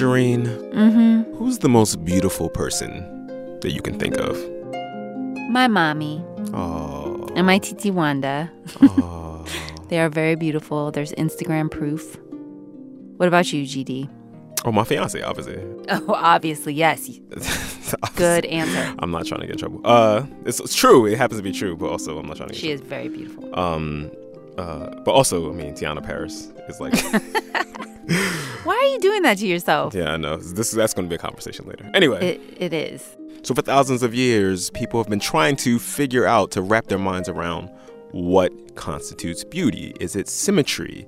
Shereen, 0.00 0.44
Mm-hmm. 0.74 1.34
who's 1.36 1.58
the 1.58 1.68
most 1.68 2.04
beautiful 2.04 2.48
person 2.50 3.58
that 3.60 3.70
you 3.72 3.80
can 3.80 3.98
think 3.98 4.18
of? 4.18 4.36
My 5.50 5.68
mommy 5.68 6.22
Oh, 6.52 7.28
and 7.34 7.46
my 7.46 7.58
titi 7.58 7.90
Wanda. 7.90 8.50
oh. 8.82 9.44
They 9.88 10.00
are 10.00 10.08
very 10.08 10.34
beautiful. 10.34 10.90
There's 10.90 11.12
Instagram 11.12 11.70
proof. 11.70 12.18
What 13.18 13.28
about 13.28 13.52
you, 13.52 13.62
GD? 13.62 14.10
oh, 14.64 14.72
my 14.72 14.82
fiance, 14.84 15.22
obviously. 15.22 15.56
Oh, 15.88 16.12
obviously, 16.14 16.74
yes. 16.74 17.08
Good 18.16 18.44
answer. 18.46 18.94
I'm 18.98 19.12
not 19.12 19.26
trying 19.26 19.42
to 19.42 19.46
get 19.46 19.52
in 19.54 19.58
trouble. 19.60 19.80
Uh, 19.84 20.26
it's, 20.44 20.58
it's 20.60 20.74
true. 20.74 21.06
It 21.06 21.16
happens 21.16 21.38
to 21.38 21.42
be 21.44 21.52
true, 21.52 21.76
but 21.76 21.88
also 21.88 22.18
I'm 22.18 22.26
not 22.26 22.36
trying 22.36 22.48
to 22.48 22.54
get. 22.54 22.60
She 22.60 22.70
is 22.72 22.80
very 22.80 23.08
beautiful. 23.08 23.56
Um, 23.58 24.10
uh, 24.58 24.90
but 25.04 25.12
also, 25.12 25.50
I 25.50 25.54
mean, 25.54 25.74
Tiana 25.74 26.02
Paris 26.04 26.52
is 26.68 26.80
like, 26.80 26.94
Why 28.64 28.74
are 28.76 28.84
you 28.92 28.98
doing 29.00 29.22
that 29.22 29.38
to 29.38 29.46
yourself? 29.46 29.94
yeah, 29.94 30.12
I 30.12 30.16
know. 30.16 30.36
This 30.36 30.70
that's 30.70 30.94
going 30.94 31.06
to 31.06 31.10
be 31.10 31.16
a 31.16 31.18
conversation 31.18 31.66
later. 31.66 31.90
Anyway, 31.94 32.34
It, 32.36 32.40
it 32.58 32.72
is. 32.72 33.16
so 33.42 33.54
for 33.54 33.62
thousands 33.62 34.02
of 34.02 34.14
years, 34.14 34.70
people 34.70 35.00
have 35.00 35.08
been 35.10 35.20
trying 35.20 35.56
to 35.56 35.78
figure 35.78 36.26
out 36.26 36.50
to 36.52 36.62
wrap 36.62 36.86
their 36.86 36.98
minds 36.98 37.28
around 37.28 37.68
what 38.12 38.52
constitutes 38.76 39.44
beauty. 39.44 39.92
Is 40.00 40.14
it 40.16 40.28
symmetry? 40.28 41.06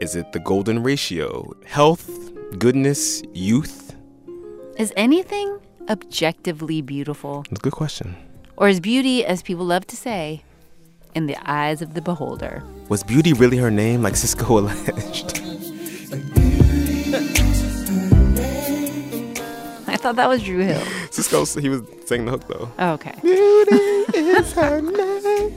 Is 0.00 0.16
it 0.16 0.32
the 0.32 0.40
golden 0.40 0.82
ratio? 0.82 1.52
Health, 1.64 2.08
goodness, 2.58 3.22
youth? 3.32 3.94
Is 4.78 4.92
anything 4.96 5.58
objectively 5.88 6.82
beautiful? 6.82 7.42
That's 7.50 7.60
a 7.60 7.62
good 7.62 7.72
question. 7.72 8.16
Or 8.56 8.68
is 8.68 8.80
beauty, 8.80 9.24
as 9.24 9.42
people 9.42 9.64
love 9.64 9.86
to 9.88 9.96
say, 9.96 10.42
in 11.14 11.26
the 11.26 11.36
eyes 11.48 11.82
of 11.82 11.94
the 11.94 12.02
beholder? 12.02 12.62
Was 12.88 13.02
beauty 13.04 13.32
really 13.32 13.56
her 13.58 13.70
name, 13.70 14.02
like 14.02 14.14
Sisqo 14.14 14.58
alleged? 14.58 15.42
I 19.88 19.96
thought 19.96 20.16
that 20.16 20.28
was 20.28 20.42
Dru 20.42 20.58
Hill. 20.58 20.80
Sisqo, 21.10 21.60
he 21.60 21.68
was 21.68 21.82
singing 22.06 22.26
the 22.26 22.32
hook 22.32 22.46
though. 22.48 22.70
Oh, 22.78 22.92
okay. 22.94 23.14
Beauty 23.22 23.76
is 24.18 24.52
her 24.52 24.80
name. 24.80 25.52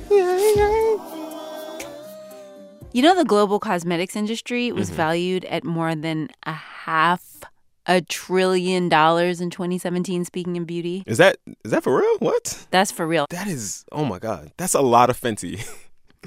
You 2.94 3.02
know, 3.02 3.16
the 3.16 3.26
global 3.26 3.60
cosmetics 3.60 4.16
industry 4.16 4.72
was 4.72 4.88
Mm-hmm. 4.88 4.96
valued 4.98 5.46
at 5.46 5.64
more 5.66 5.96
than 5.96 6.30
a 6.44 6.54
half 6.54 7.44
a 7.88 8.02
trillion 8.02 8.88
dollars 8.90 9.42
in 9.42 9.50
2017, 9.50 10.24
speaking 10.26 10.58
of 10.58 10.66
beauty. 10.66 11.04
Is 11.06 11.18
that 11.18 11.38
is 11.64 11.72
that 11.72 11.84
for 11.84 11.98
real? 11.98 12.18
What? 12.20 12.66
That's 12.72 12.92
for 12.92 13.06
real. 13.06 13.26
That 13.30 13.48
is 13.48 13.84
oh 13.92 14.06
my 14.06 14.20
god. 14.20 14.52
That's 14.58 14.74
a 14.74 14.82
lot 14.82 15.10
of 15.10 15.20
Fenty. 15.20 15.66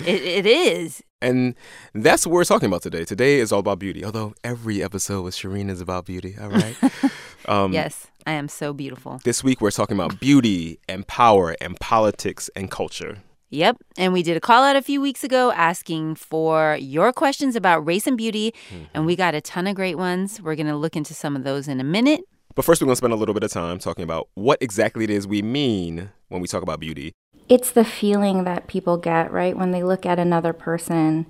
It, 0.06 0.22
it 0.22 0.46
is. 0.46 1.02
And 1.20 1.55
that's 1.94 2.27
what 2.27 2.33
we're 2.33 2.44
talking 2.44 2.66
about 2.66 2.83
today. 2.83 3.05
Today 3.05 3.41
is 3.41 3.50
all 3.50 3.61
about 3.61 3.78
beauty. 3.78 4.05
Although 4.05 4.34
every 4.44 4.83
episode 4.83 5.22
with 5.22 5.34
Shereen 5.34 5.69
is 5.69 5.80
about 5.80 6.06
beauty. 6.06 6.36
All 6.41 6.48
right. 6.48 6.77
um, 7.47 7.72
Yes, 7.72 8.06
I 8.27 8.33
am 8.33 8.48
so 8.48 8.72
beautiful. 8.72 9.20
This 9.25 9.42
week 9.42 9.60
we're 9.60 9.72
talking 9.72 9.97
about 9.97 10.20
beauty 10.20 10.78
and 10.88 11.06
power 11.06 11.56
and 11.60 11.78
politics 11.80 12.48
and 12.55 12.70
culture. 12.70 13.19
Yep. 13.50 13.78
And 13.97 14.12
we 14.12 14.22
did 14.22 14.36
a 14.36 14.41
call 14.41 14.62
out 14.62 14.77
a 14.77 14.83
few 14.83 15.00
weeks 15.00 15.25
ago 15.25 15.50
asking 15.52 16.16
for 16.16 16.77
your 16.80 17.12
questions 17.12 17.56
about 17.56 17.80
race 17.86 18.06
and 18.06 18.16
beauty, 18.16 18.55
and 18.92 19.06
we 19.06 19.16
got 19.16 19.34
a 19.34 19.41
ton 19.41 19.66
of 19.66 19.75
great 19.75 19.97
ones. 19.97 20.41
We're 20.41 20.55
going 20.55 20.66
to 20.66 20.77
look 20.77 20.97
into 20.97 21.14
some 21.14 21.34
of 21.34 21.44
those 21.44 21.66
in 21.66 21.80
a 21.80 21.84
minute. 21.84 22.20
But 22.55 22.66
first, 22.66 22.82
we're 22.82 22.86
going 22.86 22.92
to 22.92 22.97
spend 22.97 23.12
a 23.14 23.16
little 23.16 23.34
bit 23.34 23.44
of 23.44 23.50
time 23.50 23.78
talking 23.78 24.05
about 24.05 24.28
what 24.34 24.58
exactly 24.60 25.05
it 25.05 25.10
is 25.10 25.27
we 25.27 25.41
mean 25.41 26.10
when 26.28 26.42
we 26.42 26.48
talk 26.48 26.62
about 26.62 26.78
beauty. 26.78 27.12
It's 27.48 27.70
the 27.70 27.84
feeling 27.84 28.44
that 28.44 28.66
people 28.66 28.96
get, 28.96 29.32
right, 29.32 29.56
when 29.56 29.70
they 29.70 29.82
look 29.82 30.04
at 30.04 30.18
another 30.18 30.52
person 30.52 31.27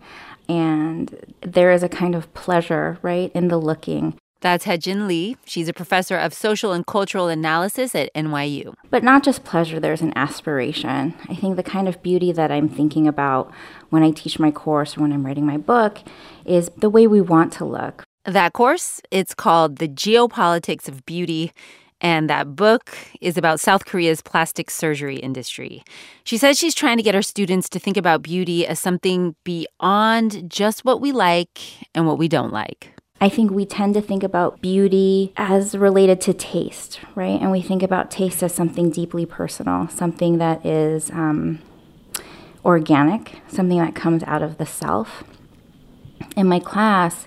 and 0.49 1.35
there 1.43 1.71
is 1.71 1.83
a 1.83 1.89
kind 1.89 2.15
of 2.15 2.33
pleasure, 2.35 2.99
right, 3.03 3.31
in 3.35 3.49
the 3.49 3.59
looking. 3.59 4.19
That's 4.41 4.67
Heijin 4.67 5.09
Lee. 5.09 5.37
She's 5.45 5.69
a 5.69 5.73
professor 5.73 6.17
of 6.17 6.33
social 6.33 6.73
and 6.73 6.87
cultural 6.87 7.27
analysis 7.27 7.95
at 7.95 8.15
NYU. 8.15 8.75
But 8.89 9.03
not 9.03 9.25
just 9.25 9.43
pleasure, 9.43 9.81
there's 9.81 10.01
an 10.01 10.13
aspiration. 10.17 11.15
I 11.29 11.35
think 11.35 11.57
the 11.57 11.65
kind 11.65 11.89
of 11.89 12.03
beauty 12.03 12.31
that 12.33 12.53
I'm 12.53 12.69
thinking 12.69 13.09
about 13.09 13.53
when 13.91 14.05
I 14.05 14.13
teach 14.13 14.39
my 14.39 14.53
course 14.53 14.97
or 14.97 15.01
when 15.01 15.13
I'm 15.13 15.27
writing 15.27 15.45
my 15.45 15.57
book 15.57 15.99
is 16.45 16.71
the 16.77 16.89
way 16.89 17.07
we 17.07 17.21
want 17.21 17.53
to 17.55 17.65
look. 17.65 18.05
That 18.25 18.53
course, 18.53 19.01
it's 19.11 19.35
called 19.35 19.77
The 19.77 19.89
Geopolitics 19.89 20.87
of 20.87 21.05
Beauty, 21.05 21.53
and 22.01 22.31
that 22.31 22.55
book 22.55 22.97
is 23.21 23.37
about 23.37 23.61
South 23.61 23.85
Korea's 23.85 24.23
plastic 24.23 24.71
surgery 24.71 25.17
industry. 25.17 25.83
She 26.25 26.37
says 26.37 26.59
she's 26.59 26.75
trying 26.75 26.97
to 26.97 27.03
get 27.03 27.15
her 27.15 27.23
students 27.23 27.69
to 27.71 27.79
think 27.79 27.97
about 27.97 28.23
beauty 28.23 28.67
as 28.67 28.79
something 28.79 29.35
beyond 29.45 30.51
just 30.51 30.85
what 30.85 31.01
we 31.01 31.13
like 31.13 31.61
and 31.95 32.07
what 32.07 32.19
we 32.19 32.29
don't 32.29 32.53
like. 32.53 32.93
I 33.21 33.29
think 33.29 33.51
we 33.51 33.67
tend 33.67 33.95
to 33.95 34.01
think 34.01 34.23
about 34.23 34.61
beauty 34.61 35.33
as 35.37 35.77
related 35.77 36.21
to 36.23 36.35
taste, 36.35 37.01
right? 37.17 37.41
And 37.41 37.51
we 37.51 37.61
think 37.61 37.83
about 37.83 38.13
taste 38.13 38.45
as 38.45 38.55
something 38.55 38.91
deeply 38.91 39.27
personal, 39.27 39.89
something 39.89 40.39
that 40.39 40.65
is 40.65 41.11
um, 41.11 41.59
organic, 42.65 43.41
something 43.49 43.79
that 43.79 43.97
comes 43.97 44.23
out 44.23 44.43
of 44.43 44.59
the 44.59 44.67
self. 44.67 45.25
In 46.37 46.47
my 46.47 46.61
class, 46.61 47.27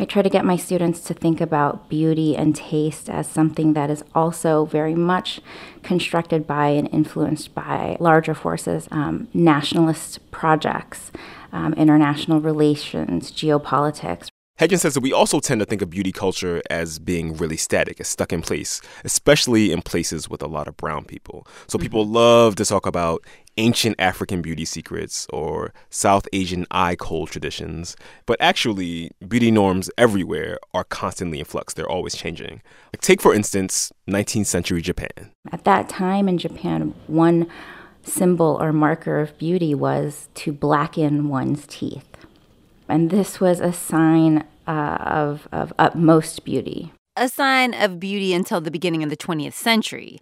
I 0.00 0.04
try 0.04 0.22
to 0.22 0.30
get 0.30 0.44
my 0.44 0.56
students 0.56 1.00
to 1.00 1.14
think 1.14 1.40
about 1.40 1.88
beauty 1.88 2.36
and 2.36 2.54
taste 2.54 3.10
as 3.10 3.26
something 3.26 3.72
that 3.72 3.90
is 3.90 4.04
also 4.14 4.64
very 4.64 4.94
much 4.94 5.40
constructed 5.82 6.46
by 6.46 6.68
and 6.68 6.88
influenced 6.92 7.52
by 7.52 7.96
larger 7.98 8.34
forces, 8.34 8.86
um, 8.92 9.26
nationalist 9.34 10.30
projects, 10.30 11.10
um, 11.52 11.72
international 11.74 12.40
relations, 12.40 13.32
geopolitics, 13.32 14.28
Heijin 14.58 14.80
says 14.80 14.94
that 14.94 15.02
we 15.02 15.12
also 15.12 15.38
tend 15.38 15.60
to 15.60 15.64
think 15.64 15.82
of 15.82 15.90
beauty 15.90 16.10
culture 16.10 16.60
as 16.68 16.98
being 16.98 17.36
really 17.36 17.56
static, 17.56 18.00
as 18.00 18.08
stuck 18.08 18.32
in 18.32 18.42
place, 18.42 18.80
especially 19.04 19.70
in 19.70 19.82
places 19.82 20.28
with 20.28 20.42
a 20.42 20.48
lot 20.48 20.66
of 20.66 20.76
brown 20.76 21.04
people. 21.04 21.46
So 21.68 21.78
mm-hmm. 21.78 21.84
people 21.84 22.06
love 22.06 22.56
to 22.56 22.64
talk 22.64 22.84
about 22.84 23.24
ancient 23.56 23.94
African 24.00 24.42
beauty 24.42 24.64
secrets 24.64 25.28
or 25.32 25.72
South 25.90 26.26
Asian 26.32 26.66
eye 26.72 26.96
kohl 26.96 27.28
traditions, 27.28 27.96
but 28.26 28.36
actually, 28.40 29.12
beauty 29.28 29.52
norms 29.52 29.90
everywhere 29.96 30.58
are 30.74 30.84
constantly 30.84 31.38
in 31.38 31.44
flux. 31.44 31.74
They're 31.74 31.88
always 31.88 32.16
changing. 32.16 32.60
Like 32.92 33.00
take 33.00 33.20
for 33.20 33.32
instance, 33.32 33.92
19th 34.10 34.46
century 34.46 34.82
Japan. 34.82 35.30
At 35.52 35.62
that 35.64 35.88
time 35.88 36.28
in 36.28 36.36
Japan, 36.36 36.94
one 37.06 37.46
symbol 38.02 38.58
or 38.60 38.72
marker 38.72 39.20
of 39.20 39.38
beauty 39.38 39.74
was 39.74 40.28
to 40.34 40.52
blacken 40.52 41.28
one's 41.28 41.64
teeth. 41.68 42.04
And 42.88 43.10
this 43.10 43.40
was 43.40 43.60
a 43.60 43.72
sign 43.72 44.44
uh, 44.66 44.98
of, 45.00 45.48
of 45.52 45.72
utmost 45.78 46.44
beauty. 46.44 46.92
A 47.16 47.28
sign 47.28 47.74
of 47.74 47.98
beauty 47.98 48.32
until 48.32 48.60
the 48.60 48.70
beginning 48.70 49.02
of 49.02 49.10
the 49.10 49.16
20th 49.16 49.54
century. 49.54 50.20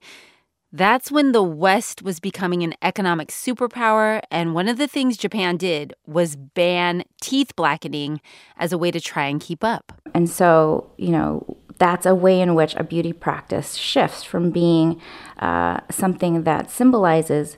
That's 0.73 1.11
when 1.11 1.33
the 1.33 1.43
West 1.43 2.03
was 2.03 2.21
becoming 2.21 2.63
an 2.63 2.75
economic 2.83 3.29
superpower, 3.29 4.21
and 4.31 4.55
one 4.55 4.69
of 4.69 4.79
the 4.79 4.89
things 4.89 5.17
Japan 5.17 5.57
did 5.57 5.95
was 6.07 6.37
ban 6.37 7.05
teeth 7.21 7.55
blackening 7.57 8.21
as 8.59 8.73
a 8.73 8.79
way 8.79 8.91
to 8.91 9.01
try 9.01 9.27
and 9.27 9.41
keep 9.41 9.63
up. 9.63 9.93
And 10.13 10.29
so, 10.29 10.91
you 10.99 11.11
know, 11.11 11.57
that's 11.79 12.05
a 12.05 12.15
way 12.15 12.41
in 12.41 12.55
which 12.55 12.75
a 12.75 12.85
beauty 12.85 13.13
practice 13.13 13.77
shifts 13.77 14.23
from 14.25 14.51
being 14.51 15.01
uh, 15.39 15.81
something 15.91 16.43
that 16.43 16.71
symbolizes 16.71 17.57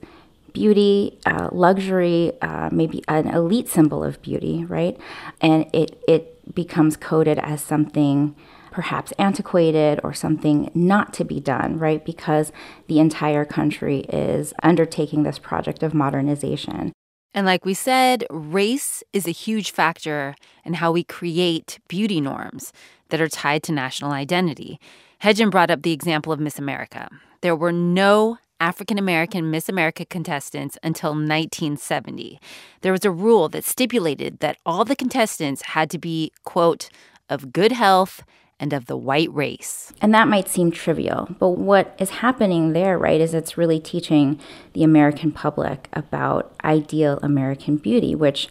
beauty, 0.59 1.19
uh, 1.25 1.49
luxury, 1.53 2.33
uh, 2.43 2.69
maybe 2.73 3.05
an 3.07 3.29
elite 3.29 3.69
symbol 3.69 4.03
of 4.03 4.21
beauty, 4.23 4.65
right? 4.65 4.99
And 5.41 5.67
it, 5.73 6.03
it 6.09 6.53
becomes 6.53 6.97
coded 6.97 7.39
as 7.39 7.61
something 7.61 8.35
perhaps 8.73 9.13
antiquated 9.19 10.01
or 10.03 10.13
something 10.13 10.71
not 10.75 11.15
to 11.15 11.25
be 11.25 11.39
done, 11.39 11.79
right? 11.79 12.05
Because 12.05 12.51
the 12.89 12.99
entire 12.99 13.45
country 13.45 14.01
is 14.09 14.53
undertaking 14.63 15.23
this 15.23 15.39
project 15.39 15.83
of 15.85 15.95
modernization. 15.95 16.93
And 17.35 17.47
like 17.47 17.65
we 17.65 17.75
said, 17.75 18.25
race 18.31 19.05
is 19.13 19.29
a 19.29 19.33
huge 19.33 19.71
factor 19.71 20.35
in 20.65 20.75
how 20.75 20.91
we 20.91 21.05
create 21.05 21.79
beauty 21.89 22.21
norms 22.21 22.73
that 23.11 23.21
are 23.21 23.29
tied 23.29 23.63
to 23.65 23.73
national 23.73 24.11
identity. 24.11 24.81
Heijin 25.23 25.51
brought 25.51 25.71
up 25.71 25.83
the 25.83 25.93
example 25.93 26.33
of 26.33 26.41
Miss 26.41 26.59
America. 26.59 27.09
There 27.43 27.57
were 27.57 27.73
no 27.73 28.39
African 28.61 28.99
American 28.99 29.51
Miss 29.51 29.69
America 29.69 30.05
contestants 30.05 30.79
until 30.83 31.11
1970. 31.11 32.41
There 32.81 32.93
was 32.93 33.05
a 33.05 33.11
rule 33.11 33.49
that 33.51 33.65
stipulated 33.65 34.41
that 34.41 34.59
all 34.67 34.85
the 34.85 34.97
contestants 34.97 35.63
had 35.63 35.91
to 35.91 35.99
be, 35.99 36.33
quote, 36.45 36.89
of 37.29 37.53
good 37.53 37.73
health 37.73 38.23
and 38.61 38.73
of 38.73 38.87
the 38.87 38.97
white 38.97 39.33
race. 39.33 39.93
And 40.01 40.13
that 40.15 40.27
might 40.27 40.49
seem 40.49 40.73
trivial, 40.73 41.29
but 41.39 41.51
what 41.51 41.95
is 41.99 42.11
happening 42.11 42.73
there, 42.73 42.99
right, 42.99 43.21
is 43.21 43.33
it's 43.33 43.57
really 43.57 43.79
teaching 43.79 44.41
the 44.73 44.83
American 44.83 45.31
public 45.31 45.89
about 45.93 46.53
ideal 46.65 47.21
American 47.23 47.77
beauty, 47.77 48.17
which, 48.17 48.49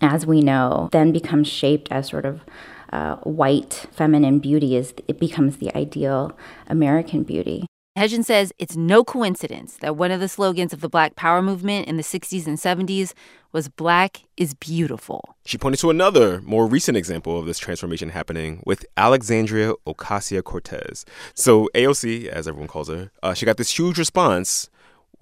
as 0.00 0.24
we 0.24 0.40
know, 0.40 0.88
then 0.92 1.10
becomes 1.10 1.48
shaped 1.48 1.90
as 1.90 2.08
sort 2.08 2.24
of 2.24 2.42
uh, 2.92 3.16
white 3.16 3.86
feminine 3.90 4.38
beauty 4.38 4.76
is 4.76 4.92
it 5.08 5.18
becomes 5.18 5.56
the 5.56 5.74
ideal 5.76 6.36
American 6.68 7.22
beauty. 7.22 7.66
Heijin 7.96 8.24
says 8.24 8.54
it's 8.58 8.74
no 8.74 9.04
coincidence 9.04 9.76
that 9.82 9.96
one 9.96 10.10
of 10.10 10.18
the 10.18 10.28
slogans 10.28 10.72
of 10.72 10.80
the 10.80 10.88
Black 10.88 11.14
Power 11.14 11.42
movement 11.42 11.88
in 11.88 11.98
the 11.98 12.02
60s 12.02 12.46
and 12.46 12.56
70s 12.56 13.12
was 13.52 13.68
Black 13.68 14.22
is 14.38 14.54
beautiful. 14.54 15.36
She 15.44 15.58
pointed 15.58 15.78
to 15.80 15.90
another, 15.90 16.40
more 16.40 16.66
recent 16.66 16.96
example 16.96 17.38
of 17.38 17.44
this 17.44 17.58
transformation 17.58 18.08
happening 18.08 18.62
with 18.64 18.86
Alexandria 18.96 19.74
Ocasio 19.86 20.42
Cortez. 20.42 21.04
So, 21.34 21.68
AOC, 21.74 22.28
as 22.28 22.48
everyone 22.48 22.68
calls 22.68 22.88
her, 22.88 23.10
uh, 23.22 23.34
she 23.34 23.44
got 23.44 23.58
this 23.58 23.78
huge 23.78 23.98
response. 23.98 24.70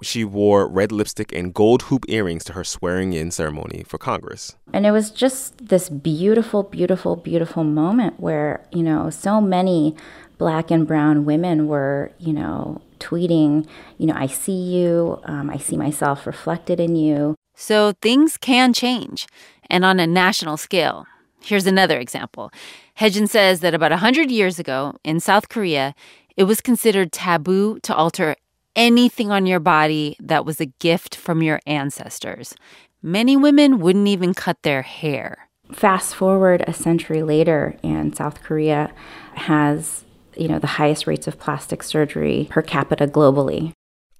She 0.00 0.24
wore 0.24 0.68
red 0.68 0.92
lipstick 0.92 1.32
and 1.32 1.52
gold 1.52 1.82
hoop 1.82 2.04
earrings 2.08 2.44
to 2.44 2.52
her 2.52 2.62
swearing 2.62 3.14
in 3.14 3.32
ceremony 3.32 3.82
for 3.84 3.98
Congress. 3.98 4.54
And 4.72 4.86
it 4.86 4.92
was 4.92 5.10
just 5.10 5.66
this 5.66 5.88
beautiful, 5.88 6.62
beautiful, 6.62 7.16
beautiful 7.16 7.64
moment 7.64 8.20
where, 8.20 8.64
you 8.72 8.84
know, 8.84 9.10
so 9.10 9.40
many 9.40 9.96
black 10.40 10.70
and 10.70 10.86
brown 10.86 11.26
women 11.26 11.68
were, 11.68 12.10
you 12.18 12.32
know, 12.32 12.80
tweeting, 12.98 13.68
you 13.98 14.06
know, 14.06 14.14
I 14.16 14.26
see 14.26 14.52
you, 14.52 15.20
um, 15.24 15.50
I 15.50 15.58
see 15.58 15.76
myself 15.76 16.26
reflected 16.26 16.80
in 16.80 16.96
you. 16.96 17.34
So 17.54 17.92
things 18.00 18.38
can 18.38 18.72
change, 18.72 19.26
and 19.68 19.84
on 19.84 20.00
a 20.00 20.06
national 20.06 20.56
scale. 20.56 21.04
Here's 21.42 21.66
another 21.66 21.98
example. 21.98 22.50
Heijin 22.98 23.28
says 23.28 23.60
that 23.60 23.74
about 23.74 23.90
100 23.90 24.30
years 24.30 24.58
ago 24.58 24.94
in 25.04 25.20
South 25.20 25.50
Korea, 25.50 25.94
it 26.38 26.44
was 26.44 26.62
considered 26.62 27.12
taboo 27.12 27.78
to 27.80 27.94
alter 27.94 28.34
anything 28.74 29.30
on 29.30 29.44
your 29.44 29.60
body 29.60 30.16
that 30.20 30.46
was 30.46 30.58
a 30.58 30.72
gift 30.80 31.14
from 31.14 31.42
your 31.42 31.60
ancestors. 31.66 32.54
Many 33.02 33.36
women 33.36 33.78
wouldn't 33.78 34.08
even 34.08 34.32
cut 34.32 34.62
their 34.62 34.80
hair. 34.80 35.50
Fast 35.70 36.14
forward 36.14 36.64
a 36.66 36.72
century 36.72 37.22
later, 37.22 37.76
and 37.82 38.16
South 38.16 38.42
Korea 38.42 38.90
has 39.34 40.04
you 40.36 40.48
know, 40.48 40.58
the 40.58 40.66
highest 40.66 41.06
rates 41.06 41.26
of 41.26 41.38
plastic 41.38 41.82
surgery 41.82 42.48
per 42.50 42.62
capita 42.62 43.06
globally. 43.06 43.72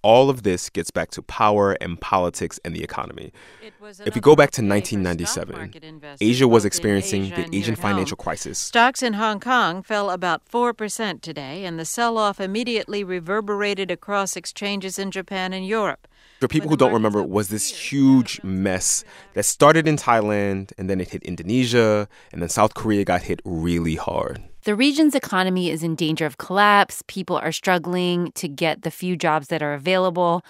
All 0.02 0.30
of 0.30 0.44
this 0.44 0.70
gets 0.70 0.90
back 0.90 1.10
to 1.10 1.22
power 1.22 1.72
and 1.72 2.00
politics 2.00 2.58
and 2.64 2.74
the 2.74 2.82
economy. 2.82 3.32
If 4.06 4.14
we 4.14 4.20
go 4.22 4.34
back 4.34 4.50
to 4.52 4.62
1997, 4.62 6.16
Asia 6.20 6.48
was 6.48 6.64
experiencing 6.64 7.30
the 7.30 7.54
Asian 7.54 7.76
financial 7.76 8.16
crisis. 8.16 8.58
Stocks 8.58 9.02
in 9.02 9.14
Hong 9.14 9.40
Kong 9.40 9.82
fell 9.82 10.08
about 10.08 10.48
4% 10.48 11.20
today, 11.20 11.66
and 11.66 11.78
the 11.78 11.84
sell 11.84 12.16
off 12.16 12.40
immediately 12.40 13.04
reverberated 13.04 13.90
across 13.90 14.36
exchanges 14.36 14.98
in 14.98 15.10
Japan 15.10 15.52
and 15.52 15.66
Europe. 15.66 16.08
For 16.40 16.48
people 16.48 16.70
who 16.70 16.76
don't 16.78 16.94
remember, 16.94 17.22
was 17.22 17.48
this 17.48 17.68
huge 17.68 18.42
mess 18.42 19.04
that 19.34 19.42
started 19.42 19.86
in 19.86 19.96
Thailand 19.96 20.72
and 20.78 20.88
then 20.88 20.98
it 20.98 21.10
hit 21.10 21.22
Indonesia 21.24 22.08
and 22.32 22.40
then 22.40 22.48
South 22.48 22.72
Korea 22.72 23.04
got 23.04 23.22
hit 23.22 23.42
really 23.44 23.96
hard. 23.96 24.42
The 24.64 24.74
region's 24.74 25.14
economy 25.14 25.70
is 25.70 25.82
in 25.82 25.94
danger 25.94 26.26
of 26.26 26.36
collapse. 26.36 27.02
People 27.06 27.36
are 27.36 27.52
struggling 27.52 28.30
to 28.32 28.46
get 28.46 28.82
the 28.82 28.90
few 28.90 29.16
jobs 29.16 29.48
that 29.48 29.62
are 29.62 29.72
available. 29.72 30.44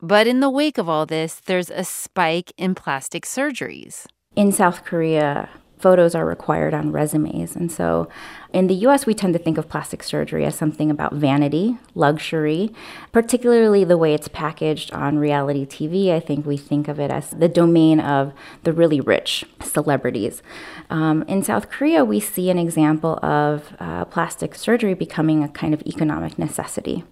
But 0.00 0.28
in 0.28 0.38
the 0.38 0.48
wake 0.48 0.78
of 0.78 0.88
all 0.88 1.04
this, 1.04 1.40
there's 1.46 1.68
a 1.68 1.82
spike 1.82 2.52
in 2.56 2.76
plastic 2.76 3.26
surgeries. 3.26 4.06
In 4.36 4.52
South 4.52 4.84
Korea, 4.84 5.48
photos 5.80 6.14
are 6.14 6.26
required 6.26 6.74
on 6.74 6.92
resumes. 6.92 7.56
And 7.56 7.70
so 7.72 8.08
in 8.52 8.66
the 8.66 8.74
US, 8.86 9.06
we 9.06 9.14
tend 9.14 9.32
to 9.34 9.38
think 9.38 9.58
of 9.58 9.68
plastic 9.68 10.02
surgery 10.02 10.44
as 10.44 10.54
something 10.54 10.90
about 10.90 11.14
vanity, 11.14 11.78
luxury, 11.94 12.72
particularly 13.12 13.84
the 13.84 13.96
way 13.96 14.12
it's 14.12 14.28
packaged 14.28 14.92
on 14.92 15.18
reality 15.18 15.64
TV. 15.64 16.12
I 16.12 16.20
think 16.20 16.44
we 16.44 16.56
think 16.56 16.88
of 16.88 16.98
it 17.00 17.10
as 17.10 17.30
the 17.30 17.48
domain 17.48 18.00
of 18.00 18.32
the 18.64 18.72
really 18.72 19.00
rich 19.00 19.44
celebrities. 19.62 20.42
Um, 20.90 21.22
in 21.28 21.42
South 21.42 21.70
Korea, 21.70 22.04
we 22.04 22.20
see 22.20 22.50
an 22.50 22.58
example 22.58 23.18
of 23.24 23.74
uh, 23.78 24.04
plastic 24.06 24.54
surgery 24.54 24.94
becoming 24.94 25.42
a 25.42 25.48
kind 25.48 25.72
of 25.72 25.82
economic 25.82 26.38
necessity. 26.38 27.04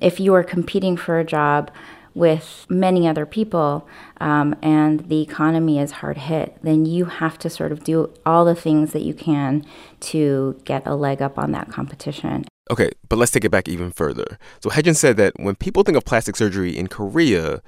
If 0.00 0.18
you 0.18 0.34
are 0.34 0.42
competing 0.42 0.96
for 0.96 1.18
a 1.18 1.24
job, 1.24 1.70
with 2.14 2.66
many 2.68 3.06
other 3.06 3.26
people 3.26 3.86
um, 4.20 4.54
and 4.62 5.08
the 5.08 5.22
economy 5.22 5.78
is 5.78 5.92
hard 5.92 6.18
hit, 6.18 6.56
then 6.62 6.86
you 6.86 7.06
have 7.06 7.38
to 7.38 7.50
sort 7.50 7.72
of 7.72 7.84
do 7.84 8.12
all 8.26 8.44
the 8.44 8.54
things 8.54 8.92
that 8.92 9.02
you 9.02 9.14
can 9.14 9.64
to 10.00 10.60
get 10.64 10.86
a 10.86 10.94
leg 10.94 11.22
up 11.22 11.38
on 11.38 11.52
that 11.52 11.70
competition. 11.70 12.44
Okay, 12.70 12.90
but 13.08 13.16
let's 13.16 13.32
take 13.32 13.44
it 13.44 13.50
back 13.50 13.68
even 13.68 13.90
further. 13.90 14.38
So 14.60 14.70
Heijin 14.70 14.96
said 14.96 15.16
that 15.16 15.32
when 15.36 15.56
people 15.56 15.82
think 15.82 15.96
of 15.96 16.04
plastic 16.04 16.36
surgery 16.36 16.76
in 16.76 16.86
Korea, 16.86 17.62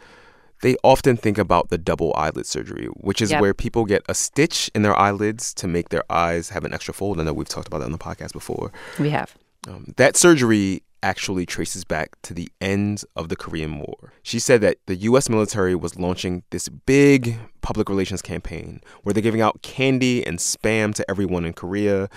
they 0.62 0.76
often 0.84 1.16
think 1.16 1.38
about 1.38 1.70
the 1.70 1.78
double 1.78 2.12
eyelid 2.16 2.46
surgery, 2.46 2.86
which 2.94 3.20
is 3.20 3.32
yep. 3.32 3.40
where 3.40 3.52
people 3.52 3.84
get 3.84 4.02
a 4.08 4.14
stitch 4.14 4.70
in 4.74 4.82
their 4.82 4.96
eyelids 4.98 5.52
to 5.54 5.66
make 5.66 5.88
their 5.88 6.04
eyes 6.10 6.50
have 6.50 6.64
an 6.64 6.72
extra 6.72 6.94
fold. 6.94 7.20
I 7.20 7.24
know 7.24 7.32
we've 7.32 7.48
talked 7.48 7.66
about 7.66 7.78
that 7.78 7.86
on 7.86 7.92
the 7.92 7.98
podcast 7.98 8.32
before. 8.32 8.72
We 8.98 9.10
have. 9.10 9.34
Um, 9.68 9.92
that 9.96 10.16
surgery 10.16 10.82
actually 11.02 11.46
traces 11.46 11.84
back 11.84 12.20
to 12.22 12.34
the 12.34 12.48
end 12.60 13.04
of 13.16 13.28
the 13.28 13.36
Korean 13.36 13.78
War. 13.78 14.12
She 14.22 14.38
said 14.38 14.60
that 14.60 14.78
the 14.86 14.96
US 14.96 15.28
military 15.28 15.74
was 15.74 15.98
launching 15.98 16.42
this 16.50 16.68
big 16.68 17.36
public 17.60 17.88
relations 17.88 18.22
campaign 18.22 18.80
where 19.02 19.12
they're 19.12 19.22
giving 19.22 19.40
out 19.40 19.62
candy 19.62 20.26
and 20.26 20.38
spam 20.38 20.94
to 20.94 21.10
everyone 21.10 21.44
in 21.44 21.52
Korea. 21.52 22.08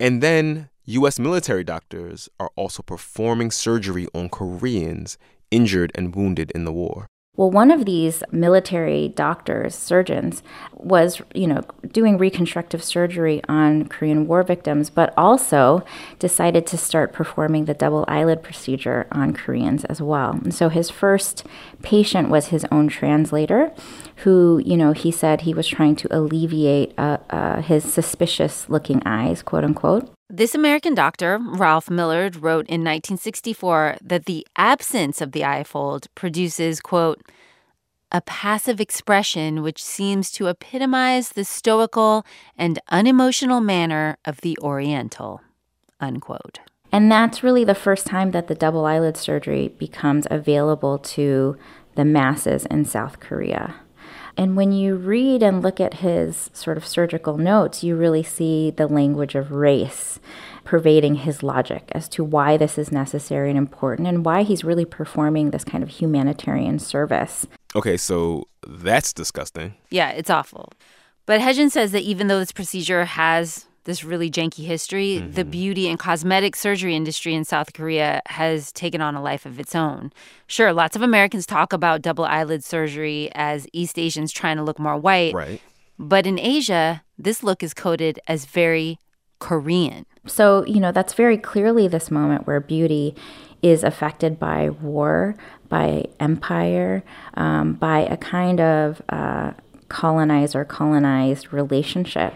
And 0.00 0.22
then 0.22 0.68
US 0.86 1.18
military 1.18 1.64
doctors 1.64 2.28
are 2.38 2.50
also 2.56 2.82
performing 2.82 3.50
surgery 3.50 4.06
on 4.14 4.28
Koreans 4.28 5.18
injured 5.50 5.92
and 5.94 6.14
wounded 6.14 6.50
in 6.52 6.64
the 6.64 6.72
war. 6.72 7.06
Well, 7.36 7.50
one 7.50 7.70
of 7.70 7.84
these 7.84 8.22
military 8.32 9.08
doctors, 9.08 9.74
surgeons, 9.74 10.42
was, 10.72 11.20
you 11.34 11.46
know, 11.46 11.62
doing 11.92 12.16
reconstructive 12.16 12.82
surgery 12.82 13.42
on 13.48 13.88
Korean 13.88 14.26
war 14.26 14.42
victims, 14.42 14.88
but 14.88 15.12
also 15.18 15.84
decided 16.18 16.66
to 16.68 16.78
start 16.78 17.12
performing 17.12 17.66
the 17.66 17.74
double 17.74 18.06
eyelid 18.08 18.42
procedure 18.42 19.06
on 19.12 19.34
Koreans 19.34 19.84
as 19.84 20.00
well. 20.00 20.30
And 20.32 20.54
so 20.54 20.70
his 20.70 20.88
first 20.88 21.44
patient 21.82 22.30
was 22.30 22.46
his 22.46 22.64
own 22.72 22.88
translator, 22.88 23.72
who, 24.16 24.62
you 24.64 24.76
know, 24.76 24.92
he 24.92 25.10
said 25.10 25.42
he 25.42 25.54
was 25.54 25.66
trying 25.66 25.96
to 25.96 26.08
alleviate 26.10 26.94
uh, 26.98 27.18
uh, 27.30 27.60
his 27.60 27.84
suspicious 27.84 28.68
looking 28.68 29.02
eyes, 29.04 29.42
quote 29.42 29.64
unquote. 29.64 30.10
This 30.28 30.54
American 30.54 30.94
doctor, 30.94 31.38
Ralph 31.40 31.88
Millard, 31.88 32.36
wrote 32.36 32.66
in 32.66 32.80
1964 32.82 33.98
that 34.02 34.24
the 34.24 34.46
absence 34.56 35.20
of 35.20 35.32
the 35.32 35.44
eye 35.44 35.64
fold 35.64 36.08
produces, 36.14 36.80
quote, 36.80 37.20
a 38.10 38.20
passive 38.22 38.80
expression 38.80 39.62
which 39.62 39.82
seems 39.82 40.30
to 40.32 40.48
epitomize 40.48 41.30
the 41.30 41.44
stoical 41.44 42.24
and 42.56 42.78
unemotional 42.88 43.60
manner 43.60 44.16
of 44.24 44.40
the 44.40 44.56
Oriental, 44.62 45.42
unquote. 46.00 46.60
And 46.92 47.10
that's 47.10 47.42
really 47.42 47.64
the 47.64 47.74
first 47.74 48.06
time 48.06 48.30
that 48.30 48.46
the 48.46 48.54
double 48.54 48.86
eyelid 48.86 49.16
surgery 49.16 49.68
becomes 49.68 50.26
available 50.30 50.98
to 50.98 51.56
the 51.94 52.04
masses 52.04 52.64
in 52.66 52.84
South 52.84 53.20
Korea. 53.20 53.74
And 54.36 54.56
when 54.56 54.72
you 54.72 54.96
read 54.96 55.42
and 55.42 55.62
look 55.62 55.80
at 55.80 55.94
his 55.94 56.50
sort 56.52 56.76
of 56.76 56.86
surgical 56.86 57.38
notes, 57.38 57.82
you 57.82 57.96
really 57.96 58.22
see 58.22 58.70
the 58.70 58.86
language 58.86 59.34
of 59.34 59.50
race 59.50 60.20
pervading 60.64 61.14
his 61.14 61.42
logic 61.42 61.88
as 61.92 62.08
to 62.10 62.24
why 62.24 62.56
this 62.56 62.76
is 62.76 62.92
necessary 62.92 63.48
and 63.48 63.56
important 63.56 64.08
and 64.08 64.24
why 64.24 64.42
he's 64.42 64.64
really 64.64 64.84
performing 64.84 65.50
this 65.50 65.64
kind 65.64 65.82
of 65.82 65.88
humanitarian 65.88 66.78
service. 66.78 67.46
Okay, 67.74 67.96
so 67.96 68.48
that's 68.66 69.12
disgusting. 69.12 69.74
Yeah, 69.90 70.10
it's 70.10 70.28
awful. 70.28 70.72
But 71.24 71.40
Heijin 71.40 71.70
says 71.70 71.92
that 71.92 72.02
even 72.02 72.26
though 72.26 72.38
this 72.38 72.52
procedure 72.52 73.04
has 73.04 73.66
this 73.86 74.04
really 74.04 74.30
janky 74.30 74.64
history, 74.64 75.16
mm-hmm. 75.16 75.32
the 75.32 75.44
beauty 75.44 75.88
and 75.88 75.98
cosmetic 75.98 76.54
surgery 76.54 76.94
industry 76.94 77.34
in 77.34 77.44
South 77.44 77.72
Korea 77.72 78.20
has 78.26 78.70
taken 78.72 79.00
on 79.00 79.14
a 79.14 79.22
life 79.22 79.46
of 79.46 79.58
its 79.58 79.74
own. 79.74 80.12
Sure, 80.46 80.72
lots 80.72 80.94
of 80.94 81.02
Americans 81.02 81.46
talk 81.46 81.72
about 81.72 82.02
double 82.02 82.24
eyelid 82.24 82.62
surgery 82.62 83.30
as 83.34 83.66
East 83.72 83.98
Asians 83.98 84.30
trying 84.30 84.58
to 84.58 84.62
look 84.62 84.78
more 84.78 84.96
white. 84.96 85.34
Right. 85.34 85.60
But 85.98 86.26
in 86.26 86.38
Asia, 86.38 87.02
this 87.18 87.42
look 87.42 87.62
is 87.62 87.72
coded 87.72 88.20
as 88.28 88.44
very 88.44 88.98
Korean. 89.38 90.04
So, 90.26 90.64
you 90.66 90.80
know, 90.80 90.92
that's 90.92 91.14
very 91.14 91.38
clearly 91.38 91.88
this 91.88 92.10
moment 92.10 92.46
where 92.46 92.60
beauty 92.60 93.14
is 93.62 93.82
affected 93.82 94.38
by 94.38 94.70
war, 94.70 95.36
by 95.68 96.04
empire, 96.20 97.02
um, 97.34 97.74
by 97.74 98.00
a 98.00 98.16
kind 98.16 98.60
of 98.60 99.00
uh, 99.08 99.52
colonized 99.88 100.54
or 100.54 100.64
colonized 100.64 101.52
relationship. 101.52 102.34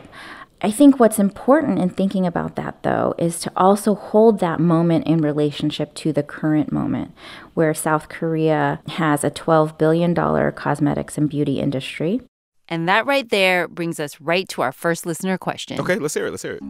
I 0.62 0.70
think 0.70 1.00
what's 1.00 1.18
important 1.18 1.78
in 1.78 1.88
thinking 1.88 2.26
about 2.26 2.56
that, 2.56 2.82
though, 2.82 3.14
is 3.16 3.40
to 3.40 3.52
also 3.56 3.94
hold 3.94 4.40
that 4.40 4.60
moment 4.60 5.06
in 5.06 5.22
relationship 5.22 5.94
to 5.94 6.12
the 6.12 6.22
current 6.22 6.70
moment, 6.70 7.12
where 7.54 7.72
South 7.72 8.10
Korea 8.10 8.82
has 8.88 9.24
a 9.24 9.30
$12 9.30 9.78
billion 9.78 10.14
cosmetics 10.52 11.16
and 11.16 11.30
beauty 11.30 11.60
industry. 11.60 12.20
And 12.68 12.86
that 12.90 13.06
right 13.06 13.26
there 13.30 13.68
brings 13.68 13.98
us 13.98 14.20
right 14.20 14.46
to 14.50 14.60
our 14.60 14.70
first 14.70 15.06
listener 15.06 15.38
question. 15.38 15.80
Okay, 15.80 15.96
let's 15.96 16.12
hear 16.12 16.26
it. 16.26 16.30
Let's 16.30 16.42
hear 16.42 16.58
it. 16.60 16.62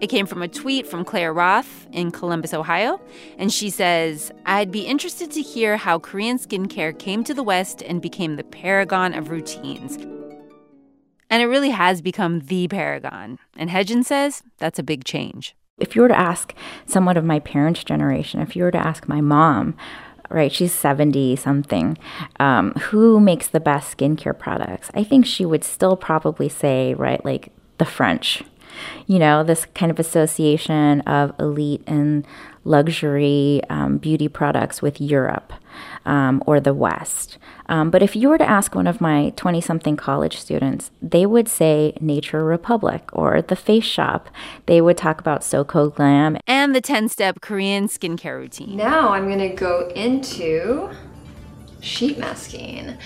It 0.00 0.08
came 0.08 0.26
from 0.26 0.40
a 0.42 0.48
tweet 0.48 0.86
from 0.86 1.04
Claire 1.04 1.34
Roth 1.34 1.86
in 1.92 2.10
Columbus, 2.10 2.54
Ohio. 2.54 3.00
And 3.38 3.52
she 3.52 3.68
says, 3.68 4.32
I'd 4.46 4.70
be 4.70 4.86
interested 4.86 5.30
to 5.32 5.42
hear 5.42 5.76
how 5.76 5.98
Korean 5.98 6.38
skincare 6.38 6.98
came 6.98 7.22
to 7.24 7.34
the 7.34 7.42
West 7.42 7.82
and 7.82 8.00
became 8.00 8.36
the 8.36 8.44
paragon 8.44 9.12
of 9.12 9.30
routines. 9.30 9.98
And 11.30 11.42
it 11.42 11.46
really 11.46 11.70
has 11.70 12.00
become 12.00 12.40
the 12.40 12.68
paragon. 12.68 13.38
And 13.56 13.70
Heijin 13.70 14.04
says 14.04 14.42
that's 14.58 14.78
a 14.78 14.84
big 14.84 15.04
change. 15.04 15.54
If 15.78 15.96
you 15.96 16.02
were 16.02 16.08
to 16.08 16.18
ask 16.18 16.54
someone 16.86 17.16
of 17.16 17.24
my 17.24 17.40
parents' 17.40 17.82
generation, 17.82 18.40
if 18.40 18.54
you 18.54 18.62
were 18.62 18.70
to 18.70 18.86
ask 18.86 19.08
my 19.08 19.20
mom, 19.20 19.76
right, 20.30 20.52
she's 20.52 20.72
70 20.72 21.36
something, 21.36 21.98
um, 22.38 22.72
who 22.72 23.18
makes 23.20 23.48
the 23.48 23.60
best 23.60 23.96
skincare 23.96 24.38
products? 24.38 24.90
I 24.94 25.02
think 25.02 25.26
she 25.26 25.44
would 25.44 25.64
still 25.64 25.96
probably 25.96 26.48
say, 26.48 26.94
right, 26.94 27.24
like 27.24 27.50
the 27.78 27.84
French. 27.84 28.42
You 29.06 29.18
know, 29.18 29.44
this 29.44 29.66
kind 29.74 29.90
of 29.90 30.00
association 30.00 31.00
of 31.02 31.32
elite 31.38 31.82
and 31.86 32.26
luxury 32.64 33.60
um, 33.70 33.98
beauty 33.98 34.26
products 34.26 34.82
with 34.82 35.00
Europe 35.00 35.52
um, 36.04 36.42
or 36.46 36.60
the 36.60 36.74
West. 36.74 37.38
Um, 37.66 37.90
but 37.90 38.02
if 38.02 38.14
you 38.14 38.28
were 38.28 38.38
to 38.38 38.48
ask 38.48 38.74
one 38.74 38.86
of 38.86 39.00
my 39.00 39.32
20 39.36 39.60
something 39.60 39.96
college 39.96 40.38
students, 40.38 40.90
they 41.00 41.26
would 41.26 41.48
say 41.48 41.96
Nature 42.00 42.44
Republic 42.44 43.08
or 43.12 43.42
The 43.42 43.56
Face 43.56 43.84
Shop. 43.84 44.28
They 44.66 44.80
would 44.80 44.96
talk 44.96 45.20
about 45.20 45.44
Soko 45.44 45.90
Glam. 45.90 46.36
And 46.46 46.74
the 46.74 46.80
10 46.80 47.08
step 47.08 47.40
Korean 47.40 47.88
skincare 47.88 48.38
routine. 48.38 48.76
Now 48.76 49.10
I'm 49.10 49.26
going 49.26 49.38
to 49.38 49.54
go 49.54 49.88
into 49.94 50.90
sheet 51.80 52.18
masking. 52.18 52.96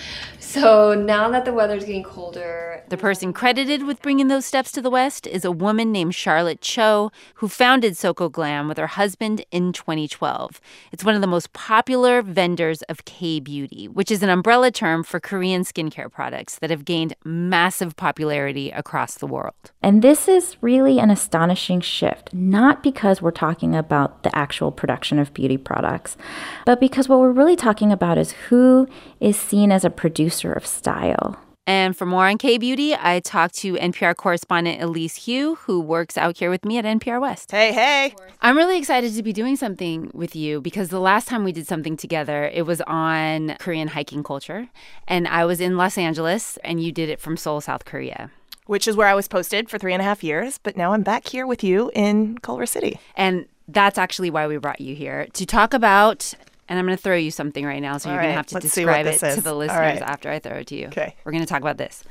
So 0.49 0.95
now 0.95 1.29
that 1.29 1.45
the 1.45 1.53
weather's 1.53 1.85
getting 1.85 2.03
colder, 2.03 2.83
the 2.89 2.97
person 2.97 3.35
credited 3.35 3.85
with 3.85 4.01
bringing 4.01 4.29
those 4.29 4.47
steps 4.47 4.73
to 4.73 4.81
the 4.81 4.89
West 4.89 5.27
is 5.27 5.45
a 5.45 5.53
woman 5.53 5.93
named 5.93 6.15
Charlotte 6.15 6.63
Cho, 6.63 7.13
who 7.35 7.49
founded 7.49 7.99
Soko 7.99 8.31
Glam 8.31 8.67
with 8.67 8.79
her 8.79 8.87
husband 8.87 9.45
in 9.51 9.75
2012. 9.75 10.59
It's 10.91 11.05
one 11.05 11.15
of 11.15 11.21
the 11.21 11.27
most 11.27 11.53
popular 11.53 12.23
vendors 12.23 12.81
of 12.83 13.05
K 13.05 13.41
beauty, 13.41 13.89
which 13.89 14.11
is 14.11 14.23
an 14.23 14.31
umbrella 14.31 14.71
term 14.71 15.05
for 15.05 15.21
Korean 15.21 15.65
skincare 15.65 16.11
products 16.11 16.59
that 16.61 16.71
have 16.71 16.87
gained 16.87 17.15
massive 17.27 17.95
popularity 17.97 18.71
across 18.71 19.17
the 19.17 19.27
world. 19.27 19.73
And 19.83 20.01
this 20.01 20.29
is 20.29 20.57
really 20.63 20.99
an 20.99 21.11
astonishing 21.11 21.83
shift, 21.83 22.33
not 22.33 22.83
because 22.83 23.21
we're 23.21 23.33
talking 23.33 23.77
about 23.77 24.23
the 24.23 24.35
actual 24.35 24.73
production 24.73 25.19
of 25.19 25.35
beauty 25.35 25.59
products, 25.59 26.17
but 26.65 26.81
because 26.81 27.07
what 27.07 27.19
we're 27.19 27.33
really 27.33 27.57
talking 27.57 27.93
about 27.93 28.17
is 28.17 28.33
who 28.49 28.89
is 29.21 29.39
seen 29.39 29.71
as 29.71 29.85
a 29.85 29.91
producer 29.91 30.38
of 30.45 30.67
style. 30.67 31.39
And 31.69 31.95
for 31.95 32.07
more 32.07 32.27
on 32.27 32.39
K 32.39 32.57
Beauty, 32.57 32.95
I 32.99 33.21
talked 33.21 33.57
to 33.57 33.75
NPR 33.75 34.17
correspondent 34.17 34.81
Elise 34.81 35.27
Hu, 35.27 35.57
who 35.57 35.83
works 35.83 36.17
out 36.17 36.39
here 36.39 36.49
with 36.49 36.65
me 36.65 36.79
at 36.79 36.87
NPR 36.87 37.21
West. 37.21 37.51
Hey, 37.51 37.75
hey. 37.75 38.15
I'm 38.41 38.57
really 38.57 38.79
excited 38.79 39.13
to 39.13 39.23
be 39.23 39.35
doing 39.35 39.55
something 39.55 40.11
with 40.15 40.35
you 40.35 40.63
because 40.63 40.89
the 40.89 40.99
last 40.99 41.29
time 41.29 41.45
we 41.45 41.53
did 41.53 41.67
something 41.67 41.95
together, 41.95 42.45
it 42.55 42.65
was 42.65 42.81
on 42.87 43.57
Korean 43.59 43.89
hiking 43.89 44.23
culture. 44.23 44.69
And 45.07 45.29
I 45.29 45.45
was 45.45 45.61
in 45.61 45.77
Los 45.77 45.99
Angeles, 45.99 46.57
and 46.65 46.83
you 46.83 46.91
did 46.91 47.11
it 47.11 47.21
from 47.21 47.37
Seoul, 47.37 47.61
South 47.61 47.85
Korea. 47.85 48.31
Which 48.65 48.89
is 48.89 48.97
where 48.97 49.09
I 49.09 49.15
was 49.15 49.29
posted 49.29 49.69
for 49.69 49.77
three 49.77 49.93
and 49.93 50.01
a 50.01 50.07
half 50.07 50.25
years, 50.25 50.57
but 50.57 50.75
now 50.75 50.95
I'm 50.95 51.03
back 51.03 51.29
here 51.29 51.47
with 51.47 51.63
you 51.63 51.91
in 51.95 52.39
Culver 52.39 52.65
City. 52.65 52.99
And 53.15 53.45
that's 53.69 53.99
actually 53.99 54.31
why 54.31 54.47
we 54.47 54.57
brought 54.57 54.81
you 54.81 54.95
here 54.95 55.27
to 55.35 55.45
talk 55.45 55.75
about 55.75 56.33
and 56.69 56.79
I'm 56.79 56.85
going 56.85 56.97
to 56.97 57.03
throw 57.03 57.17
you 57.17 57.31
something 57.31 57.65
right 57.65 57.81
now, 57.81 57.97
so 57.99 58.09
All 58.09 58.15
you're 58.15 58.21
right, 58.21 58.27
going 58.27 58.33
to 58.35 58.37
have 58.37 58.47
to 58.47 58.61
describe 58.61 59.07
it 59.07 59.23
is. 59.23 59.35
to 59.37 59.41
the 59.41 59.55
listeners 59.55 59.79
right. 59.79 60.03
after 60.03 60.31
I 60.31 60.39
throw 60.39 60.59
it 60.59 60.67
to 60.69 60.77
you. 60.77 60.87
Okay. 60.89 61.15
We're 61.25 61.33
going 61.33 61.45
to 61.45 61.49
talk 61.49 61.63
about 61.63 61.79
this. 61.79 62.05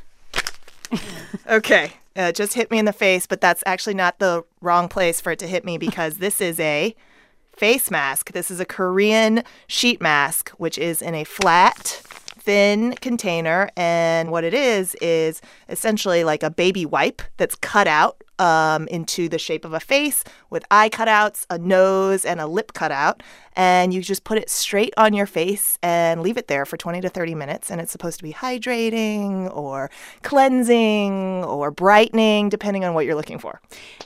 okay. 1.47 1.91
Uh, 2.15 2.31
just 2.31 2.53
hit 2.53 2.71
me 2.71 2.79
in 2.79 2.85
the 2.85 2.93
face, 2.93 3.27
but 3.27 3.39
that's 3.39 3.63
actually 3.65 3.93
not 3.93 4.17
the 4.19 4.43
wrong 4.61 4.89
place 4.89 5.21
for 5.21 5.31
it 5.31 5.39
to 5.39 5.47
hit 5.47 5.63
me 5.63 5.77
because 5.87 6.17
this 6.17 6.41
is 6.41 6.59
a 6.59 6.95
face 7.55 7.91
mask. 7.91 8.31
This 8.31 8.49
is 8.49 8.59
a 8.59 8.65
Korean 8.65 9.43
sheet 9.67 10.01
mask, 10.01 10.49
which 10.51 10.77
is 10.77 11.01
in 11.01 11.13
a 11.13 11.23
flat, 11.23 12.01
thin 12.39 12.93
container. 12.93 13.69
And 13.75 14.31
what 14.31 14.43
it 14.43 14.53
is, 14.53 14.95
is 15.01 15.41
essentially 15.69 16.23
like 16.23 16.43
a 16.43 16.49
baby 16.49 16.85
wipe 16.85 17.21
that's 17.37 17.55
cut 17.55 17.87
out 17.87 18.23
um, 18.39 18.87
into 18.87 19.29
the 19.29 19.37
shape 19.37 19.65
of 19.65 19.73
a 19.73 19.79
face 19.79 20.23
with 20.49 20.65
eye 20.71 20.89
cutouts, 20.89 21.45
a 21.49 21.57
nose, 21.57 22.25
and 22.25 22.39
a 22.39 22.47
lip 22.47 22.73
cutout. 22.73 23.23
And 23.55 23.93
you 23.93 24.01
just 24.01 24.23
put 24.23 24.37
it 24.37 24.49
straight 24.49 24.93
on 24.97 25.13
your 25.13 25.25
face 25.25 25.79
and 25.81 26.21
leave 26.21 26.37
it 26.37 26.47
there 26.47 26.65
for 26.65 26.77
20 26.77 27.01
to 27.01 27.09
30 27.09 27.35
minutes. 27.35 27.71
And 27.71 27.81
it's 27.81 27.91
supposed 27.91 28.17
to 28.19 28.23
be 28.23 28.33
hydrating 28.33 29.55
or 29.55 29.89
cleansing 30.21 31.43
or 31.43 31.71
brightening, 31.71 32.49
depending 32.49 32.85
on 32.85 32.93
what 32.93 33.05
you're 33.05 33.15
looking 33.15 33.39
for. 33.39 33.61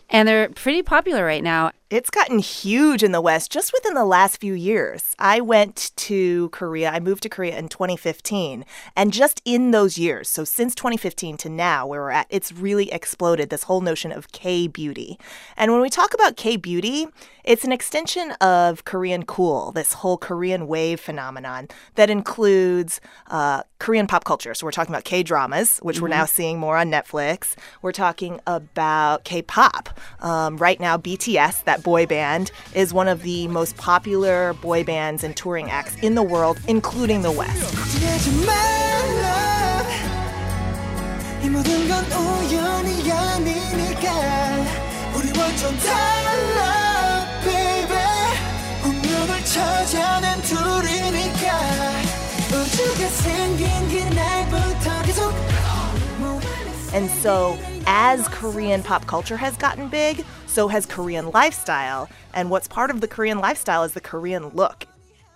And 0.10 0.28
they're 0.28 0.50
pretty 0.50 0.84
popular 0.84 1.26
right 1.26 1.44
now. 1.44 1.72
It's 1.92 2.10
gotten 2.10 2.40
huge 2.40 3.04
in 3.04 3.12
the 3.12 3.20
West 3.20 3.52
just 3.52 3.74
within 3.74 3.96
the 3.96 4.06
last 4.06 4.38
few 4.38 4.54
years. 4.54 5.14
I 5.20 5.42
went 5.42 5.92
to 5.98 6.48
Korea, 6.52 6.90
I 6.90 7.02
moved 7.02 7.22
to 7.24 7.30
Korea 7.30 7.60
in 7.60 7.68
2015. 7.68 8.64
And 8.96 9.12
just 9.12 9.42
in 9.44 9.72
those 9.72 9.98
years, 9.98 10.30
so 10.30 10.46
since 10.46 10.74
2015 10.74 11.36
to 11.36 11.50
now, 11.50 11.86
where 11.86 12.00
we're 12.00 12.12
at, 12.12 12.28
it's 12.30 12.54
really 12.54 12.90
exploded 12.94 13.50
this 13.50 13.64
whole 13.64 13.82
notion 13.82 14.14
of 14.14 14.32
K 14.32 14.68
beauty. 14.68 15.20
And 15.58 15.74
when 15.74 15.82
we 15.82 15.90
talk 15.90 16.14
about 16.14 16.38
K 16.38 16.56
beauty, 16.56 17.08
it's 17.44 17.66
an 17.66 17.74
extension 17.74 18.32
of 18.40 18.86
Korean 18.86 19.24
cool, 19.26 19.74
this 19.74 19.94
whole 19.94 20.18
Korean 20.18 20.68
wave 20.68 21.02
phenomenon 21.02 21.68
that 21.96 22.10
includes 22.10 23.02
uh, 23.28 23.64
Korean 23.80 24.08
pop 24.08 24.24
culture. 24.24 24.54
So 24.54 24.66
we're 24.66 24.72
talking 24.72 24.94
about 24.94 25.06
K 25.06 25.24
dramas, 25.24 25.80
which 25.80 25.98
mm-hmm. 25.98 26.04
we're 26.04 26.10
now 26.10 26.26
seeing 26.26 26.60
more 26.60 26.78
on 26.78 26.90
Netflix. 26.90 27.56
We're 27.82 27.92
talking 27.92 28.40
about 28.46 29.24
K 29.24 29.42
pop. 29.42 29.90
Um, 30.20 30.58
right 30.58 30.80
now, 30.80 30.98
BTS, 30.98 31.64
that 31.64 31.81
boy 31.84 32.06
band 32.06 32.52
is 32.74 32.94
one 32.94 33.08
of 33.08 33.22
the 33.24 33.48
most 33.48 33.78
popular 33.78 34.54
boy 34.54 34.84
bands 34.84 35.24
and 35.24 35.36
touring 35.36 35.70
acts 35.70 35.96
in 36.02 36.16
the 36.16 36.24
world, 36.24 36.60
including 36.68 37.22
the 37.22 37.32
West. 37.32 37.76
And 56.94 57.10
so, 57.10 57.58
as 57.88 58.28
Korean 58.28 58.84
pop 58.84 59.08
culture 59.08 59.38
has 59.38 59.56
gotten 59.56 59.88
big, 59.88 60.26
so 60.52 60.68
has 60.68 60.86
Korean 60.86 61.32
lifestyle. 61.32 62.10
And 62.34 62.50
what's 62.50 62.68
part 62.68 62.92
of 62.92 63.02
the 63.02 63.08
Korean 63.08 63.40
lifestyle 63.40 63.84
is 63.84 63.94
the 63.94 64.02
Korean 64.02 64.50
look. 64.50 64.86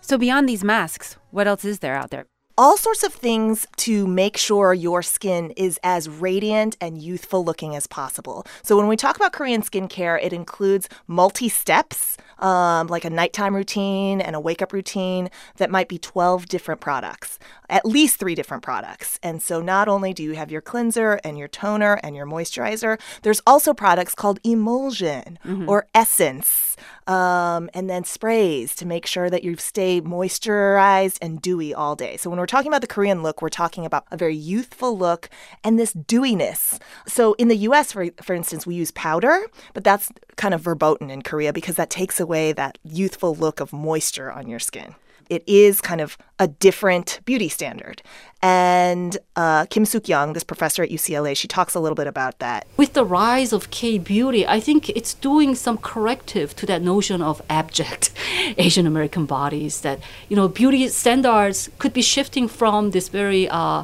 So, 0.02 0.18
beyond 0.18 0.48
these 0.48 0.64
masks, 0.64 1.18
what 1.32 1.48
else 1.48 1.66
is 1.66 1.80
there 1.80 1.96
out 1.96 2.12
there? 2.12 2.28
All 2.58 2.78
sorts 2.78 3.04
of 3.04 3.14
things 3.14 3.68
to 3.78 4.08
make 4.08 4.38
sure 4.38 4.74
your 4.74 5.02
skin 5.02 5.52
is 5.52 5.80
as 5.84 6.08
radiant 6.08 6.78
and 6.80 7.02
youthful 7.02 7.44
looking 7.44 7.76
as 7.76 7.88
possible. 7.88 8.46
So, 8.64 8.78
when 8.78 8.88
we 8.88 8.96
talk 8.96 9.16
about 9.16 9.34
Korean 9.34 9.62
skincare, 9.62 10.20
it 10.22 10.32
includes 10.32 10.88
multi 11.08 11.50
steps, 11.50 12.18
um, 12.40 12.88
like 12.88 13.06
a 13.06 13.10
nighttime 13.10 13.56
routine 13.56 14.22
and 14.22 14.36
a 14.36 14.40
wake 14.40 14.62
up 14.62 14.74
routine 14.74 15.30
that 15.58 15.70
might 15.70 15.88
be 15.88 15.98
12 15.98 16.48
different 16.48 16.82
products, 16.82 17.40
at 17.70 17.86
least 17.86 18.20
three 18.20 18.36
different 18.36 18.64
products. 18.64 19.20
And 19.22 19.42
so, 19.42 19.62
not 19.62 19.88
only 19.88 20.14
do 20.14 20.24
you 20.24 20.34
have 20.34 20.52
your 20.52 20.62
cleanser 20.62 21.20
and 21.24 21.38
your 21.38 21.48
toner 21.48 22.00
and 22.04 22.16
your 22.16 22.26
moisturizer, 22.26 23.00
there's 23.24 23.42
also 23.46 23.74
products 23.74 24.16
called 24.16 24.40
emulsion 24.44 25.40
mm-hmm. 25.46 25.68
or 25.68 25.88
essence, 25.94 26.78
um, 27.08 27.70
and 27.74 27.90
then 27.90 28.04
sprays 28.04 28.76
to 28.76 28.86
make 28.86 29.06
sure 29.06 29.30
that 29.30 29.44
you 29.44 29.58
stay 29.58 30.02
moisturized 30.02 31.18
and 31.22 31.42
dewy 31.42 31.74
all 31.74 31.96
day. 31.96 32.16
So, 32.18 32.30
when 32.30 32.40
we're 32.46 32.58
talking 32.58 32.70
about 32.70 32.82
the 32.82 32.88
Korean 32.88 33.24
look, 33.24 33.42
we're 33.42 33.50
talking 33.50 33.88
about 33.88 34.06
a 34.12 34.18
very 34.18 34.36
youthful 34.36 34.96
look 34.96 35.32
and 35.64 35.80
this 35.80 35.94
dewiness. 35.94 36.78
So 37.08 37.34
in 37.40 37.48
the 37.48 37.58
US, 37.70 37.92
for, 37.92 38.06
for 38.22 38.36
instance, 38.36 38.68
we 38.68 38.76
use 38.76 38.92
powder, 38.92 39.48
but 39.74 39.84
that's 39.84 40.12
kind 40.36 40.54
of 40.54 40.62
verboten 40.62 41.10
in 41.10 41.24
Korea 41.24 41.52
because 41.52 41.76
that 41.78 41.90
takes 41.90 42.20
away 42.20 42.54
that 42.54 42.78
youthful 42.84 43.34
look 43.34 43.60
of 43.60 43.74
moisture 43.74 44.32
on 44.32 44.48
your 44.48 44.60
skin 44.60 44.94
it 45.30 45.44
is 45.48 45.82
kind 45.82 46.02
of 46.02 46.18
a 46.40 46.48
different 46.48 47.20
beauty 47.26 47.50
standard. 47.50 48.02
And 48.42 49.18
uh, 49.36 49.66
Kim 49.66 49.86
Suk 49.86 50.08
Young, 50.08 50.34
this 50.34 50.44
professor 50.44 50.84
at 50.84 50.90
UCLA, 50.90 51.36
she 51.36 51.48
talks 51.48 51.74
a 51.74 51.80
little 51.80 51.96
bit 51.96 52.06
about 52.06 52.40
that. 52.40 52.68
With 52.78 52.94
the 52.94 53.04
rise 53.04 53.52
of 53.52 53.72
K 53.72 53.98
beauty, 53.98 54.46
I 54.46 54.60
think 54.60 54.90
it's 54.90 55.16
doing 55.16 55.56
some 55.56 55.78
corrective 55.78 56.56
to 56.58 56.66
that 56.68 56.82
notion 56.82 57.22
of 57.22 57.42
abject 57.50 58.12
Asian 58.58 58.86
American 58.86 59.26
bodies. 59.26 59.82
That 59.82 60.00
you 60.30 60.36
know, 60.36 60.48
beauty 60.48 60.88
standards 60.90 61.70
could 61.80 61.94
be 61.94 62.04
shifting 62.04 62.48
from 62.48 62.92
this 62.92 63.10
very 63.10 63.50
uh, 63.50 63.84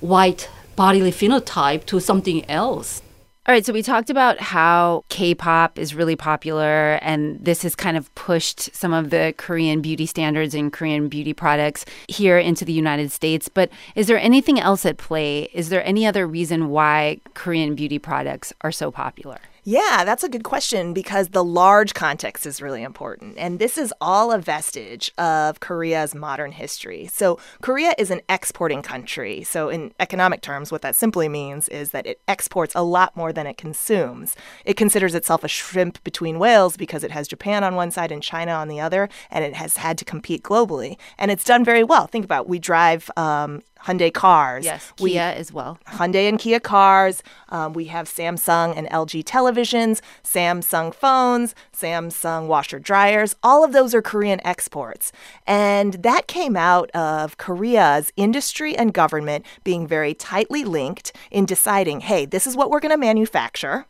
white 0.00 0.50
bodily 0.74 1.12
phenotype 1.12 1.84
to 1.86 2.00
something 2.00 2.48
else. 2.50 3.02
All 3.44 3.52
right, 3.52 3.66
so 3.66 3.72
we 3.72 3.82
talked 3.82 4.08
about 4.08 4.38
how 4.38 5.04
K 5.08 5.34
pop 5.34 5.76
is 5.76 5.96
really 5.96 6.14
popular, 6.14 7.00
and 7.02 7.44
this 7.44 7.62
has 7.62 7.74
kind 7.74 7.96
of 7.96 8.14
pushed 8.14 8.72
some 8.72 8.92
of 8.92 9.10
the 9.10 9.34
Korean 9.36 9.80
beauty 9.80 10.06
standards 10.06 10.54
and 10.54 10.72
Korean 10.72 11.08
beauty 11.08 11.32
products 11.32 11.84
here 12.06 12.38
into 12.38 12.64
the 12.64 12.72
United 12.72 13.10
States. 13.10 13.48
But 13.48 13.70
is 13.96 14.06
there 14.06 14.16
anything 14.16 14.60
else 14.60 14.86
at 14.86 14.96
play? 14.96 15.50
Is 15.52 15.70
there 15.70 15.84
any 15.84 16.06
other 16.06 16.24
reason 16.24 16.68
why 16.68 17.20
Korean 17.34 17.74
beauty 17.74 17.98
products 17.98 18.52
are 18.60 18.70
so 18.70 18.92
popular? 18.92 19.40
Yeah, 19.64 20.02
that's 20.04 20.24
a 20.24 20.28
good 20.28 20.42
question 20.42 20.92
because 20.92 21.28
the 21.28 21.44
large 21.44 21.94
context 21.94 22.46
is 22.46 22.60
really 22.60 22.82
important. 22.82 23.38
And 23.38 23.60
this 23.60 23.78
is 23.78 23.94
all 24.00 24.32
a 24.32 24.38
vestige 24.38 25.12
of 25.16 25.60
Korea's 25.60 26.16
modern 26.16 26.50
history. 26.50 27.06
So, 27.06 27.38
Korea 27.60 27.94
is 27.96 28.10
an 28.10 28.22
exporting 28.28 28.82
country. 28.82 29.44
So, 29.44 29.68
in 29.68 29.94
economic 30.00 30.40
terms, 30.40 30.72
what 30.72 30.82
that 30.82 30.96
simply 30.96 31.28
means 31.28 31.68
is 31.68 31.92
that 31.92 32.08
it 32.08 32.20
exports 32.26 32.74
a 32.74 32.82
lot 32.82 33.16
more 33.16 33.32
than 33.32 33.46
it 33.46 33.56
consumes. 33.56 34.34
It 34.64 34.76
considers 34.76 35.14
itself 35.14 35.44
a 35.44 35.48
shrimp 35.48 36.02
between 36.02 36.40
whales 36.40 36.76
because 36.76 37.04
it 37.04 37.12
has 37.12 37.28
Japan 37.28 37.62
on 37.62 37.76
one 37.76 37.92
side 37.92 38.10
and 38.10 38.20
China 38.20 38.52
on 38.52 38.66
the 38.66 38.80
other, 38.80 39.08
and 39.30 39.44
it 39.44 39.54
has 39.54 39.76
had 39.76 39.96
to 39.98 40.04
compete 40.04 40.42
globally. 40.42 40.96
And 41.18 41.30
it's 41.30 41.44
done 41.44 41.64
very 41.64 41.84
well. 41.84 42.08
Think 42.08 42.24
about 42.24 42.46
it. 42.46 42.48
we 42.48 42.58
drive 42.58 43.12
um, 43.16 43.62
Hyundai 43.86 44.12
cars. 44.12 44.64
Yes, 44.64 44.92
We- 45.00 45.12
Kia 45.12 45.34
as 45.36 45.52
well. 45.52 45.78
Hyundai 45.86 46.28
and 46.28 46.38
Kia 46.38 46.60
cars. 46.60 47.22
Um, 47.48 47.72
we 47.72 47.86
have 47.86 48.08
Samsung 48.08 48.76
and 48.76 48.88
LG 48.88 49.24
televisions, 49.24 50.00
Samsung 50.24 50.94
phones, 50.94 51.54
Samsung 51.76 52.46
washer 52.46 52.78
dryers. 52.78 53.34
All 53.42 53.64
of 53.64 53.72
those 53.72 53.94
are 53.94 54.02
Korean 54.02 54.40
exports. 54.46 55.12
And 55.46 55.94
that 56.02 56.26
came 56.26 56.56
out 56.56 56.90
of 56.92 57.36
Korea's 57.38 58.12
industry 58.16 58.76
and 58.76 58.92
government 58.94 59.44
being 59.64 59.86
very 59.86 60.14
tightly 60.14 60.64
linked 60.64 61.12
in 61.30 61.44
deciding 61.46 62.00
hey, 62.00 62.24
this 62.26 62.46
is 62.46 62.56
what 62.56 62.70
we're 62.70 62.80
going 62.80 62.90
to 62.90 62.96
manufacture 62.96 63.86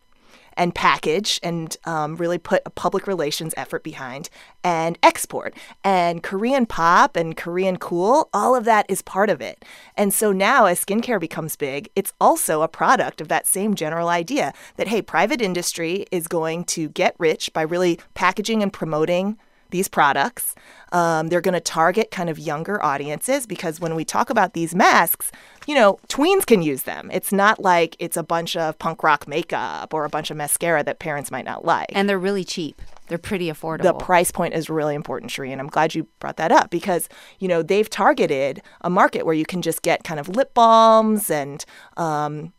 and 0.57 0.75
package 0.75 1.41
and 1.43 1.77
um, 1.85 2.17
really 2.17 2.39
put 2.39 2.63
a 2.67 2.71
public 2.71 3.07
relations 3.07 3.55
effort 3.57 3.83
behind 3.83 4.29
and 4.65 4.99
export. 5.03 5.55
And 5.85 6.23
Korean 6.23 6.67
pop 6.67 7.17
and 7.17 7.37
Korean 7.37 7.77
cool, 7.77 8.29
all 8.33 8.55
of 8.55 8.65
that 8.65 8.87
is 8.89 9.03
part 9.03 9.31
of 9.31 9.41
it. 9.41 9.65
And 9.97 10.13
so 10.13 10.33
now, 10.33 10.67
as 10.67 10.85
skincare 10.85 11.21
becomes 11.21 11.57
big, 11.57 11.91
it's 11.97 12.13
also 12.21 12.63
a 12.63 12.69
product 12.69 13.21
of 13.21 13.29
that 13.29 13.47
same 13.47 13.75
general 13.75 14.09
idea 14.09 14.53
that, 14.77 14.89
hey, 14.89 15.03
private 15.03 15.41
industry 15.41 16.07
is 16.11 16.29
going 16.29 16.65
to 16.65 16.89
get 16.91 17.15
rich 17.19 17.53
by 17.53 17.63
really 17.63 17.99
packaging 18.15 18.63
and 18.63 18.73
promoting 18.73 19.39
these 19.73 19.89
products. 19.89 20.55
Um, 20.93 21.29
they're 21.29 21.41
going 21.41 21.55
to 21.55 21.61
target 21.61 22.11
kind 22.11 22.31
of 22.31 22.39
younger 22.39 22.83
audiences 22.83 23.47
because 23.47 23.81
when 23.81 23.95
we 23.95 24.05
talk 24.05 24.31
about 24.31 24.53
these 24.53 24.75
masks, 24.75 25.33
you 25.67 25.75
know, 25.75 25.99
tweens 26.09 26.47
can 26.47 26.63
use 26.63 26.85
them. 26.85 27.11
It's 27.13 27.33
not 27.33 27.61
like 27.61 27.97
it's 27.99 28.17
a 28.17 28.23
bunch 28.23 28.57
of 28.57 28.79
punk 28.79 29.03
rock 29.03 29.27
makeup 29.27 29.93
or 29.93 30.05
a 30.05 30.09
bunch 30.09 30.31
of 30.31 30.37
mascara 30.37 30.85
that 30.85 30.99
parents 30.99 31.31
might 31.31 31.45
not 31.45 31.65
like. 31.65 31.91
And 31.93 32.09
they're 32.09 32.19
really 32.19 32.45
cheap. 32.45 32.81
They're 33.09 33.19
pretty 33.19 33.49
affordable. 33.49 33.83
the 33.83 33.95
price 33.95 34.31
point 34.31 34.55
is 34.55 34.71
really 34.71 34.95
important, 34.95 35.33
Sheree, 35.33 35.51
and 35.51 35.61
I'm 35.61 35.67
glad 35.67 35.95
you 35.95 36.07
brought 36.19 36.37
that 36.37 36.53
up 36.53 36.71
because, 36.71 37.09
you 37.41 37.49
know, 37.49 37.63
they've 37.63 37.89
targeted 37.89 38.63
a 38.81 38.89
market 38.89 39.27
where 39.27 39.35
you 39.35 39.45
can 39.45 39.61
just 39.61 39.83
get 39.83 40.05
kind 40.05 40.21
of 40.21 40.29
lip 40.29 40.55
balms 40.55 41.29
and 41.29 41.65
um, 41.97 42.53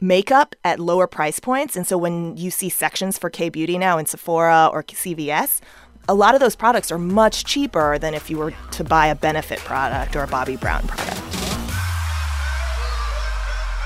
makeup 0.00 0.54
at 0.64 0.80
lower 0.80 1.06
price 1.06 1.38
points. 1.38 1.76
And 1.76 1.86
so 1.86 1.98
when 1.98 2.36
you 2.36 2.50
see 2.50 2.68
sections 2.68 3.18
for 3.18 3.30
K 3.30 3.48
Beauty 3.48 3.78
now 3.78 3.98
in 3.98 4.06
Sephora 4.06 4.68
or 4.72 4.82
CVS, 4.82 5.60
a 6.08 6.14
lot 6.14 6.34
of 6.34 6.40
those 6.40 6.56
products 6.56 6.92
are 6.92 6.98
much 6.98 7.44
cheaper 7.44 7.98
than 7.98 8.14
if 8.14 8.28
you 8.28 8.38
were 8.38 8.52
to 8.72 8.84
buy 8.84 9.06
a 9.06 9.14
Benefit 9.14 9.58
product 9.60 10.16
or 10.16 10.22
a 10.22 10.26
Bobbi 10.26 10.58
Brown 10.60 10.86
product. 10.86 11.20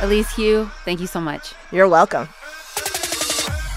Elise 0.00 0.30
Hu, 0.32 0.66
thank 0.84 1.00
you 1.00 1.06
so 1.06 1.20
much. 1.20 1.54
You're 1.72 1.88
welcome. 1.88 2.28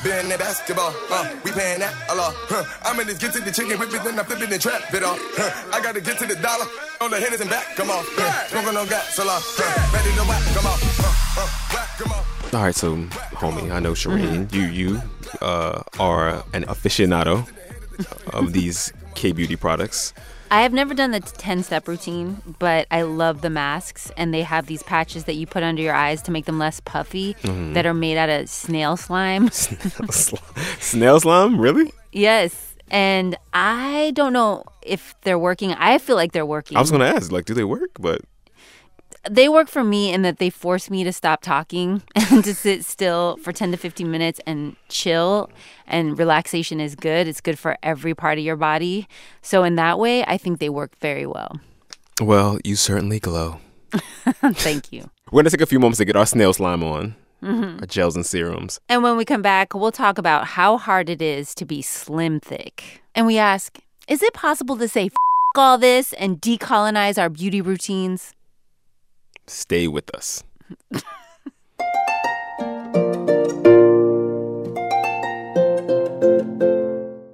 Been 0.03 0.29
that 0.29 0.39
basketball, 0.39 0.93
uh, 1.11 1.29
we 1.43 1.51
paying 1.51 1.79
that 1.79 1.93
a 2.09 2.15
lot. 2.15 2.33
Huh. 2.49 2.65
I'm 2.83 2.99
in 2.99 3.05
this 3.05 3.19
get 3.19 3.33
to 3.33 3.39
the 3.39 3.51
chicken 3.51 3.77
whip 3.77 3.93
it, 3.93 4.03
then 4.03 4.17
I'm 4.17 4.25
flipping 4.25 4.49
the 4.49 4.57
trap 4.57 4.91
it 4.91 5.03
off. 5.03 5.19
Huh. 5.37 5.77
I 5.77 5.79
gotta 5.79 6.01
get 6.01 6.17
to 6.17 6.25
the 6.25 6.35
dollar 6.35 6.65
on 7.01 7.11
the 7.11 7.19
hitters 7.19 7.41
and 7.41 7.49
back, 7.49 7.75
come 7.75 7.91
on. 7.91 8.03
Huh. 8.17 8.47
Smoking 8.47 8.77
on 8.77 8.87
gas, 8.87 9.13
so 9.13 9.25
long. 9.25 9.37
Huh. 9.41 9.93
Ready 9.93 10.09
to 10.17 10.25
whack, 10.25 10.41
come 10.57 10.65
on. 10.65 10.79
Uh, 10.81 11.13
uh, 11.37 11.49
whack, 11.73 11.89
come 11.99 12.11
on. 12.13 12.25
All 12.53 12.65
right, 12.65 12.75
so 12.75 12.97
homie, 13.37 13.71
I 13.71 13.79
know 13.79 13.93
Shereen, 13.93 14.51
you 14.51 14.63
you 14.63 15.01
uh, 15.39 15.83
are 15.99 16.43
an 16.53 16.65
aficionado 16.65 17.47
of 18.33 18.53
these 18.53 18.93
K 19.15 19.31
beauty 19.31 19.55
products. 19.55 20.13
I 20.51 20.63
have 20.63 20.73
never 20.73 20.93
done 20.93 21.11
the 21.11 21.21
10 21.21 21.63
step 21.63 21.87
routine, 21.87 22.41
but 22.59 22.85
I 22.91 23.03
love 23.03 23.39
the 23.39 23.49
masks. 23.49 24.11
And 24.17 24.33
they 24.33 24.41
have 24.41 24.67
these 24.67 24.83
patches 24.83 25.23
that 25.23 25.35
you 25.35 25.47
put 25.47 25.63
under 25.63 25.81
your 25.81 25.93
eyes 25.93 26.21
to 26.23 26.31
make 26.31 26.43
them 26.43 26.59
less 26.59 26.81
puffy 26.81 27.35
mm-hmm. 27.35 27.71
that 27.73 27.85
are 27.85 27.93
made 27.93 28.17
out 28.17 28.29
of 28.29 28.49
snail 28.49 28.97
slime. 28.97 29.49
Snail 29.51 31.19
slime, 31.21 31.59
really? 31.59 31.93
yes. 32.11 32.75
And 32.89 33.37
I 33.53 34.11
don't 34.15 34.33
know 34.33 34.65
if 34.81 35.15
they're 35.21 35.39
working. 35.39 35.71
I 35.73 35.97
feel 35.97 36.17
like 36.17 36.33
they're 36.33 36.45
working. 36.45 36.77
I 36.77 36.81
was 36.81 36.91
gonna 36.91 37.05
ask, 37.05 37.31
like, 37.31 37.45
do 37.45 37.53
they 37.53 37.63
work? 37.63 37.91
But 37.97 38.19
they 39.29 39.47
work 39.47 39.67
for 39.67 39.83
me 39.83 40.11
in 40.11 40.23
that 40.23 40.37
they 40.37 40.49
force 40.49 40.89
me 40.89 41.03
to 41.03 41.13
stop 41.13 41.41
talking 41.41 42.01
and 42.15 42.43
to 42.43 42.55
sit 42.55 42.83
still 42.85 43.37
for 43.37 43.51
10 43.51 43.71
to 43.71 43.77
15 43.77 44.09
minutes 44.09 44.39
and 44.45 44.75
chill 44.89 45.49
and 45.87 46.17
relaxation 46.17 46.79
is 46.79 46.95
good. 46.95 47.27
It's 47.27 47.41
good 47.41 47.59
for 47.59 47.77
every 47.83 48.15
part 48.15 48.37
of 48.37 48.43
your 48.43 48.55
body. 48.55 49.07
So 49.41 49.63
in 49.63 49.75
that 49.75 49.99
way 49.99 50.23
i 50.25 50.37
think 50.37 50.59
they 50.59 50.69
work 50.69 50.97
very 50.99 51.25
well. 51.25 51.59
Well, 52.21 52.59
you 52.63 52.75
certainly 52.75 53.19
glow. 53.19 53.59
thank 54.53 54.91
you. 54.91 55.09
We're 55.31 55.41
gonna 55.41 55.49
take 55.49 55.61
a 55.61 55.65
few 55.65 55.79
moments 55.79 55.97
to 55.99 56.05
get 56.05 56.15
our 56.15 56.25
snail 56.25 56.53
slime 56.53 56.83
on, 56.83 57.15
mm-hmm. 57.43 57.79
our 57.79 57.87
gels 57.87 58.15
and 58.15 58.25
serums. 58.25 58.79
and 58.89 59.03
when 59.03 59.17
we 59.17 59.25
come 59.25 59.41
back 59.41 59.73
we'll 59.73 59.91
talk 59.91 60.17
about 60.17 60.47
how 60.47 60.77
hard 60.77 61.09
it 61.09 61.21
is 61.21 61.53
to 61.55 61.65
be 61.65 61.81
slim 61.81 62.39
thick. 62.39 63.01
And 63.13 63.25
we 63.27 63.37
ask 63.37 63.79
is 64.07 64.21
it 64.23 64.33
possible 64.33 64.77
to 64.77 64.87
say 64.87 65.05
F- 65.05 65.13
all 65.55 65.77
this 65.77 66.13
and 66.13 66.41
decolonize 66.41 67.21
our 67.21 67.29
beauty 67.29 67.61
routines 67.61 68.33
Stay 69.51 69.87
with 69.87 70.15
us. 70.15 70.43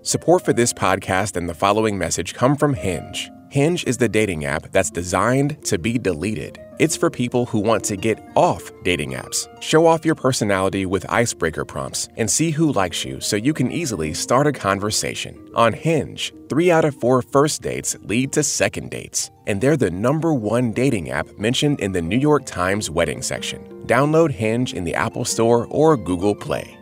Support 0.07 0.45
for 0.45 0.53
this 0.53 0.71
podcast 0.71 1.35
and 1.35 1.49
the 1.49 1.53
following 1.53 1.97
message 1.97 2.33
come 2.33 2.55
from 2.55 2.73
Hinge. 2.73 3.29
Hinge 3.49 3.83
is 3.83 3.97
the 3.97 4.07
dating 4.07 4.45
app 4.45 4.71
that's 4.71 4.89
designed 4.89 5.61
to 5.65 5.77
be 5.77 5.97
deleted. 5.97 6.57
It's 6.79 6.95
for 6.95 7.09
people 7.09 7.45
who 7.45 7.59
want 7.59 7.83
to 7.83 7.97
get 7.97 8.17
off 8.33 8.71
dating 8.85 9.15
apps. 9.15 9.49
Show 9.61 9.85
off 9.85 10.05
your 10.05 10.15
personality 10.15 10.85
with 10.85 11.11
icebreaker 11.11 11.65
prompts 11.65 12.07
and 12.15 12.31
see 12.31 12.51
who 12.51 12.71
likes 12.71 13.03
you 13.03 13.19
so 13.19 13.35
you 13.35 13.53
can 13.53 13.69
easily 13.69 14.13
start 14.13 14.47
a 14.47 14.53
conversation. 14.53 15.45
On 15.55 15.73
Hinge, 15.73 16.33
three 16.47 16.71
out 16.71 16.85
of 16.85 16.95
four 16.95 17.21
first 17.21 17.61
dates 17.61 17.97
lead 18.03 18.31
to 18.31 18.43
second 18.43 18.91
dates, 18.91 19.29
and 19.45 19.59
they're 19.59 19.75
the 19.75 19.91
number 19.91 20.33
one 20.33 20.71
dating 20.71 21.09
app 21.09 21.37
mentioned 21.37 21.81
in 21.81 21.91
the 21.91 22.01
New 22.01 22.17
York 22.17 22.45
Times 22.45 22.89
wedding 22.89 23.21
section. 23.21 23.61
Download 23.85 24.31
Hinge 24.31 24.73
in 24.73 24.85
the 24.85 24.95
Apple 24.95 25.25
Store 25.25 25.67
or 25.69 25.97
Google 25.97 26.33
Play. 26.33 26.76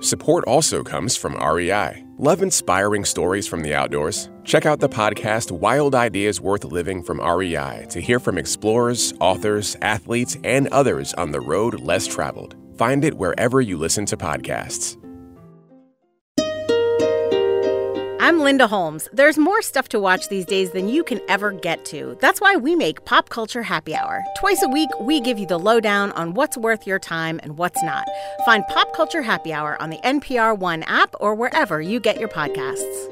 Support 0.00 0.44
also 0.44 0.84
comes 0.84 1.16
from 1.16 1.34
REI. 1.34 2.04
Love 2.18 2.42
inspiring 2.42 3.04
stories 3.04 3.48
from 3.48 3.62
the 3.62 3.74
outdoors? 3.74 4.30
Check 4.44 4.64
out 4.64 4.78
the 4.78 4.88
podcast 4.88 5.50
Wild 5.50 5.94
Ideas 5.94 6.40
Worth 6.40 6.64
Living 6.64 7.02
from 7.02 7.20
REI 7.20 7.86
to 7.90 8.00
hear 8.00 8.20
from 8.20 8.38
explorers, 8.38 9.12
authors, 9.20 9.76
athletes, 9.82 10.36
and 10.44 10.68
others 10.68 11.14
on 11.14 11.32
the 11.32 11.40
road 11.40 11.80
less 11.80 12.06
traveled. 12.06 12.54
Find 12.76 13.04
it 13.04 13.14
wherever 13.14 13.60
you 13.60 13.76
listen 13.76 14.06
to 14.06 14.16
podcasts. 14.16 14.96
I'm 18.28 18.40
Linda 18.40 18.66
Holmes. 18.66 19.08
There's 19.10 19.38
more 19.38 19.62
stuff 19.62 19.88
to 19.88 19.98
watch 19.98 20.28
these 20.28 20.44
days 20.44 20.72
than 20.72 20.86
you 20.86 21.02
can 21.02 21.18
ever 21.30 21.50
get 21.50 21.86
to. 21.86 22.14
That's 22.20 22.42
why 22.42 22.56
we 22.56 22.76
make 22.76 23.06
Pop 23.06 23.30
Culture 23.30 23.62
Happy 23.62 23.94
Hour. 23.96 24.22
Twice 24.38 24.62
a 24.62 24.68
week, 24.68 24.90
we 25.00 25.18
give 25.18 25.38
you 25.38 25.46
the 25.46 25.58
lowdown 25.58 26.12
on 26.12 26.34
what's 26.34 26.54
worth 26.54 26.86
your 26.86 26.98
time 26.98 27.40
and 27.42 27.56
what's 27.56 27.82
not. 27.82 28.06
Find 28.44 28.66
Pop 28.68 28.94
Culture 28.94 29.22
Happy 29.22 29.54
Hour 29.54 29.80
on 29.80 29.88
the 29.88 29.96
NPR 30.04 30.58
One 30.58 30.82
app 30.82 31.14
or 31.20 31.34
wherever 31.34 31.80
you 31.80 32.00
get 32.00 32.20
your 32.20 32.28
podcasts. 32.28 33.08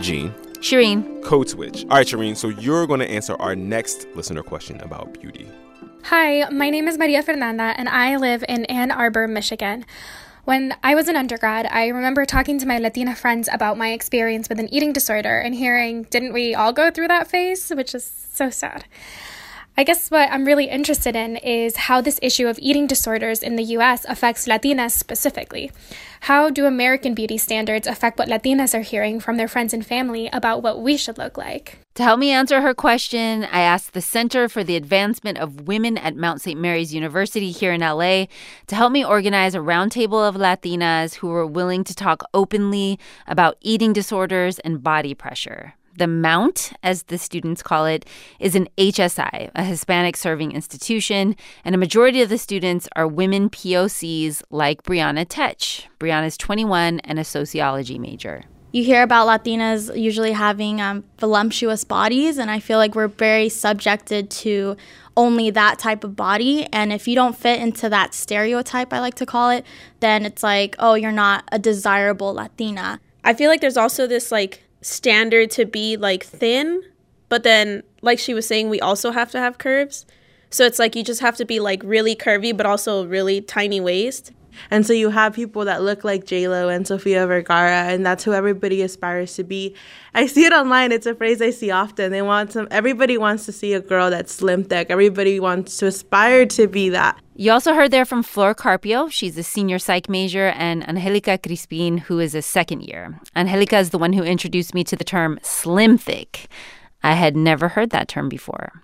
Gene, 0.00 0.30
Shereen 0.60 1.20
code 1.24 1.48
switch. 1.48 1.82
All 1.86 1.96
right, 1.96 2.06
Shereen, 2.06 2.36
so 2.36 2.48
you're 2.48 2.86
gonna 2.86 3.06
answer 3.06 3.34
our 3.40 3.56
next 3.56 4.06
listener 4.14 4.44
question 4.44 4.80
about 4.82 5.20
beauty. 5.20 5.48
Hi, 6.06 6.48
my 6.50 6.68
name 6.68 6.88
is 6.88 6.98
Maria 6.98 7.22
Fernanda, 7.22 7.74
and 7.76 7.88
I 7.88 8.16
live 8.16 8.44
in 8.48 8.64
Ann 8.64 8.90
Arbor, 8.90 9.28
Michigan. 9.28 9.86
When 10.44 10.74
I 10.82 10.96
was 10.96 11.06
an 11.06 11.14
undergrad, 11.14 11.66
I 11.66 11.86
remember 11.86 12.26
talking 12.26 12.58
to 12.58 12.66
my 12.66 12.78
Latina 12.78 13.14
friends 13.14 13.48
about 13.50 13.78
my 13.78 13.92
experience 13.92 14.48
with 14.48 14.58
an 14.58 14.68
eating 14.74 14.92
disorder 14.92 15.38
and 15.38 15.54
hearing, 15.54 16.02
didn't 16.10 16.32
we 16.32 16.56
all 16.56 16.72
go 16.72 16.90
through 16.90 17.06
that 17.08 17.28
phase? 17.28 17.70
Which 17.70 17.94
is 17.94 18.04
so 18.04 18.50
sad. 18.50 18.84
I 19.78 19.84
guess 19.84 20.10
what 20.10 20.28
I'm 20.30 20.44
really 20.44 20.68
interested 20.68 21.14
in 21.14 21.36
is 21.36 21.76
how 21.76 22.00
this 22.00 22.18
issue 22.20 22.48
of 22.48 22.58
eating 22.60 22.88
disorders 22.88 23.40
in 23.40 23.54
the 23.54 23.76
US 23.76 24.04
affects 24.06 24.48
Latinas 24.48 24.90
specifically. 24.90 25.70
How 26.22 26.50
do 26.50 26.66
American 26.66 27.14
beauty 27.14 27.38
standards 27.38 27.86
affect 27.86 28.18
what 28.18 28.28
Latinas 28.28 28.74
are 28.74 28.82
hearing 28.82 29.20
from 29.20 29.36
their 29.36 29.48
friends 29.48 29.72
and 29.72 29.86
family 29.86 30.28
about 30.32 30.64
what 30.64 30.82
we 30.82 30.96
should 30.96 31.16
look 31.16 31.38
like? 31.38 31.81
To 31.96 32.02
help 32.02 32.18
me 32.18 32.30
answer 32.30 32.62
her 32.62 32.72
question, 32.72 33.44
I 33.44 33.60
asked 33.60 33.92
the 33.92 34.00
Center 34.00 34.48
for 34.48 34.64
the 34.64 34.76
Advancement 34.76 35.36
of 35.36 35.68
Women 35.68 35.98
at 35.98 36.16
Mount 36.16 36.40
St. 36.40 36.58
Mary's 36.58 36.94
University 36.94 37.50
here 37.50 37.74
in 37.74 37.82
LA 37.82 38.24
to 38.68 38.74
help 38.74 38.92
me 38.92 39.04
organize 39.04 39.54
a 39.54 39.58
roundtable 39.58 40.26
of 40.26 40.36
Latinas 40.36 41.16
who 41.16 41.28
were 41.28 41.46
willing 41.46 41.84
to 41.84 41.94
talk 41.94 42.24
openly 42.32 42.98
about 43.26 43.58
eating 43.60 43.92
disorders 43.92 44.58
and 44.60 44.82
body 44.82 45.12
pressure. 45.12 45.74
The 45.94 46.06
Mount, 46.06 46.72
as 46.82 47.02
the 47.02 47.18
students 47.18 47.62
call 47.62 47.84
it, 47.84 48.06
is 48.40 48.54
an 48.54 48.68
HSI, 48.78 49.50
a 49.54 49.62
Hispanic 49.62 50.16
serving 50.16 50.52
institution, 50.52 51.36
and 51.62 51.74
a 51.74 51.78
majority 51.78 52.22
of 52.22 52.30
the 52.30 52.38
students 52.38 52.88
are 52.96 53.06
women 53.06 53.50
POCs 53.50 54.42
like 54.48 54.82
Brianna 54.82 55.26
Tech. 55.28 55.60
Brianna's 56.00 56.38
21 56.38 57.00
and 57.00 57.18
a 57.18 57.24
sociology 57.24 57.98
major. 57.98 58.44
You 58.72 58.82
hear 58.82 59.02
about 59.02 59.28
Latinas 59.28 59.94
usually 59.94 60.32
having 60.32 60.80
um, 60.80 61.04
voluptuous 61.18 61.84
bodies, 61.84 62.38
and 62.38 62.50
I 62.50 62.58
feel 62.58 62.78
like 62.78 62.94
we're 62.94 63.08
very 63.08 63.50
subjected 63.50 64.30
to 64.30 64.78
only 65.14 65.50
that 65.50 65.78
type 65.78 66.04
of 66.04 66.16
body. 66.16 66.66
And 66.72 66.90
if 66.90 67.06
you 67.06 67.14
don't 67.14 67.36
fit 67.36 67.60
into 67.60 67.90
that 67.90 68.14
stereotype, 68.14 68.90
I 68.90 69.00
like 69.00 69.14
to 69.16 69.26
call 69.26 69.50
it, 69.50 69.66
then 70.00 70.24
it's 70.24 70.42
like, 70.42 70.74
oh, 70.78 70.94
you're 70.94 71.12
not 71.12 71.44
a 71.52 71.58
desirable 71.58 72.32
Latina. 72.32 72.98
I 73.22 73.34
feel 73.34 73.50
like 73.50 73.60
there's 73.60 73.76
also 73.76 74.06
this 74.06 74.32
like 74.32 74.64
standard 74.80 75.50
to 75.50 75.66
be 75.66 75.98
like 75.98 76.24
thin, 76.24 76.82
but 77.28 77.42
then 77.42 77.82
like 78.00 78.18
she 78.18 78.32
was 78.32 78.46
saying, 78.46 78.70
we 78.70 78.80
also 78.80 79.10
have 79.10 79.30
to 79.32 79.38
have 79.38 79.58
curves. 79.58 80.06
So 80.48 80.64
it's 80.64 80.78
like 80.78 80.96
you 80.96 81.04
just 81.04 81.20
have 81.20 81.36
to 81.36 81.44
be 81.44 81.60
like 81.60 81.82
really 81.84 82.16
curvy, 82.16 82.56
but 82.56 82.64
also 82.64 83.06
really 83.06 83.42
tiny 83.42 83.80
waist. 83.80 84.32
And 84.70 84.86
so 84.86 84.92
you 84.92 85.10
have 85.10 85.34
people 85.34 85.64
that 85.64 85.82
look 85.82 86.04
like 86.04 86.24
J-Lo 86.24 86.68
and 86.68 86.86
Sofia 86.86 87.26
Vergara, 87.26 87.84
and 87.92 88.04
that's 88.04 88.24
who 88.24 88.32
everybody 88.32 88.82
aspires 88.82 89.34
to 89.34 89.44
be. 89.44 89.74
I 90.14 90.26
see 90.26 90.44
it 90.44 90.52
online. 90.52 90.92
It's 90.92 91.06
a 91.06 91.14
phrase 91.14 91.40
I 91.40 91.50
see 91.50 91.70
often. 91.70 92.12
They 92.12 92.22
want 92.22 92.52
some, 92.52 92.68
everybody 92.70 93.18
wants 93.18 93.46
to 93.46 93.52
see 93.52 93.72
a 93.72 93.80
girl 93.80 94.10
that's 94.10 94.32
slim 94.32 94.64
thick. 94.64 94.90
Everybody 94.90 95.40
wants 95.40 95.76
to 95.78 95.86
aspire 95.86 96.46
to 96.46 96.66
be 96.66 96.88
that. 96.90 97.18
You 97.34 97.50
also 97.50 97.72
heard 97.72 97.90
there 97.90 98.04
from 98.04 98.22
Flor 98.22 98.54
Carpio. 98.54 99.08
She's 99.08 99.38
a 99.38 99.42
senior 99.42 99.78
psych 99.78 100.08
major, 100.08 100.48
and 100.48 100.86
Angelica 100.86 101.38
Crispin, 101.38 101.96
who 101.98 102.18
is 102.20 102.34
a 102.34 102.42
second 102.42 102.82
year. 102.82 103.18
Angelica 103.34 103.78
is 103.78 103.90
the 103.90 103.98
one 103.98 104.12
who 104.12 104.22
introduced 104.22 104.74
me 104.74 104.84
to 104.84 104.96
the 104.96 105.04
term 105.04 105.38
slim 105.42 105.96
thick. 105.96 106.48
I 107.02 107.14
had 107.14 107.36
never 107.36 107.68
heard 107.68 107.90
that 107.90 108.08
term 108.08 108.28
before. 108.28 108.82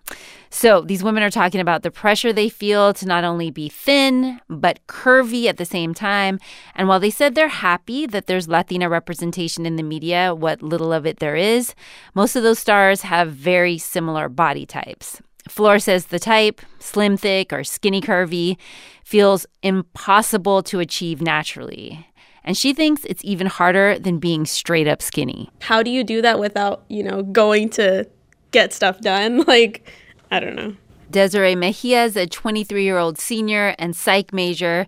So 0.51 0.81
these 0.81 1.05
women 1.05 1.23
are 1.23 1.31
talking 1.31 1.61
about 1.61 1.83
the 1.83 1.91
pressure 1.91 2.33
they 2.33 2.49
feel 2.49 2.95
to 2.95 3.07
not 3.07 3.25
only 3.25 3.51
be 3.51 3.69
thin, 3.69 4.41
but 4.49 4.87
curvy 4.87 5.47
at 5.47 5.57
the 5.57 5.65
same 5.65 5.95
time. 5.95 6.39
And 6.75 6.89
while 6.89 7.01
they 7.01 7.11
said 7.11 7.35
they're 7.35 7.49
happy 7.49 8.07
that 8.07 8.27
there's 8.27 8.49
Latina 8.49 8.89
representation 8.89 9.67
in 9.67 9.77
the 9.77 9.83
media, 9.83 10.35
what 10.35 10.63
little 10.63 10.93
of 10.93 11.07
it 11.07 11.19
there 11.19 11.37
is, 11.37 11.75
most 12.15 12.35
of 12.35 12.43
those 12.43 12.59
stars 12.59 13.03
have 13.03 13.33
very 13.33 13.79
similar 13.79 14.29
body 14.29 14.67
types. 14.67 15.21
Flor 15.49 15.79
says 15.79 16.07
the 16.07 16.19
type, 16.19 16.61
slim 16.79 17.17
thick 17.17 17.53
or 17.53 17.65
skinny 17.65 18.01
curvy, 18.01 18.57
feels 19.05 19.47
impossible 19.63 20.63
to 20.65 20.81
achieve 20.81 21.23
naturally. 21.23 22.07
And 22.49 22.57
she 22.57 22.73
thinks 22.73 23.05
it's 23.05 23.23
even 23.25 23.47
harder 23.47 23.99
than 23.99 24.19
being 24.19 24.47
straight 24.47 24.89
up 24.89 25.03
skinny. 25.03 25.51
How 25.61 25.83
do 25.83 25.91
you 25.91 26.03
do 26.03 26.23
that 26.23 26.39
without, 26.39 26.83
you 26.89 27.03
know, 27.03 27.23
going 27.23 27.69
to 27.71 28.09
get 28.53 28.73
stuff 28.73 29.01
done? 29.03 29.45
Like, 29.47 29.93
I 30.31 30.41
don't 30.41 30.57
know. 30.57 30.75
Desiree 31.11 31.55
Mejia 31.55 32.05
is 32.05 32.17
a 32.17 32.27
23 32.27 32.85
year 32.85 32.97
old 32.97 33.19
senior 33.19 33.75
and 33.79 33.95
psych 33.95 34.33
major. 34.33 34.87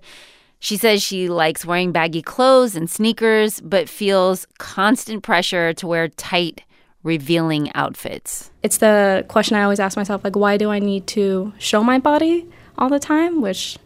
She 0.58 0.78
says 0.78 1.02
she 1.02 1.28
likes 1.28 1.66
wearing 1.66 1.92
baggy 1.92 2.22
clothes 2.22 2.74
and 2.76 2.88
sneakers, 2.88 3.60
but 3.60 3.90
feels 3.90 4.46
constant 4.56 5.22
pressure 5.22 5.74
to 5.74 5.86
wear 5.86 6.08
tight, 6.08 6.62
revealing 7.02 7.70
outfits. 7.74 8.50
It's 8.62 8.78
the 8.78 9.26
question 9.28 9.56
I 9.56 9.64
always 9.64 9.80
ask 9.80 9.98
myself 9.98 10.24
like, 10.24 10.36
why 10.36 10.56
do 10.56 10.70
I 10.70 10.78
need 10.78 11.06
to 11.08 11.52
show 11.58 11.82
my 11.82 11.98
body 11.98 12.46
all 12.78 12.88
the 12.88 12.98
time? 12.98 13.42
Which 13.42 13.76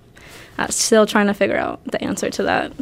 I'm 0.58 0.70
still 0.70 1.06
trying 1.06 1.26
to 1.26 1.34
figure 1.34 1.56
out 1.56 1.84
the 1.84 2.00
answer 2.02 2.30
to 2.30 2.42
that. 2.44 2.72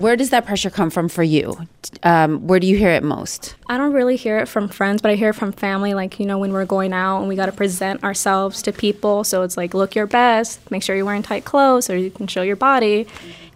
Where 0.00 0.16
does 0.16 0.30
that 0.30 0.46
pressure 0.46 0.70
come 0.70 0.88
from 0.88 1.10
for 1.10 1.22
you? 1.22 1.58
Um, 2.02 2.46
where 2.46 2.58
do 2.58 2.66
you 2.66 2.74
hear 2.74 2.88
it 2.88 3.02
most? 3.02 3.54
I 3.68 3.76
don't 3.76 3.92
really 3.92 4.16
hear 4.16 4.38
it 4.38 4.48
from 4.48 4.66
friends, 4.66 5.02
but 5.02 5.10
I 5.10 5.14
hear 5.14 5.28
it 5.28 5.34
from 5.34 5.52
family. 5.52 5.92
Like, 5.92 6.18
you 6.18 6.24
know, 6.24 6.38
when 6.38 6.54
we're 6.54 6.64
going 6.64 6.94
out 6.94 7.18
and 7.18 7.28
we 7.28 7.36
got 7.36 7.46
to 7.46 7.52
present 7.52 8.02
ourselves 8.02 8.62
to 8.62 8.72
people. 8.72 9.24
So 9.24 9.42
it's 9.42 9.58
like, 9.58 9.74
look 9.74 9.94
your 9.94 10.06
best, 10.06 10.70
make 10.70 10.82
sure 10.82 10.96
you're 10.96 11.04
wearing 11.04 11.22
tight 11.22 11.44
clothes 11.44 11.84
so 11.84 11.92
you 11.92 12.10
can 12.10 12.26
show 12.28 12.40
your 12.40 12.56
body. 12.56 13.06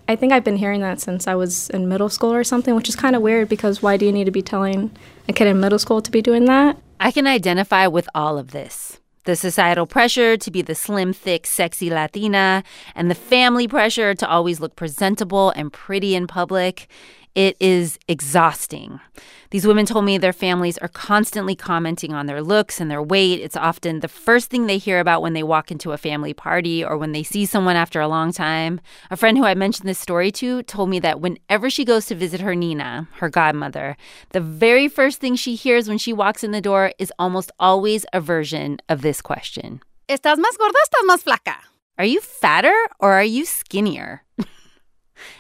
I 0.07 0.17
think 0.17 0.35
I've 0.35 0.45
been 0.45 0.59
hearing 0.59 0.83
that 0.83 1.01
since 1.01 1.27
I 1.27 1.35
was 1.35 1.71
in 1.71 1.89
middle 1.89 2.11
school 2.11 2.35
or 2.35 2.45
something, 2.45 2.75
which 2.75 2.91
is 2.91 2.95
kind 2.95 3.17
of 3.17 3.23
weird 3.23 3.49
because 3.49 3.81
why 3.81 3.97
do 3.97 4.05
you 4.05 4.13
need 4.13 4.25
to 4.25 4.31
be 4.31 4.43
telling 4.43 4.91
a 5.27 5.33
kid 5.33 5.47
in 5.47 5.61
middle 5.61 5.79
school 5.79 6.03
to 6.03 6.11
be 6.11 6.21
doing 6.21 6.45
that? 6.45 6.77
I 7.01 7.11
can 7.11 7.27
identify 7.27 7.87
with 7.87 8.07
all 8.15 8.37
of 8.37 8.51
this 8.51 9.01
the 9.25 9.37
societal 9.37 9.87
pressure 9.87 10.37
to 10.37 10.51
be 10.51 10.63
the 10.63 10.75
slim, 10.75 11.13
thick, 11.13 11.47
sexy 11.47 11.91
Latina, 11.91 12.63
and 12.95 13.11
the 13.11 13.15
family 13.15 13.67
pressure 13.67 14.15
to 14.15 14.29
always 14.29 14.61
look 14.61 14.77
presentable 14.77 15.51
and 15.51 15.73
pretty 15.73 16.15
in 16.15 16.27
public. 16.27 16.89
It 17.35 17.57
is 17.59 17.99
exhausting. 18.07 19.01
These 19.55 19.69
women 19.69 19.87
told 19.87 20.05
me 20.05 20.19
their 20.19 20.33
families 20.33 20.79
are 20.79 20.89
constantly 20.89 21.55
commenting 21.55 22.13
on 22.13 22.27
their 22.27 22.43
looks 22.43 22.81
and 22.81 22.91
their 22.91 23.01
weight. 23.01 23.39
It's 23.39 23.55
often 23.55 24.01
the 24.01 24.09
first 24.09 24.51
thing 24.51 24.67
they 24.67 24.79
hear 24.79 24.99
about 24.99 25.23
when 25.23 25.33
they 25.33 25.45
walk 25.45 25.71
into 25.71 25.93
a 25.93 25.97
family 25.97 26.35
party 26.35 26.85
or 26.85 26.99
when 26.99 27.13
they 27.13 27.23
see 27.23 27.47
someone 27.47 27.77
after 27.77 28.01
a 28.01 28.09
long 28.09 28.33
time. 28.33 28.81
A 29.13 29.17
friend 29.17 29.39
who 29.39 29.45
I 29.45 29.55
mentioned 29.55 29.89
this 29.89 30.01
story 30.01 30.33
to 30.33 30.65
told 30.65 30.91
me 30.91 30.99
that 30.99 31.21
whenever 31.21 31.71
she 31.71 31.85
goes 31.85 32.07
to 32.07 32.17
visit 32.17 32.41
her 32.41 32.57
Nina, 32.57 33.07
her 33.19 33.29
godmother, 33.29 33.97
the 34.31 34.41
very 34.41 34.89
first 34.89 35.21
thing 35.21 35.37
she 35.37 35.55
hears 35.55 35.87
when 35.87 35.99
she 35.99 36.13
walks 36.13 36.43
in 36.43 36.51
the 36.51 36.61
door 36.61 36.93
is 36.99 37.13
almost 37.17 37.53
always 37.61 38.05
a 38.13 38.21
version 38.21 38.79
of 38.89 39.03
this 39.03 39.23
question 39.23 39.81
¿Estás 40.09 40.39
más 40.39 40.59
gorda 40.59 40.79
estás 40.83 41.07
más 41.07 41.23
flaca? 41.23 41.59
Are 41.97 42.05
you 42.05 42.21
fatter 42.21 42.75
or 42.99 43.13
are 43.13 43.23
you 43.23 43.45
skinnier? 43.45 44.25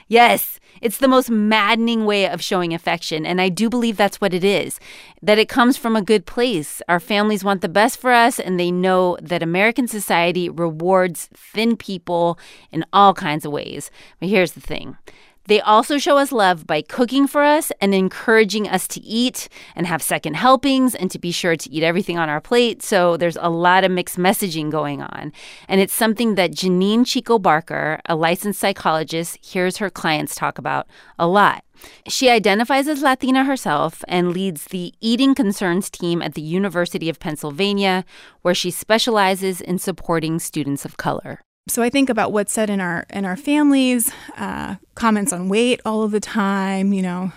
yes, 0.08 0.60
it's 0.80 0.98
the 0.98 1.08
most 1.08 1.30
maddening 1.30 2.04
way 2.04 2.28
of 2.28 2.42
showing 2.42 2.74
affection. 2.74 3.24
And 3.24 3.40
I 3.40 3.48
do 3.48 3.70
believe 3.70 3.96
that's 3.96 4.20
what 4.20 4.34
it 4.34 4.44
is 4.44 4.78
that 5.22 5.38
it 5.38 5.48
comes 5.48 5.76
from 5.76 5.96
a 5.96 6.02
good 6.02 6.26
place. 6.26 6.82
Our 6.88 7.00
families 7.00 7.44
want 7.44 7.62
the 7.62 7.68
best 7.68 7.98
for 7.98 8.12
us, 8.12 8.38
and 8.38 8.60
they 8.60 8.70
know 8.70 9.16
that 9.22 9.42
American 9.42 9.88
society 9.88 10.48
rewards 10.50 11.30
thin 11.34 11.76
people 11.76 12.38
in 12.70 12.84
all 12.92 13.14
kinds 13.14 13.46
of 13.46 13.52
ways. 13.52 13.90
But 14.20 14.28
here's 14.28 14.52
the 14.52 14.60
thing 14.60 14.98
they 15.46 15.60
also 15.60 15.98
show 15.98 16.16
us 16.16 16.32
love 16.32 16.66
by 16.66 16.82
cooking 16.82 17.26
for 17.26 17.42
us 17.42 17.70
and 17.80 17.94
encouraging 17.94 18.68
us 18.68 18.88
to 18.88 19.00
eat 19.02 19.48
and 19.76 19.86
have 19.86 20.02
second 20.02 20.34
helpings 20.34 20.94
and 20.94 21.10
to 21.10 21.18
be 21.18 21.30
sure 21.32 21.56
to 21.56 21.70
eat 21.70 21.82
everything 21.82 22.18
on 22.18 22.28
our 22.28 22.40
plate. 22.40 22.82
So 22.82 23.16
there's 23.16 23.36
a 23.40 23.50
lot 23.50 23.84
of 23.84 23.90
mixed 23.90 24.16
messaging 24.16 24.70
going 24.70 25.02
on. 25.02 25.32
And 25.68 25.80
it's 25.80 25.92
something 25.92 26.34
that 26.36 26.52
Janine 26.52 27.06
Chico 27.06 27.38
Barker, 27.38 28.00
a 28.06 28.16
licensed 28.16 28.60
psychologist, 28.60 29.38
hears 29.44 29.76
her 29.76 29.90
clients 29.90 30.34
talk 30.34 30.58
about 30.58 30.86
a 31.18 31.26
lot. 31.26 31.62
She 32.08 32.30
identifies 32.30 32.88
as 32.88 33.02
Latina 33.02 33.44
herself 33.44 34.02
and 34.08 34.32
leads 34.32 34.66
the 34.66 34.94
Eating 35.00 35.34
Concerns 35.34 35.90
team 35.90 36.22
at 36.22 36.34
the 36.34 36.40
University 36.40 37.10
of 37.10 37.18
Pennsylvania, 37.18 38.04
where 38.42 38.54
she 38.54 38.70
specializes 38.70 39.60
in 39.60 39.78
supporting 39.78 40.38
students 40.38 40.84
of 40.84 40.96
color. 40.96 41.40
So 41.66 41.82
I 41.82 41.88
think 41.88 42.10
about 42.10 42.30
what's 42.30 42.52
said 42.52 42.68
in 42.68 42.80
our 42.80 43.06
in 43.10 43.24
our 43.24 43.36
families, 43.36 44.12
uh, 44.36 44.76
comments 44.94 45.32
on 45.32 45.48
weight 45.48 45.80
all 45.84 46.02
of 46.02 46.10
the 46.10 46.20
time. 46.20 46.92
You 46.92 47.00
know, 47.02 47.32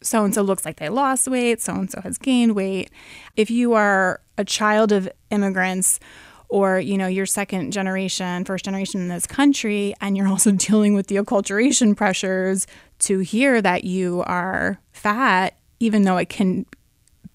so 0.00 0.24
and 0.24 0.34
so 0.34 0.40
looks 0.40 0.64
like 0.64 0.76
they 0.76 0.88
lost 0.88 1.28
weight, 1.28 1.60
so 1.60 1.74
and 1.74 1.90
so 1.90 2.00
has 2.00 2.16
gained 2.16 2.54
weight. 2.54 2.90
If 3.36 3.50
you 3.50 3.74
are 3.74 4.20
a 4.38 4.44
child 4.44 4.92
of 4.92 5.08
immigrants, 5.30 6.00
or 6.48 6.80
you 6.80 6.96
know 6.96 7.06
you're 7.06 7.26
second 7.26 7.70
generation, 7.70 8.46
first 8.46 8.64
generation 8.64 9.02
in 9.02 9.08
this 9.08 9.26
country, 9.26 9.94
and 10.00 10.16
you're 10.16 10.28
also 10.28 10.50
dealing 10.52 10.94
with 10.94 11.08
the 11.08 11.16
acculturation 11.16 11.94
pressures 11.94 12.66
to 13.00 13.18
hear 13.18 13.60
that 13.60 13.84
you 13.84 14.22
are 14.22 14.78
fat, 14.92 15.54
even 15.80 16.04
though 16.04 16.16
it 16.16 16.30
can 16.30 16.64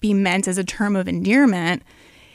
be 0.00 0.12
meant 0.12 0.48
as 0.48 0.58
a 0.58 0.64
term 0.64 0.96
of 0.96 1.06
endearment 1.06 1.84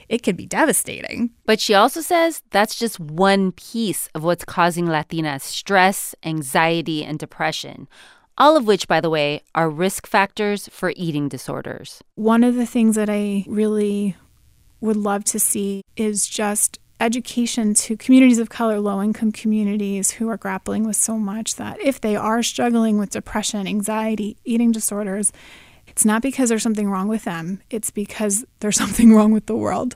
it 0.10 0.24
can 0.24 0.36
be 0.36 0.46
devastating. 0.46 1.32
But 1.46 1.60
she 1.60 1.74
also 1.74 2.02
says 2.02 2.42
that's 2.52 2.76
just 2.76 3.00
one 3.00 3.52
piece 3.52 4.10
of 4.16 4.24
what's 4.24 4.46
causing 4.46 4.86
Latinas 4.86 5.42
stress, 5.42 6.16
anxiety, 6.24 7.04
and 7.04 7.20
depression. 7.20 7.88
All 8.38 8.56
of 8.56 8.68
which, 8.68 8.88
by 8.88 9.02
the 9.02 9.10
way, 9.10 9.42
are 9.56 9.70
risk 9.70 10.06
factors 10.06 10.70
for 10.70 10.94
eating 10.96 11.28
disorders. 11.28 12.04
One 12.16 12.44
of 12.44 12.56
the 12.56 12.68
things 12.68 12.96
that 12.96 13.10
I 13.10 13.44
really 13.48 14.16
would 14.80 14.98
love 14.98 15.24
to 15.26 15.40
see 15.40 15.82
is 15.96 16.28
just 16.28 16.80
education 17.00 17.74
to 17.74 17.98
communities 17.98 18.40
of 18.40 18.50
color, 18.50 18.80
low 18.80 19.02
income 19.02 19.32
communities 19.32 20.12
who 20.12 20.30
are 20.30 20.38
grappling 20.38 20.86
with 20.86 20.96
so 20.96 21.18
much 21.18 21.56
that 21.56 21.80
if 21.80 22.02
they 22.02 22.16
are 22.16 22.42
struggling 22.42 22.98
with 22.98 23.12
depression, 23.12 23.68
anxiety, 23.68 24.38
eating 24.46 24.72
disorders, 24.72 25.32
it's 25.98 26.06
not 26.06 26.22
because 26.22 26.50
there's 26.50 26.62
something 26.62 26.92
wrong 26.92 27.08
with 27.08 27.24
them, 27.24 27.60
it's 27.72 27.90
because 27.90 28.46
there's 28.60 28.76
something 28.84 29.16
wrong 29.16 29.32
with 29.32 29.48
the 29.48 29.56
world. 29.56 29.96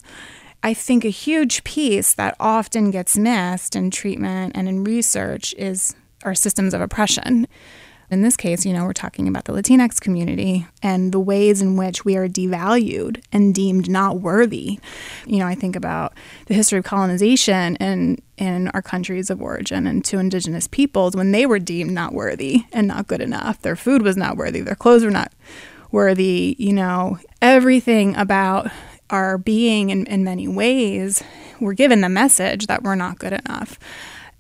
I 0.64 0.74
think 0.74 1.06
a 1.06 1.10
huge 1.10 1.64
piece 1.64 2.16
that 2.16 2.36
often 2.40 2.90
gets 2.90 3.20
missed 3.20 3.76
in 3.76 3.92
treatment 3.92 4.54
and 4.56 4.68
in 4.68 4.84
research 4.84 5.54
is 5.60 5.96
our 6.24 6.34
systems 6.34 6.74
of 6.74 6.82
oppression. 6.82 7.48
In 8.10 8.24
this 8.24 8.36
case, 8.36 8.66
you 8.66 8.74
know, 8.74 8.84
we're 8.84 8.94
talking 8.94 9.28
about 9.28 9.46
the 9.46 9.54
Latinx 9.54 10.02
community 10.02 10.66
and 10.82 11.12
the 11.12 11.20
ways 11.20 11.62
in 11.62 11.78
which 11.78 12.04
we 12.04 12.18
are 12.18 12.28
devalued 12.28 13.24
and 13.32 13.54
deemed 13.54 13.88
not 13.88 14.22
worthy. 14.22 14.80
You 15.28 15.38
know, 15.38 15.46
I 15.46 15.54
think 15.54 15.76
about 15.76 16.14
the 16.48 16.56
history 16.56 16.80
of 16.80 16.84
colonization 16.84 17.76
in 17.76 18.18
in 18.38 18.70
our 18.70 18.82
countries 18.82 19.30
of 19.30 19.40
origin 19.40 19.86
and 19.86 20.04
to 20.06 20.18
indigenous 20.18 20.68
peoples 20.68 21.16
when 21.16 21.32
they 21.32 21.46
were 21.46 21.60
deemed 21.60 21.92
not 21.92 22.12
worthy 22.12 22.64
and 22.74 22.88
not 22.88 23.06
good 23.06 23.22
enough. 23.22 23.62
Their 23.62 23.76
food 23.76 24.02
was 24.02 24.18
not 24.18 24.36
worthy, 24.36 24.62
their 24.62 24.74
clothes 24.74 25.06
were 25.06 25.12
not 25.12 25.32
worthy, 25.92 26.56
you 26.58 26.74
know, 26.74 27.18
everything 27.42 28.16
about 28.16 28.72
our 29.10 29.38
being 29.38 29.90
in, 29.90 30.06
in 30.08 30.24
many 30.24 30.48
ways, 30.48 31.24
we're 31.60 31.74
given 31.74 32.02
the 32.02 32.10
message 32.10 32.68
that 32.68 32.84
we're 32.84 32.96
not 32.96 33.20
good 33.20 33.34
enough. 33.34 33.78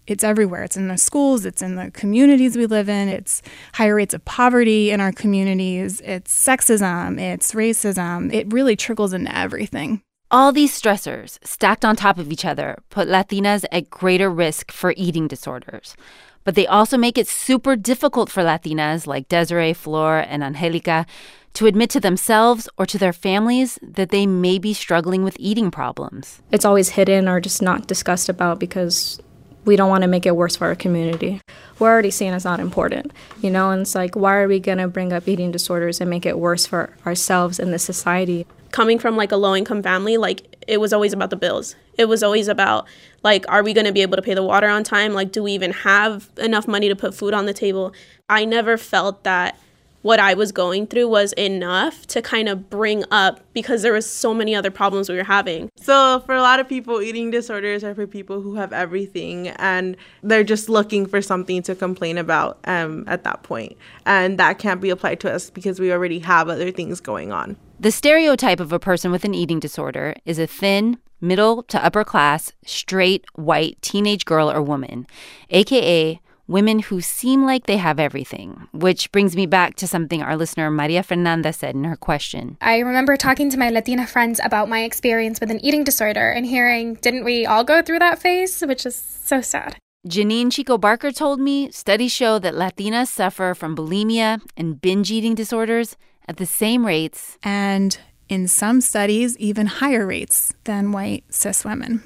It's 0.07 0.23
everywhere. 0.23 0.63
It's 0.63 0.77
in 0.77 0.87
the 0.87 0.97
schools, 0.97 1.45
it's 1.45 1.61
in 1.61 1.75
the 1.75 1.91
communities 1.91 2.57
we 2.57 2.65
live 2.65 2.89
in, 2.89 3.07
it's 3.07 3.41
higher 3.73 3.95
rates 3.95 4.13
of 4.13 4.25
poverty 4.25 4.91
in 4.91 4.99
our 4.99 5.11
communities, 5.11 6.01
it's 6.01 6.33
sexism, 6.33 7.19
it's 7.19 7.53
racism. 7.53 8.33
It 8.33 8.51
really 8.51 8.75
trickles 8.75 9.13
into 9.13 9.35
everything. 9.37 10.01
All 10.31 10.51
these 10.51 10.79
stressors, 10.79 11.37
stacked 11.45 11.83
on 11.83 11.95
top 11.97 12.17
of 12.17 12.31
each 12.31 12.45
other, 12.45 12.77
put 12.89 13.09
Latinas 13.09 13.65
at 13.71 13.89
greater 13.89 14.29
risk 14.29 14.71
for 14.71 14.93
eating 14.95 15.27
disorders. 15.27 15.95
But 16.43 16.55
they 16.55 16.67
also 16.67 16.97
make 16.97 17.17
it 17.17 17.27
super 17.27 17.75
difficult 17.75 18.29
for 18.29 18.43
Latinas 18.43 19.07
like 19.07 19.29
Desiree, 19.29 19.73
Flor, 19.73 20.19
and 20.19 20.43
Angelica 20.43 21.05
to 21.53 21.65
admit 21.67 21.89
to 21.91 21.99
themselves 21.99 22.69
or 22.77 22.85
to 22.85 22.97
their 22.97 23.13
families 23.13 23.77
that 23.81 24.09
they 24.09 24.25
may 24.25 24.57
be 24.57 24.73
struggling 24.73 25.23
with 25.23 25.35
eating 25.39 25.69
problems. 25.69 26.41
It's 26.51 26.65
always 26.65 26.89
hidden 26.89 27.27
or 27.27 27.39
just 27.41 27.61
not 27.61 27.87
discussed 27.87 28.29
about 28.29 28.59
because 28.59 29.19
we 29.65 29.75
don't 29.75 29.89
want 29.89 30.01
to 30.01 30.07
make 30.07 30.25
it 30.25 30.35
worse 30.35 30.55
for 30.55 30.67
our 30.67 30.75
community. 30.75 31.41
We're 31.77 31.91
already 31.91 32.11
seeing 32.11 32.33
it's 32.33 32.45
not 32.45 32.59
important, 32.59 33.11
you 33.41 33.51
know, 33.51 33.69
and 33.69 33.81
it's 33.81 33.95
like, 33.95 34.15
why 34.15 34.37
are 34.37 34.47
we 34.47 34.59
going 34.59 34.79
to 34.79 34.87
bring 34.87 35.13
up 35.13 35.27
eating 35.27 35.51
disorders 35.51 36.01
and 36.01 36.09
make 36.09 36.25
it 36.25 36.39
worse 36.39 36.65
for 36.65 36.95
ourselves 37.05 37.59
and 37.59 37.73
the 37.73 37.79
society? 37.79 38.47
Coming 38.71 38.99
from 38.99 39.17
like 39.17 39.31
a 39.31 39.37
low 39.37 39.55
income 39.55 39.83
family, 39.83 40.17
like 40.17 40.55
it 40.67 40.79
was 40.79 40.93
always 40.93 41.13
about 41.13 41.29
the 41.29 41.35
bills. 41.35 41.75
It 41.97 42.05
was 42.05 42.23
always 42.23 42.47
about 42.47 42.87
like, 43.23 43.45
are 43.49 43.63
we 43.63 43.73
going 43.73 43.85
to 43.85 43.91
be 43.91 44.01
able 44.01 44.15
to 44.15 44.21
pay 44.21 44.33
the 44.33 44.43
water 44.43 44.67
on 44.67 44.83
time? 44.83 45.13
Like, 45.13 45.31
do 45.31 45.43
we 45.43 45.51
even 45.51 45.71
have 45.71 46.29
enough 46.37 46.67
money 46.67 46.87
to 46.87 46.95
put 46.95 47.13
food 47.13 47.33
on 47.33 47.45
the 47.45 47.53
table? 47.53 47.93
I 48.29 48.45
never 48.45 48.77
felt 48.77 49.23
that 49.23 49.59
what 50.01 50.19
I 50.19 50.33
was 50.33 50.51
going 50.51 50.87
through 50.87 51.07
was 51.07 51.33
enough 51.33 52.07
to 52.07 52.21
kind 52.21 52.49
of 52.49 52.69
bring 52.69 53.03
up 53.11 53.41
because 53.53 53.81
there 53.81 53.93
was 53.93 54.09
so 54.09 54.33
many 54.33 54.55
other 54.55 54.71
problems 54.71 55.09
we 55.09 55.15
were 55.15 55.23
having. 55.23 55.69
So 55.75 56.21
for 56.25 56.35
a 56.35 56.41
lot 56.41 56.59
of 56.59 56.67
people, 56.67 57.01
eating 57.01 57.31
disorders 57.31 57.83
are 57.83 57.93
for 57.93 58.07
people 58.07 58.41
who 58.41 58.55
have 58.55 58.73
everything 58.73 59.49
and 59.49 59.95
they're 60.23 60.43
just 60.43 60.69
looking 60.69 61.05
for 61.05 61.21
something 61.21 61.61
to 61.63 61.75
complain 61.75 62.17
about 62.17 62.59
um, 62.65 63.03
at 63.07 63.23
that 63.23 63.43
point. 63.43 63.77
And 64.05 64.37
that 64.39 64.59
can't 64.59 64.81
be 64.81 64.89
applied 64.89 65.19
to 65.21 65.31
us 65.31 65.49
because 65.49 65.79
we 65.79 65.91
already 65.91 66.19
have 66.19 66.49
other 66.49 66.71
things 66.71 66.99
going 66.99 67.31
on. 67.31 67.57
The 67.79 67.91
stereotype 67.91 68.59
of 68.59 68.71
a 68.71 68.79
person 68.79 69.11
with 69.11 69.25
an 69.25 69.33
eating 69.33 69.59
disorder 69.59 70.15
is 70.25 70.37
a 70.37 70.47
thin, 70.47 70.99
middle 71.19 71.63
to 71.63 71.83
upper 71.83 72.03
class, 72.03 72.51
straight, 72.65 73.25
white 73.33 73.81
teenage 73.81 74.25
girl 74.25 74.51
or 74.51 74.61
woman, 74.61 75.07
aka 75.49 76.19
women 76.51 76.79
who 76.79 76.99
seem 77.01 77.45
like 77.45 77.65
they 77.65 77.77
have 77.77 77.99
everything, 77.99 78.67
which 78.73 79.11
brings 79.11 79.35
me 79.35 79.45
back 79.45 79.75
to 79.75 79.87
something 79.87 80.21
our 80.21 80.35
listener 80.35 80.69
Maria 80.69 81.01
Fernanda 81.01 81.53
said 81.53 81.73
in 81.75 81.85
her 81.85 81.95
question. 81.95 82.57
I 82.61 82.79
remember 82.79 83.15
talking 83.15 83.49
to 83.49 83.57
my 83.57 83.69
Latina 83.69 84.05
friends 84.05 84.39
about 84.43 84.69
my 84.69 84.83
experience 84.83 85.39
with 85.39 85.49
an 85.49 85.63
eating 85.63 85.83
disorder 85.83 86.29
and 86.29 86.45
hearing, 86.45 86.95
didn't 86.95 87.23
we 87.23 87.45
all 87.45 87.63
go 87.63 87.81
through 87.81 87.99
that 87.99 88.19
phase? 88.19 88.61
Which 88.61 88.85
is 88.85 88.95
so 88.95 89.41
sad. 89.41 89.77
Janine 90.07 90.51
Chico 90.51 90.77
Barker 90.77 91.11
told 91.11 91.39
me 91.39 91.71
studies 91.71 92.11
show 92.11 92.39
that 92.39 92.55
Latinas 92.55 93.07
suffer 93.07 93.53
from 93.53 93.75
bulimia 93.75 94.41
and 94.57 94.81
binge 94.81 95.11
eating 95.11 95.35
disorders 95.35 95.95
at 96.27 96.37
the 96.37 96.45
same 96.45 96.85
rates. 96.85 97.37
And 97.43 97.97
in 98.27 98.47
some 98.47 98.81
studies, 98.81 99.37
even 99.37 99.67
higher 99.67 100.05
rates 100.05 100.53
than 100.63 100.91
white 100.91 101.23
cis 101.29 101.63
women. 101.63 102.03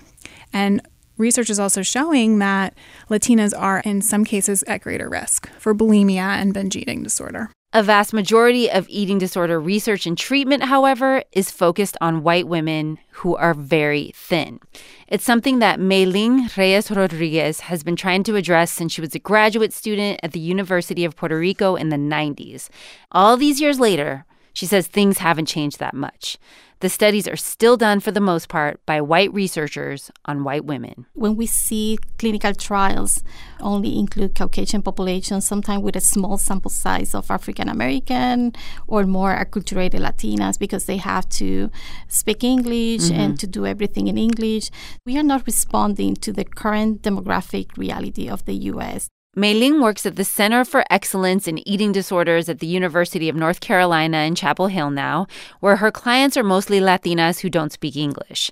And 0.51 0.81
Research 1.17 1.49
is 1.49 1.59
also 1.59 1.81
showing 1.81 2.39
that 2.39 2.73
Latinas 3.09 3.53
are, 3.57 3.79
in 3.79 4.01
some 4.01 4.25
cases, 4.25 4.63
at 4.63 4.81
greater 4.81 5.07
risk 5.07 5.49
for 5.57 5.73
bulimia 5.73 6.41
and 6.41 6.53
binge 6.53 6.75
eating 6.75 7.03
disorder. 7.03 7.49
A 7.71 7.83
vast 7.83 8.13
majority 8.13 8.71
of 8.71 8.87
eating 8.87 9.17
disorder 9.17 9.59
research 9.59 10.05
and 10.05 10.17
treatment, 10.17 10.63
however, 10.63 11.23
is 11.33 11.51
focused 11.51 11.97
on 11.99 12.23
white 12.23 12.47
women 12.47 12.99
who 13.11 13.35
are 13.35 13.53
very 13.53 14.13
thin. 14.15 14.61
It's 15.09 15.25
something 15.25 15.59
that 15.59 15.79
Mae 15.79 16.05
Lynn 16.05 16.49
Reyes 16.55 16.89
Rodriguez 16.89 17.61
has 17.61 17.83
been 17.83 17.97
trying 17.97 18.23
to 18.23 18.37
address 18.37 18.71
since 18.71 18.93
she 18.93 19.01
was 19.01 19.13
a 19.13 19.19
graduate 19.19 19.73
student 19.73 20.21
at 20.23 20.31
the 20.31 20.39
University 20.39 21.03
of 21.03 21.17
Puerto 21.17 21.37
Rico 21.37 21.75
in 21.75 21.89
the 21.89 21.97
90s. 21.97 22.69
All 23.11 23.35
these 23.35 23.59
years 23.59 23.77
later, 23.77 24.25
she 24.55 24.65
says 24.65 24.87
things 24.87 25.17
haven't 25.19 25.47
changed 25.47 25.79
that 25.79 25.93
much. 25.93 26.37
The 26.79 26.89
studies 26.89 27.27
are 27.27 27.35
still 27.35 27.77
done 27.77 27.99
for 27.99 28.11
the 28.11 28.21
most 28.21 28.47
part 28.47 28.85
by 28.85 29.01
white 29.01 29.33
researchers 29.33 30.11
on 30.25 30.43
white 30.43 30.65
women. 30.65 31.05
When 31.13 31.35
we 31.35 31.45
see 31.45 31.97
clinical 32.17 32.53
trials 32.53 33.21
only 33.59 33.99
include 33.99 34.35
Caucasian 34.35 34.81
populations, 34.81 35.45
sometimes 35.45 35.83
with 35.83 35.95
a 35.95 36.01
small 36.01 36.37
sample 36.37 36.71
size 36.71 37.13
of 37.13 37.31
African 37.31 37.69
American 37.69 38.53
or 38.87 39.03
more 39.03 39.35
acculturated 39.35 40.01
Latinas 40.01 40.57
because 40.57 40.85
they 40.85 40.97
have 40.97 41.27
to 41.29 41.69
speak 42.07 42.43
English 42.43 43.03
mm-hmm. 43.03 43.19
and 43.19 43.39
to 43.39 43.47
do 43.47 43.65
everything 43.65 44.07
in 44.07 44.17
English. 44.17 44.69
We 45.05 45.17
are 45.17 45.23
not 45.23 45.45
responding 45.45 46.15
to 46.17 46.31
the 46.31 46.45
current 46.45 47.01
demographic 47.01 47.77
reality 47.77 48.29
of 48.29 48.45
the 48.45 48.55
US. 48.71 49.09
Mae 49.37 49.69
works 49.73 50.05
at 50.05 50.15
the 50.15 50.23
Center 50.23 50.63
for 50.63 50.85
Excellence 50.89 51.45
in 51.45 51.67
Eating 51.67 51.91
Disorders 51.91 52.47
at 52.47 52.59
the 52.59 52.67
University 52.67 53.27
of 53.27 53.35
North 53.35 53.59
Carolina 53.59 54.19
in 54.19 54.33
Chapel 54.33 54.67
Hill 54.67 54.91
now, 54.91 55.27
where 55.59 55.75
her 55.75 55.91
clients 55.91 56.37
are 56.37 56.43
mostly 56.43 56.79
Latinas 56.79 57.41
who 57.41 57.49
don't 57.49 57.73
speak 57.73 57.97
English. 57.97 58.49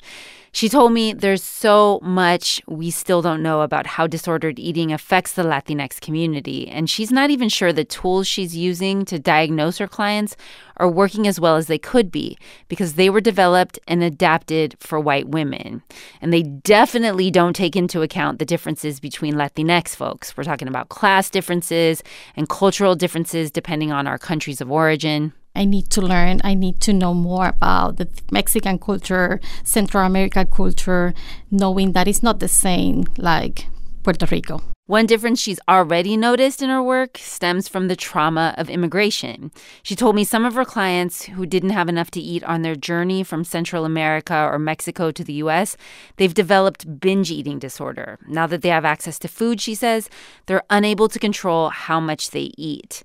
She 0.55 0.69
told 0.69 0.93
me 0.93 1.13
there's 1.13 1.41
so 1.41 1.99
much 2.03 2.61
we 2.67 2.91
still 2.91 3.23
don't 3.23 3.41
know 3.41 3.61
about 3.61 3.87
how 3.87 4.05
disordered 4.05 4.59
eating 4.59 4.93
affects 4.93 5.33
the 5.33 5.41
Latinx 5.41 5.99
community, 5.99 6.69
and 6.69 6.87
she's 6.87 7.11
not 7.11 7.31
even 7.31 7.49
sure 7.49 7.73
the 7.73 7.83
tools 7.83 8.27
she's 8.27 8.55
using 8.55 9.03
to 9.05 9.17
diagnose 9.17 9.79
her 9.79 9.87
clients 9.87 10.35
are 10.77 10.87
working 10.87 11.27
as 11.27 11.39
well 11.39 11.55
as 11.55 11.65
they 11.65 11.79
could 11.79 12.11
be 12.11 12.37
because 12.67 12.93
they 12.93 13.09
were 13.09 13.19
developed 13.19 13.79
and 13.87 14.03
adapted 14.03 14.75
for 14.79 14.99
white 14.99 15.27
women. 15.27 15.81
And 16.21 16.31
they 16.31 16.43
definitely 16.43 17.31
don't 17.31 17.55
take 17.55 17.75
into 17.75 18.03
account 18.03 18.37
the 18.37 18.45
differences 18.45 18.99
between 18.99 19.33
Latinx 19.33 19.95
folks. 19.95 20.37
We're 20.37 20.43
talking 20.43 20.67
about 20.67 20.89
class 20.89 21.31
differences 21.31 22.03
and 22.35 22.47
cultural 22.47 22.93
differences 22.93 23.49
depending 23.49 23.91
on 23.91 24.05
our 24.05 24.19
countries 24.19 24.61
of 24.61 24.71
origin. 24.71 25.33
I 25.55 25.65
need 25.65 25.89
to 25.91 26.01
learn. 26.01 26.41
I 26.43 26.53
need 26.55 26.79
to 26.81 26.93
know 26.93 27.13
more 27.13 27.49
about 27.49 27.97
the 27.97 28.07
Mexican 28.31 28.79
culture, 28.79 29.39
Central 29.63 30.05
American 30.05 30.47
culture, 30.47 31.13
knowing 31.51 31.91
that 31.91 32.07
it's 32.07 32.23
not 32.23 32.39
the 32.39 32.47
same 32.47 33.05
like 33.17 33.67
Puerto 34.03 34.25
Rico. 34.25 34.61
One 34.85 35.05
difference 35.05 35.39
she's 35.39 35.61
already 35.69 36.17
noticed 36.17 36.61
in 36.61 36.69
her 36.69 36.83
work 36.83 37.17
stems 37.17 37.69
from 37.69 37.87
the 37.87 37.95
trauma 37.95 38.53
of 38.57 38.69
immigration. 38.69 39.49
She 39.81 39.95
told 39.95 40.13
me 40.13 40.25
some 40.25 40.43
of 40.43 40.55
her 40.55 40.65
clients 40.65 41.23
who 41.23 41.45
didn't 41.45 41.69
have 41.69 41.87
enough 41.87 42.11
to 42.11 42.19
eat 42.19 42.43
on 42.43 42.63
their 42.63 42.75
journey 42.75 43.23
from 43.23 43.45
Central 43.45 43.85
America 43.85 44.35
or 44.35 44.59
Mexico 44.59 45.09
to 45.11 45.23
the 45.23 45.35
US, 45.35 45.77
they've 46.17 46.33
developed 46.33 46.99
binge 46.99 47.31
eating 47.31 47.59
disorder. 47.59 48.19
Now 48.27 48.45
that 48.47 48.61
they 48.61 48.69
have 48.69 48.83
access 48.83 49.17
to 49.19 49.29
food, 49.29 49.61
she 49.61 49.73
says, 49.73 50.09
they're 50.47 50.63
unable 50.69 51.07
to 51.07 51.17
control 51.17 51.69
how 51.69 52.01
much 52.01 52.31
they 52.31 52.51
eat. 52.57 53.03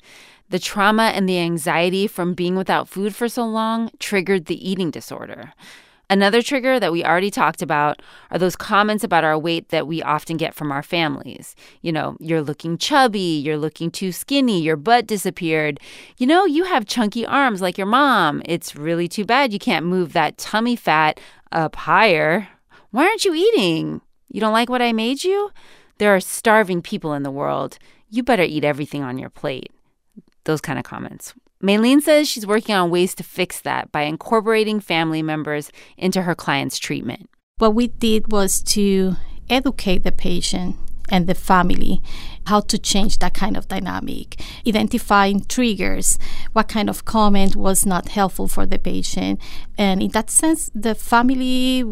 The 0.51 0.59
trauma 0.59 1.13
and 1.15 1.29
the 1.29 1.39
anxiety 1.39 2.07
from 2.07 2.33
being 2.33 2.57
without 2.57 2.89
food 2.89 3.15
for 3.15 3.29
so 3.29 3.45
long 3.45 3.91
triggered 3.99 4.47
the 4.47 4.71
eating 4.71 4.91
disorder. 4.91 5.53
Another 6.11 6.41
trigger 6.41 6.81
that 6.81 6.91
we 6.91 7.05
already 7.05 7.31
talked 7.31 7.61
about 7.61 8.01
are 8.31 8.39
those 8.39 8.57
comments 8.57 9.05
about 9.05 9.25
our 9.25 9.39
weight 9.39 9.69
that 9.69 9.87
we 9.87 10.01
often 10.01 10.39
get 10.39 10.55
from 10.55 10.73
our 10.73 10.83
families. 10.83 11.55
You 11.83 11.93
know, 11.93 12.17
you're 12.19 12.41
looking 12.41 12.79
chubby, 12.79 13.43
you're 13.45 13.59
looking 13.59 13.91
too 13.91 14.11
skinny, 14.11 14.63
your 14.63 14.77
butt 14.77 15.07
disappeared. 15.07 15.81
You 16.17 16.27
know, 16.27 16.47
you 16.47 16.65
have 16.65 16.87
chunky 16.87 17.27
arms 17.27 17.61
like 17.61 17.77
your 17.77 17.87
mom. 17.87 18.41
It's 18.47 18.75
really 18.75 19.07
too 19.07 19.27
bad 19.27 19.53
you 19.53 19.59
can't 19.59 19.85
move 19.85 20.15
that 20.15 20.39
tummy 20.39 20.77
fat 20.77 21.21
up 21.53 21.77
higher. 21.77 22.49
Why 22.91 23.05
aren't 23.05 23.27
you 23.27 23.35
eating? 23.35 24.01
You 24.33 24.41
don't 24.41 24.55
like 24.55 24.71
what 24.71 24.81
I 24.81 24.95
made 24.95 25.25
you? 25.25 25.51
There 25.99 26.15
are 26.15 26.21
starving 26.21 26.81
people 26.81 27.13
in 27.13 27.23
the 27.23 27.31
world. 27.31 27.79
You 28.09 28.23
better 28.23 28.45
eat 28.45 28.65
everything 28.65 29.03
on 29.03 29.19
your 29.19 29.29
plate 29.29 29.71
those 30.49 30.61
kind 30.61 30.79
of 30.79 30.85
comments. 30.85 31.35
Mae 31.61 31.79
Lynn 31.79 32.01
says 32.01 32.29
she's 32.29 32.47
working 32.47 32.75
on 32.75 32.91
ways 32.91 33.15
to 33.17 33.23
fix 33.23 33.61
that 33.61 33.93
by 33.93 34.03
incorporating 34.03 34.81
family 34.81 35.23
members 35.23 35.71
into 35.97 36.23
her 36.23 36.35
client's 36.35 36.79
treatment. 36.79 37.29
What 37.59 37.75
we 37.75 37.89
did 37.89 38.33
was 38.33 38.63
to 38.75 39.17
educate 39.51 40.05
the 40.05 40.13
patient 40.13 40.77
and 41.11 41.27
the 41.27 41.35
family 41.35 42.03
how 42.47 42.61
to 42.61 42.79
change 42.79 43.19
that 43.19 43.35
kind 43.35 43.57
of 43.57 43.69
dynamic, 43.69 44.41
identifying 44.67 45.45
triggers, 45.45 46.19
what 46.53 46.69
kind 46.69 46.89
of 46.89 47.05
comment 47.05 47.57
was 47.57 47.85
not 47.85 48.09
helpful 48.09 48.49
for 48.49 48.65
the 48.65 48.79
patient. 48.79 49.41
And 49.77 50.03
in 50.03 50.11
that 50.13 50.31
sense, 50.31 50.71
the 50.75 50.95
family, 50.95 51.85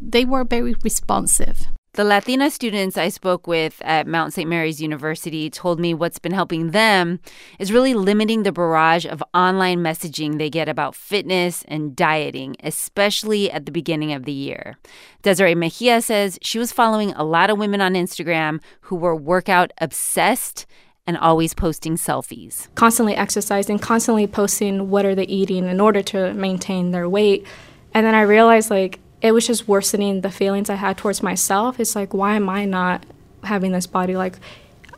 they 0.00 0.24
were 0.24 0.44
very 0.44 0.74
responsive. 0.82 1.68
The 1.94 2.02
Latina 2.02 2.50
students 2.50 2.98
I 2.98 3.08
spoke 3.08 3.46
with 3.46 3.80
at 3.84 4.08
Mount 4.08 4.32
St. 4.32 4.50
Mary's 4.50 4.82
University 4.82 5.48
told 5.48 5.78
me 5.78 5.94
what's 5.94 6.18
been 6.18 6.32
helping 6.32 6.72
them 6.72 7.20
is 7.60 7.70
really 7.70 7.94
limiting 7.94 8.42
the 8.42 8.50
barrage 8.50 9.06
of 9.06 9.22
online 9.32 9.78
messaging 9.78 10.36
they 10.36 10.50
get 10.50 10.68
about 10.68 10.96
fitness 10.96 11.64
and 11.68 11.94
dieting, 11.94 12.56
especially 12.64 13.48
at 13.48 13.64
the 13.64 13.70
beginning 13.70 14.12
of 14.12 14.24
the 14.24 14.32
year. 14.32 14.76
Desiree 15.22 15.54
Mejia 15.54 16.02
says 16.02 16.36
she 16.42 16.58
was 16.58 16.72
following 16.72 17.12
a 17.12 17.22
lot 17.22 17.48
of 17.48 17.58
women 17.58 17.80
on 17.80 17.94
Instagram 17.94 18.60
who 18.80 18.96
were 18.96 19.14
workout 19.14 19.72
obsessed 19.78 20.66
and 21.06 21.16
always 21.18 21.54
posting 21.54 21.94
selfies. 21.94 22.74
Constantly 22.74 23.14
exercising, 23.14 23.78
constantly 23.78 24.26
posting 24.26 24.90
what 24.90 25.06
are 25.06 25.14
they 25.14 25.26
eating 25.26 25.68
in 25.68 25.80
order 25.80 26.02
to 26.02 26.34
maintain 26.34 26.90
their 26.90 27.08
weight. 27.08 27.46
And 27.92 28.04
then 28.04 28.16
I 28.16 28.22
realized 28.22 28.68
like 28.68 28.98
it 29.24 29.32
was 29.32 29.46
just 29.46 29.66
worsening 29.66 30.20
the 30.20 30.30
feelings 30.30 30.68
I 30.68 30.74
had 30.74 30.98
towards 30.98 31.22
myself. 31.22 31.80
It's 31.80 31.96
like 31.96 32.12
why 32.12 32.36
am 32.36 32.50
I 32.50 32.66
not 32.66 33.04
having 33.42 33.72
this 33.72 33.86
body 33.86 34.16
like 34.16 34.38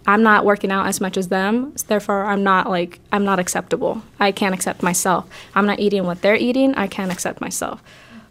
I'm 0.05 0.23
not 0.23 0.45
working 0.45 0.71
out 0.71 0.87
as 0.87 1.01
much 1.01 1.17
as 1.17 1.29
them, 1.29 1.75
therefore 1.87 2.27
I'm 2.27 2.43
not 2.43 2.69
like 2.69 2.99
I'm 3.13 3.25
not 3.25 3.39
acceptable. 3.39 4.03
I 4.19 4.33
can't 4.33 4.55
accept 4.55 4.83
myself. 4.83 5.29
I'm 5.55 5.67
not 5.67 5.79
eating 5.79 6.05
what 6.05 6.23
they're 6.23 6.37
eating. 6.37 6.75
I 6.75 6.89
can't 6.89 7.13
accept 7.13 7.41
myself. 7.41 7.83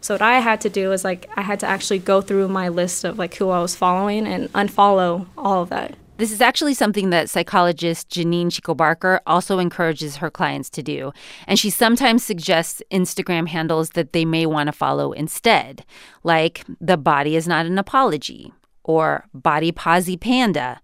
So 0.01 0.13
what 0.13 0.21
I 0.21 0.39
had 0.39 0.59
to 0.61 0.69
do 0.69 0.89
was 0.89 1.05
like 1.05 1.29
I 1.37 1.41
had 1.41 1.61
to 1.61 1.65
actually 1.65 1.99
go 1.99 2.19
through 2.19 2.49
my 2.49 2.67
list 2.67 3.05
of 3.05 3.17
like 3.17 3.35
who 3.35 3.49
I 3.49 3.61
was 3.61 3.73
following 3.73 4.27
and 4.27 4.51
unfollow 4.51 5.27
all 5.37 5.63
of 5.63 5.69
that. 5.69 5.95
This 6.17 6.31
is 6.31 6.39
actually 6.39 6.73
something 6.73 7.09
that 7.09 7.29
psychologist 7.29 8.09
Janine 8.09 8.49
Chico 8.49 8.73
Barker 8.73 9.19
also 9.27 9.59
encourages 9.59 10.17
her 10.17 10.31
clients 10.31 10.69
to 10.69 10.81
do. 10.81 11.11
And 11.45 11.59
she 11.59 11.69
sometimes 11.69 12.23
suggests 12.23 12.81
Instagram 12.89 13.49
handles 13.49 13.91
that 13.91 14.13
they 14.13 14.23
may 14.23 14.45
want 14.45 14.67
to 14.67 14.71
follow 14.71 15.11
instead, 15.11 15.83
like 16.23 16.63
The 16.79 16.95
Body 16.95 17.35
is 17.35 17.49
Not 17.49 17.65
an 17.65 17.77
Apology, 17.77 18.53
or 18.83 19.25
Body 19.33 19.73
Posi 19.73 20.17
Panda, 20.17 20.79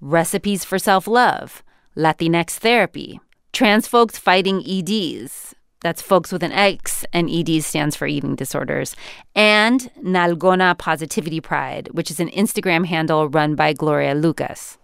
Recipes 0.00 0.64
for 0.64 0.80
Self 0.80 1.06
Love, 1.06 1.62
Latinx 1.96 2.58
Therapy, 2.58 3.20
Trans 3.52 3.86
Folks 3.86 4.18
Fighting 4.18 4.64
EDs. 4.66 5.54
That's 5.82 6.00
folks 6.00 6.30
with 6.30 6.42
an 6.42 6.52
X, 6.52 7.04
and 7.12 7.28
ED 7.28 7.62
stands 7.64 7.96
for 7.96 8.06
eating 8.06 8.36
disorders. 8.36 8.94
And 9.34 9.90
Nalgona 10.02 10.78
Positivity 10.78 11.40
Pride, 11.40 11.88
which 11.92 12.10
is 12.10 12.20
an 12.20 12.30
Instagram 12.30 12.86
handle 12.86 13.28
run 13.28 13.54
by 13.54 13.72
Gloria 13.72 14.14
Lucas. 14.14 14.78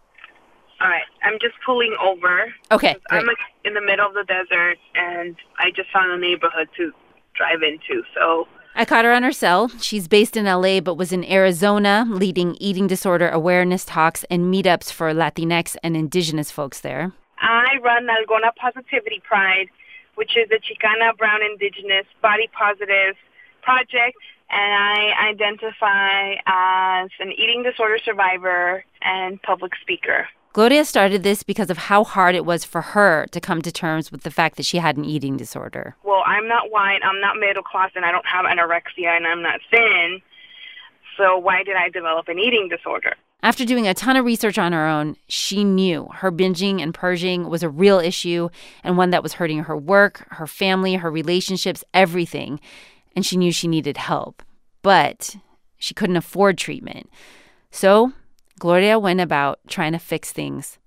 All 0.80 0.88
right, 0.88 1.02
I'm 1.24 1.38
just 1.40 1.54
pulling 1.64 1.96
over. 2.04 2.52
Okay, 2.70 2.96
I'm 3.10 3.26
like 3.26 3.36
in 3.64 3.74
the 3.74 3.80
middle 3.80 4.06
of 4.06 4.14
the 4.14 4.24
desert, 4.24 4.78
and 4.94 5.36
I 5.58 5.70
just 5.74 5.90
found 5.92 6.12
a 6.12 6.18
neighborhood 6.18 6.68
to 6.76 6.92
drive 7.34 7.62
into. 7.62 8.02
So 8.14 8.46
I 8.74 8.84
caught 8.84 9.04
her 9.04 9.12
on 9.12 9.24
her 9.24 9.32
cell. 9.32 9.68
She's 9.80 10.06
based 10.06 10.36
in 10.36 10.44
LA 10.44 10.80
but 10.80 10.94
was 10.94 11.12
in 11.12 11.24
Arizona 11.24 12.06
leading 12.08 12.56
eating 12.60 12.86
disorder 12.86 13.28
awareness 13.28 13.84
talks 13.84 14.24
and 14.30 14.54
meetups 14.54 14.92
for 14.92 15.12
Latinx 15.12 15.76
and 15.82 15.96
indigenous 15.96 16.52
folks 16.52 16.80
there. 16.80 17.12
I 17.40 17.78
run 17.82 18.06
Nalgona 18.06 18.54
Positivity 18.54 19.20
Pride, 19.24 19.68
which 20.18 20.36
is 20.36 20.50
a 20.50 20.58
Chicana 20.58 21.16
Brown 21.16 21.42
Indigenous 21.42 22.04
body 22.20 22.50
positive 22.52 23.14
project, 23.62 24.18
and 24.50 24.72
I 24.74 25.28
identify 25.30 26.32
as 26.44 27.10
an 27.20 27.30
eating 27.30 27.62
disorder 27.62 27.98
survivor 28.04 28.84
and 29.00 29.40
public 29.42 29.72
speaker. 29.80 30.26
Gloria 30.54 30.84
started 30.84 31.22
this 31.22 31.44
because 31.44 31.70
of 31.70 31.78
how 31.78 32.02
hard 32.02 32.34
it 32.34 32.44
was 32.44 32.64
for 32.64 32.80
her 32.80 33.26
to 33.30 33.40
come 33.40 33.62
to 33.62 33.70
terms 33.70 34.10
with 34.10 34.22
the 34.24 34.30
fact 34.32 34.56
that 34.56 34.66
she 34.66 34.78
had 34.78 34.96
an 34.96 35.04
eating 35.04 35.36
disorder. 35.36 35.94
Well, 36.02 36.24
I'm 36.26 36.48
not 36.48 36.72
white, 36.72 36.98
I'm 37.04 37.20
not 37.20 37.36
middle 37.36 37.62
class, 37.62 37.92
and 37.94 38.04
I 38.04 38.10
don't 38.10 38.26
have 38.26 38.44
anorexia, 38.44 39.16
and 39.16 39.24
I'm 39.24 39.40
not 39.40 39.60
thin. 39.70 40.20
So 41.16 41.38
why 41.38 41.62
did 41.62 41.76
I 41.76 41.90
develop 41.90 42.26
an 42.26 42.40
eating 42.40 42.68
disorder? 42.68 43.14
After 43.40 43.64
doing 43.64 43.86
a 43.86 43.94
ton 43.94 44.16
of 44.16 44.24
research 44.24 44.58
on 44.58 44.72
her 44.72 44.86
own, 44.86 45.16
she 45.28 45.62
knew 45.62 46.08
her 46.12 46.32
binging 46.32 46.82
and 46.82 46.92
purging 46.92 47.48
was 47.48 47.62
a 47.62 47.68
real 47.68 48.00
issue 48.00 48.48
and 48.82 48.96
one 48.96 49.10
that 49.10 49.22
was 49.22 49.34
hurting 49.34 49.60
her 49.60 49.76
work, 49.76 50.26
her 50.30 50.46
family, 50.48 50.96
her 50.96 51.10
relationships, 51.10 51.84
everything. 51.94 52.58
And 53.14 53.24
she 53.24 53.36
knew 53.36 53.52
she 53.52 53.68
needed 53.68 53.96
help. 53.96 54.42
But 54.82 55.36
she 55.78 55.94
couldn't 55.94 56.16
afford 56.16 56.58
treatment. 56.58 57.10
So 57.70 58.12
Gloria 58.58 58.98
went 58.98 59.20
about 59.20 59.60
trying 59.68 59.92
to 59.92 59.98
fix 60.00 60.32
things 60.32 60.78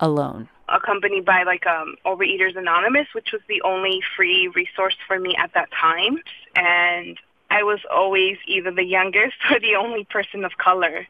alone. 0.00 0.48
Accompanied 0.68 1.24
by 1.24 1.44
like 1.44 1.64
um, 1.66 1.94
Overeaters 2.04 2.56
Anonymous, 2.56 3.06
which 3.12 3.30
was 3.32 3.42
the 3.48 3.62
only 3.62 4.00
free 4.16 4.48
resource 4.48 4.96
for 5.06 5.18
me 5.20 5.36
at 5.36 5.52
that 5.54 5.68
time. 5.70 6.20
And 6.56 7.18
I 7.50 7.62
was 7.62 7.80
always 7.92 8.36
either 8.46 8.72
the 8.72 8.84
youngest 8.84 9.36
or 9.50 9.60
the 9.60 9.76
only 9.76 10.04
person 10.04 10.44
of 10.44 10.58
color. 10.58 11.06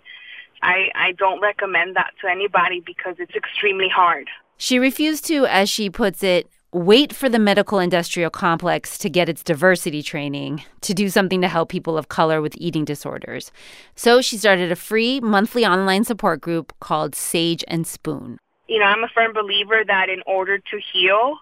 I, 0.62 0.90
I 0.94 1.12
don't 1.12 1.40
recommend 1.40 1.96
that 1.96 2.12
to 2.20 2.30
anybody 2.30 2.80
because 2.84 3.16
it's 3.18 3.34
extremely 3.34 3.88
hard. 3.88 4.28
She 4.56 4.78
refused 4.78 5.24
to, 5.26 5.46
as 5.46 5.70
she 5.70 5.88
puts 5.88 6.22
it, 6.22 6.50
wait 6.72 7.12
for 7.12 7.28
the 7.28 7.38
medical 7.38 7.78
industrial 7.80 8.30
complex 8.30 8.96
to 8.98 9.10
get 9.10 9.28
its 9.28 9.42
diversity 9.42 10.02
training 10.02 10.62
to 10.82 10.94
do 10.94 11.08
something 11.08 11.40
to 11.40 11.48
help 11.48 11.68
people 11.68 11.98
of 11.98 12.08
color 12.08 12.40
with 12.40 12.54
eating 12.58 12.84
disorders. 12.84 13.50
So 13.96 14.20
she 14.20 14.36
started 14.36 14.70
a 14.70 14.76
free 14.76 15.18
monthly 15.20 15.66
online 15.66 16.04
support 16.04 16.40
group 16.40 16.72
called 16.78 17.14
Sage 17.14 17.64
and 17.66 17.86
Spoon. 17.86 18.38
You 18.68 18.78
know, 18.78 18.84
I'm 18.84 19.02
a 19.02 19.08
firm 19.08 19.32
believer 19.32 19.82
that 19.84 20.08
in 20.08 20.22
order 20.26 20.58
to 20.58 20.80
heal, 20.92 21.38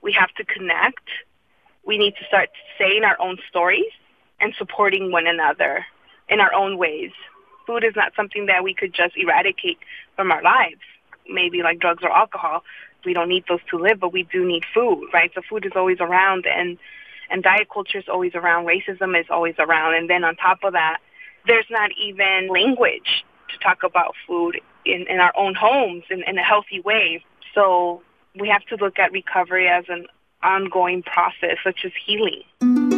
we 0.00 0.12
have 0.12 0.32
to 0.34 0.44
connect. 0.44 1.08
We 1.84 1.98
need 1.98 2.14
to 2.16 2.24
start 2.26 2.50
saying 2.78 3.04
our 3.04 3.20
own 3.20 3.38
stories 3.48 3.92
and 4.40 4.52
supporting 4.58 5.12
one 5.12 5.28
another 5.28 5.86
in 6.28 6.40
our 6.40 6.52
own 6.52 6.78
ways. 6.78 7.12
Food 7.66 7.84
is 7.84 7.94
not 7.96 8.12
something 8.16 8.46
that 8.46 8.64
we 8.64 8.74
could 8.74 8.92
just 8.92 9.16
eradicate 9.16 9.78
from 10.16 10.30
our 10.32 10.42
lives, 10.42 10.80
maybe 11.28 11.62
like 11.62 11.78
drugs 11.78 12.02
or 12.02 12.10
alcohol 12.10 12.62
we 13.04 13.14
don't 13.14 13.28
need 13.28 13.44
those 13.48 13.60
to 13.70 13.78
live, 13.78 14.00
but 14.00 14.12
we 14.12 14.24
do 14.24 14.46
need 14.46 14.64
food, 14.72 15.08
right? 15.12 15.30
So 15.34 15.42
food 15.48 15.66
is 15.66 15.72
always 15.74 15.98
around, 16.00 16.46
and 16.46 16.78
and 17.30 17.42
diet 17.42 17.68
culture 17.72 17.98
is 17.98 18.08
always 18.08 18.34
around. 18.34 18.66
Racism 18.66 19.18
is 19.18 19.26
always 19.30 19.54
around, 19.58 19.94
and 19.94 20.08
then 20.08 20.24
on 20.24 20.36
top 20.36 20.64
of 20.64 20.72
that, 20.72 20.98
there's 21.46 21.66
not 21.70 21.90
even 22.00 22.48
language 22.48 23.24
to 23.50 23.58
talk 23.58 23.82
about 23.82 24.14
food 24.26 24.60
in, 24.84 25.06
in 25.08 25.20
our 25.20 25.32
own 25.36 25.54
homes 25.54 26.04
in, 26.10 26.22
in 26.24 26.38
a 26.38 26.42
healthy 26.42 26.80
way. 26.80 27.24
So 27.54 28.02
we 28.38 28.48
have 28.48 28.64
to 28.66 28.76
look 28.76 28.98
at 28.98 29.12
recovery 29.12 29.68
as 29.68 29.84
an 29.88 30.06
ongoing 30.42 31.02
process, 31.02 31.58
such 31.64 31.84
as 31.84 31.92
healing. 32.06 32.91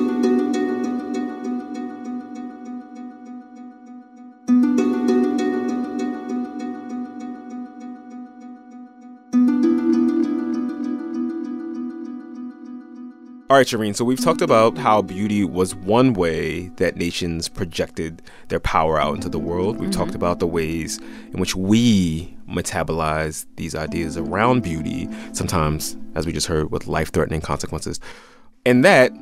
All 13.51 13.59
right, 13.59 13.67
Shereen. 13.67 13.95
So 13.95 14.07
we've 14.07 14.25
talked 14.25 14.41
about 14.41 14.79
how 14.79 15.03
beauty 15.03 15.45
was 15.45 15.75
one 15.75 16.15
way 16.15 16.69
that 16.77 16.97
nations 16.97 17.47
projected 17.47 18.23
their 18.49 18.59
power 18.59 18.99
out 18.99 19.17
into 19.17 19.29
the 19.29 19.39
world. 19.39 19.77
We've 19.77 19.91
mm-hmm. 19.91 20.01
talked 20.01 20.15
about 20.15 20.39
the 20.39 20.47
ways 20.47 20.99
in 21.31 21.41
which 21.41 21.55
we 21.55 22.35
metabolize 22.49 23.45
these 23.57 23.75
ideas 23.75 24.17
around 24.17 24.63
beauty, 24.63 25.11
sometimes, 25.33 25.95
as 26.15 26.25
we 26.25 26.33
just 26.33 26.47
heard, 26.47 26.71
with 26.71 26.87
life 26.87 27.13
threatening 27.13 27.43
consequences. 27.43 28.01
And 28.65 28.83
that 28.83 29.13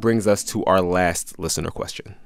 brings 0.00 0.26
us 0.26 0.42
to 0.46 0.64
our 0.64 0.80
last 0.80 1.38
listener 1.38 1.70
question. 1.70 2.16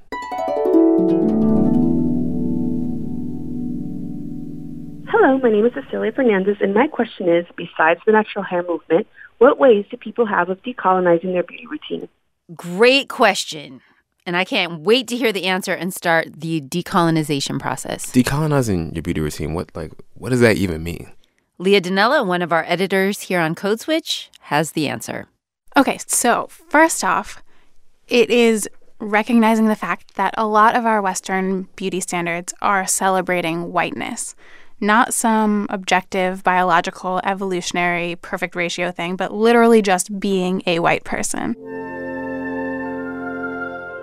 Hello, 5.34 5.50
my 5.50 5.50
name 5.50 5.66
is 5.66 5.72
Cecilia 5.74 6.12
Fernandez, 6.12 6.58
and 6.60 6.72
my 6.72 6.86
question 6.86 7.28
is 7.28 7.44
besides 7.56 7.98
the 8.06 8.12
natural 8.12 8.44
hair 8.44 8.62
movement, 8.62 9.08
what 9.38 9.58
ways 9.58 9.84
do 9.90 9.96
people 9.96 10.26
have 10.26 10.48
of 10.48 10.62
decolonizing 10.62 11.32
their 11.32 11.42
beauty 11.42 11.66
routine? 11.66 12.08
Great 12.54 13.08
question. 13.08 13.80
And 14.24 14.36
I 14.36 14.44
can't 14.44 14.82
wait 14.82 15.08
to 15.08 15.16
hear 15.16 15.32
the 15.32 15.46
answer 15.46 15.72
and 15.72 15.92
start 15.92 16.40
the 16.40 16.60
decolonization 16.60 17.58
process. 17.58 18.12
Decolonizing 18.12 18.94
your 18.94 19.02
beauty 19.02 19.20
routine, 19.20 19.54
what 19.54 19.74
like 19.74 19.90
what 20.14 20.28
does 20.28 20.38
that 20.38 20.56
even 20.56 20.84
mean? 20.84 21.10
Leah 21.58 21.80
Donnella, 21.80 22.24
one 22.24 22.40
of 22.40 22.52
our 22.52 22.64
editors 22.68 23.22
here 23.22 23.40
on 23.40 23.56
Code 23.56 23.80
Switch, 23.80 24.30
has 24.42 24.70
the 24.70 24.86
answer. 24.86 25.26
Okay, 25.76 25.98
so 26.06 26.46
first 26.68 27.02
off, 27.02 27.42
it 28.06 28.30
is 28.30 28.68
recognizing 29.00 29.66
the 29.66 29.74
fact 29.74 30.14
that 30.14 30.32
a 30.38 30.46
lot 30.46 30.76
of 30.76 30.86
our 30.86 31.02
Western 31.02 31.66
beauty 31.74 31.98
standards 31.98 32.54
are 32.62 32.86
celebrating 32.86 33.72
whiteness 33.72 34.36
not 34.84 35.14
some 35.14 35.66
objective, 35.70 36.44
biological, 36.44 37.20
evolutionary, 37.24 38.16
perfect 38.16 38.54
ratio 38.54 38.90
thing, 38.90 39.16
but 39.16 39.32
literally 39.32 39.82
just 39.82 40.20
being 40.20 40.62
a 40.66 40.78
white 40.78 41.04
person. 41.04 41.56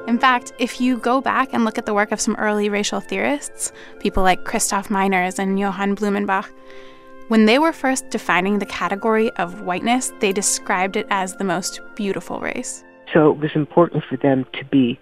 In 0.08 0.20
fact, 0.20 0.52
if 0.60 0.82
you 0.82 0.98
go 0.98 1.22
back 1.22 1.54
and 1.54 1.64
look 1.64 1.78
at 1.78 1.86
the 1.86 1.94
work 1.94 2.12
of 2.12 2.20
some 2.20 2.36
early 2.36 2.68
racial 2.68 3.00
theorists, 3.00 3.72
people 4.00 4.24
like 4.24 4.44
Christoph 4.44 4.90
Meiners 4.90 5.40
and 5.40 5.58
Johann 5.58 5.96
Blumenbach, 5.96 6.50
when 7.30 7.46
they 7.46 7.60
were 7.60 7.72
first 7.72 8.10
defining 8.10 8.60
the 8.60 8.66
category 8.66 9.32
of 9.38 9.62
whiteness, 9.62 10.12
they 10.20 10.34
described 10.34 10.98
it 10.98 11.08
as 11.10 11.38
the 11.38 11.46
most 11.46 11.80
beautiful 11.96 12.42
race. 12.42 12.84
So 13.14 13.32
it 13.32 13.38
was 13.38 13.52
important 13.56 14.04
for 14.04 14.18
them 14.18 14.46
to 14.54 14.66
be 14.66 15.00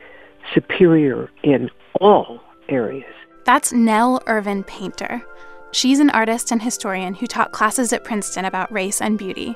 superior 0.53 1.31
in 1.41 1.71
all 1.99 2.39
areas. 2.67 3.11
That's 3.45 3.73
Nell 3.73 4.21
Irvin 4.27 4.63
Painter. 4.63 5.23
She's 5.71 5.99
an 5.99 6.09
artist 6.09 6.51
and 6.51 6.61
historian 6.61 7.13
who 7.13 7.27
taught 7.27 7.51
classes 7.51 7.93
at 7.93 8.03
Princeton 8.03 8.45
about 8.45 8.71
race 8.71 9.01
and 9.01 9.17
beauty. 9.17 9.55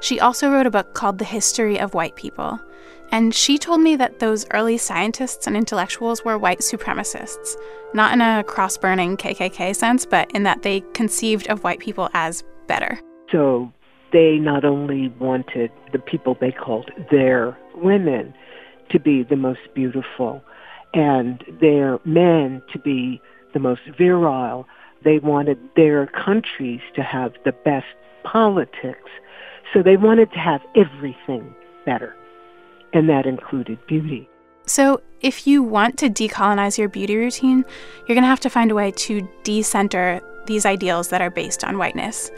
She 0.00 0.20
also 0.20 0.50
wrote 0.50 0.66
a 0.66 0.70
book 0.70 0.94
called 0.94 1.18
The 1.18 1.24
History 1.24 1.80
of 1.80 1.94
White 1.94 2.16
People. 2.16 2.60
And 3.10 3.34
she 3.34 3.58
told 3.58 3.80
me 3.80 3.96
that 3.96 4.18
those 4.18 4.46
early 4.50 4.76
scientists 4.76 5.46
and 5.46 5.56
intellectuals 5.56 6.24
were 6.24 6.36
white 6.36 6.60
supremacists, 6.60 7.56
not 7.94 8.12
in 8.12 8.20
a 8.20 8.44
cross 8.44 8.76
burning 8.76 9.16
KKK 9.16 9.74
sense, 9.74 10.04
but 10.04 10.30
in 10.32 10.42
that 10.42 10.62
they 10.62 10.80
conceived 10.92 11.48
of 11.48 11.64
white 11.64 11.80
people 11.80 12.10
as 12.12 12.44
better. 12.66 12.98
So 13.30 13.72
they 14.12 14.38
not 14.38 14.64
only 14.64 15.08
wanted 15.18 15.70
the 15.92 15.98
people 15.98 16.36
they 16.40 16.52
called 16.52 16.90
their 17.10 17.56
women 17.74 18.34
to 18.90 19.00
be 19.00 19.22
the 19.22 19.36
most 19.36 19.60
beautiful 19.74 20.42
and 20.92 21.42
their 21.60 21.98
men 22.04 22.62
to 22.72 22.78
be 22.78 23.20
the 23.52 23.58
most 23.58 23.82
virile, 23.98 24.66
they 25.04 25.18
wanted 25.18 25.58
their 25.76 26.06
countries 26.06 26.80
to 26.94 27.02
have 27.02 27.32
the 27.44 27.52
best 27.52 27.86
politics. 28.24 29.10
So 29.72 29.82
they 29.82 29.96
wanted 29.96 30.32
to 30.32 30.38
have 30.38 30.62
everything 30.74 31.54
better, 31.84 32.14
and 32.92 33.08
that 33.08 33.26
included 33.26 33.78
beauty. 33.86 34.28
So, 34.66 35.02
if 35.20 35.46
you 35.46 35.62
want 35.62 35.98
to 35.98 36.08
decolonize 36.08 36.78
your 36.78 36.88
beauty 36.88 37.16
routine, 37.16 37.64
you're 38.06 38.14
going 38.14 38.22
to 38.22 38.28
have 38.28 38.40
to 38.40 38.50
find 38.50 38.70
a 38.70 38.74
way 38.74 38.92
to 38.92 39.28
decenter 39.42 40.20
these 40.46 40.64
ideals 40.64 41.08
that 41.08 41.20
are 41.20 41.30
based 41.30 41.64
on 41.64 41.76
whiteness. 41.76 42.30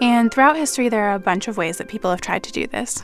And 0.00 0.32
throughout 0.32 0.56
history, 0.56 0.88
there 0.88 1.04
are 1.04 1.14
a 1.14 1.18
bunch 1.18 1.48
of 1.48 1.56
ways 1.56 1.78
that 1.78 1.88
people 1.88 2.10
have 2.10 2.20
tried 2.20 2.42
to 2.44 2.52
do 2.52 2.66
this. 2.66 3.02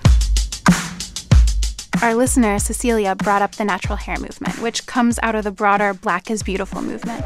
Our 2.02 2.14
listener, 2.14 2.58
Cecilia, 2.58 3.14
brought 3.14 3.40
up 3.40 3.54
the 3.56 3.64
natural 3.64 3.96
hair 3.96 4.18
movement, 4.18 4.60
which 4.60 4.86
comes 4.86 5.18
out 5.22 5.34
of 5.34 5.44
the 5.44 5.50
broader 5.50 5.94
Black 5.94 6.30
is 6.30 6.42
Beautiful 6.42 6.82
movement. 6.82 7.24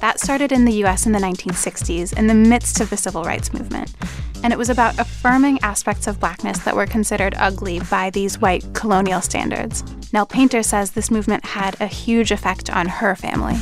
That 0.00 0.18
started 0.18 0.50
in 0.50 0.64
the 0.64 0.72
US 0.84 1.06
in 1.06 1.12
the 1.12 1.18
1960s, 1.18 2.16
in 2.18 2.26
the 2.26 2.34
midst 2.34 2.80
of 2.80 2.88
the 2.90 2.96
civil 2.96 3.22
rights 3.22 3.52
movement. 3.52 3.94
And 4.42 4.52
it 4.52 4.58
was 4.58 4.70
about 4.70 4.98
affirming 4.98 5.58
aspects 5.62 6.06
of 6.06 6.18
blackness 6.18 6.60
that 6.60 6.74
were 6.74 6.86
considered 6.86 7.34
ugly 7.38 7.80
by 7.90 8.08
these 8.08 8.38
white 8.38 8.64
colonial 8.72 9.20
standards. 9.20 9.84
Nell 10.12 10.24
Painter 10.26 10.62
says 10.62 10.92
this 10.92 11.10
movement 11.10 11.44
had 11.44 11.78
a 11.80 11.86
huge 11.86 12.32
effect 12.32 12.70
on 12.70 12.88
her 12.88 13.14
family. 13.14 13.56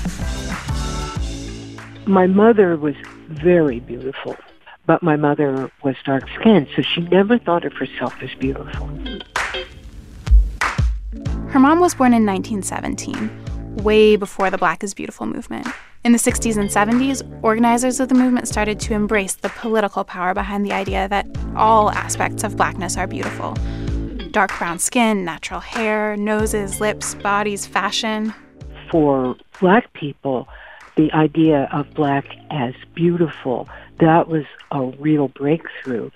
My 2.07 2.27
mother 2.27 2.77
was 2.77 2.95
very 3.29 3.81
beautiful, 3.81 4.37
but 4.87 5.03
my 5.03 5.17
mother 5.17 5.71
was 5.83 5.97
dark 6.05 6.25
skinned, 6.39 6.69
so 6.77 6.83
she 6.83 7.01
never 7.03 7.39
thought 7.39 7.65
of 7.65 7.73
herself 7.75 8.15
as 8.23 8.33
beautiful. 8.39 8.89
Her 11.51 11.59
mom 11.59 11.81
was 11.81 11.95
born 11.95 12.13
in 12.13 12.27
1917, 12.27 13.77
way 13.83 14.17
before 14.17 14.51
the 14.51 14.59
Black 14.59 14.85
is 14.85 14.93
Beautiful 14.93 15.27
movement. 15.27 15.67
In 16.05 16.13
the 16.13 16.19
60s 16.19 16.57
and 16.59 16.69
70s, 16.69 17.23
organizers 17.43 18.01
of 18.01 18.09
the 18.11 18.15
movement 18.15 18.49
started 18.49 18.79
to 18.81 18.95
embrace 18.95 19.35
the 19.35 19.49
political 19.49 20.05
power 20.05 20.35
behind 20.35 20.67
the 20.67 20.73
idea 20.73 21.09
that 21.09 21.27
all 21.57 21.91
aspects 21.91 22.45
of 22.45 22.57
blackness 22.57 22.97
are 22.97 23.07
beautiful 23.07 23.57
dark 24.31 24.57
brown 24.59 24.79
skin, 24.79 25.25
natural 25.25 25.61
hair, 25.61 26.17
noses, 26.17 26.81
lips, 26.81 27.15
bodies, 27.15 27.67
fashion. 27.67 28.35
For 28.91 29.37
black 29.59 29.93
people, 29.95 30.49
the 30.97 31.11
idea 31.13 31.69
of 31.73 31.93
black 31.95 32.27
as 32.51 32.75
beautiful, 32.95 33.69
that 34.01 34.29
was 34.29 34.45
a 34.71 34.85
real 34.99 35.29
breakthrough. 35.29 36.11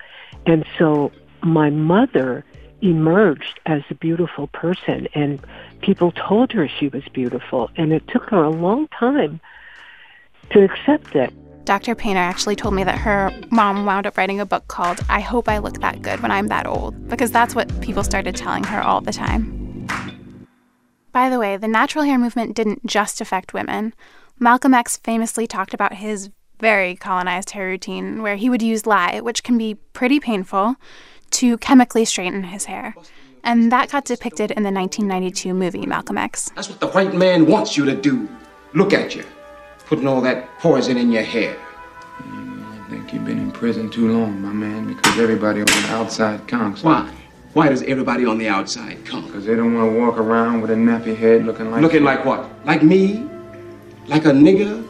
And 0.47 0.65
so 0.79 1.11
my 1.43 1.71
mother 1.71 2.45
emerged 2.83 3.61
as 3.67 3.83
a 3.91 3.95
beautiful 3.95 4.49
person 4.49 5.09
and 5.15 5.41
people 5.81 6.13
told 6.13 6.53
her 6.53 6.69
she 6.69 6.89
was 6.89 7.05
beautiful 7.13 7.71
and 7.77 7.93
it 7.93 8.07
took 8.09 8.29
her 8.31 8.43
a 8.43 8.51
long 8.51 8.89
time 8.89 9.41
to 10.51 10.63
accept 10.65 11.15
it. 11.15 11.33
Dr. 11.65 11.95
Painter 11.95 12.21
actually 12.21 12.57
told 12.57 12.75
me 12.75 12.83
that 12.83 12.99
her 12.99 13.33
mom 13.51 13.87
wound 13.87 14.07
up 14.07 14.19
writing 14.19 14.41
a 14.41 14.47
book 14.47 14.67
called 14.67 15.01
I 15.09 15.21
Hope 15.21 15.49
I 15.49 15.59
Look 15.59 15.81
That 15.81 16.03
Good 16.03 16.21
When 16.21 16.33
I'm 16.33 16.49
That 16.49 16.67
Old, 16.67 17.09
because 17.09 17.31
that's 17.31 17.55
what 17.55 17.81
people 17.81 18.03
started 18.03 18.35
telling 18.35 18.65
her 18.65 18.83
all 18.83 19.01
the 19.01 19.13
time. 19.13 19.87
By 21.13 21.31
the 21.31 21.39
way, 21.39 21.57
the 21.57 21.69
natural 21.69 22.05
hair 22.05 22.19
movement 22.19 22.57
didn't 22.57 22.85
just 22.85 23.21
affect 23.21 23.55
women. 23.55 23.95
Malcolm 24.41 24.75
X 24.75 24.97
famously 24.97 25.47
talked 25.47 25.73
about 25.73 25.95
his 25.95 26.31
very 26.59 26.97
colonized 26.97 27.51
hair 27.51 27.67
routine, 27.67 28.23
where 28.23 28.37
he 28.37 28.51
would 28.51 28.63
use 28.63 28.87
lye, 28.87 29.21
which 29.21 29.45
can 29.45 29.57
be 29.57 29.75
pretty 29.93 30.19
painful, 30.19 30.77
to 31.33 31.59
chemically 31.59 32.05
straighten 32.05 32.45
his 32.45 32.67
hair. 32.67 32.95
And 33.45 33.73
that 33.73 33.91
got 33.91 34.05
depicted 34.05 34.53
in 34.53 34.63
the 34.63 34.71
1992 34.71 35.53
movie 35.53 35.87
Malcolm 35.87 36.17
X. 36.17 36.51
That's 36.55 36.69
what 36.69 36.81
the 36.81 36.89
white 36.89 37.15
man 37.15 37.47
wants 37.47 37.77
you 37.77 37.85
to 37.85 37.95
do. 37.95 38.29
Look 38.75 38.93
at 38.93 39.15
you 39.15 39.25
putting 39.93 40.07
all 40.07 40.23
that 40.23 40.49
poison 40.59 40.97
in 40.97 41.13
your 41.13 41.23
hair. 41.23 41.55
Mm, 42.23 42.81
I 42.81 42.89
think 42.89 43.13
you've 43.13 43.27
been 43.27 43.39
in 43.39 43.53
prison 43.53 43.91
too 43.91 44.11
long, 44.11 44.41
my 44.41 44.51
man, 44.51 44.87
because 44.87 45.19
everybody 45.19 45.61
on 45.61 45.67
the 45.67 45.89
outside 45.91 46.49
counts. 46.49 46.83
Why? 46.83 47.13
Why 47.53 47.69
does 47.69 47.83
everybody 47.83 48.25
on 48.25 48.39
the 48.39 48.49
outside 48.49 49.05
count? 49.05 49.27
Because 49.27 49.45
they 49.45 49.55
don't 49.55 49.75
want 49.75 49.93
to 49.93 50.01
walk 50.01 50.17
around 50.17 50.63
with 50.63 50.71
a 50.71 50.75
nappy 50.75 51.15
head 51.15 51.45
looking 51.45 51.71
like. 51.71 51.83
Looking 51.83 52.05
like 52.05 52.25
what? 52.25 52.49
Like 52.65 52.83
me? 52.83 53.29
Like 54.07 54.25
a 54.25 54.31
nigger? 54.31 54.83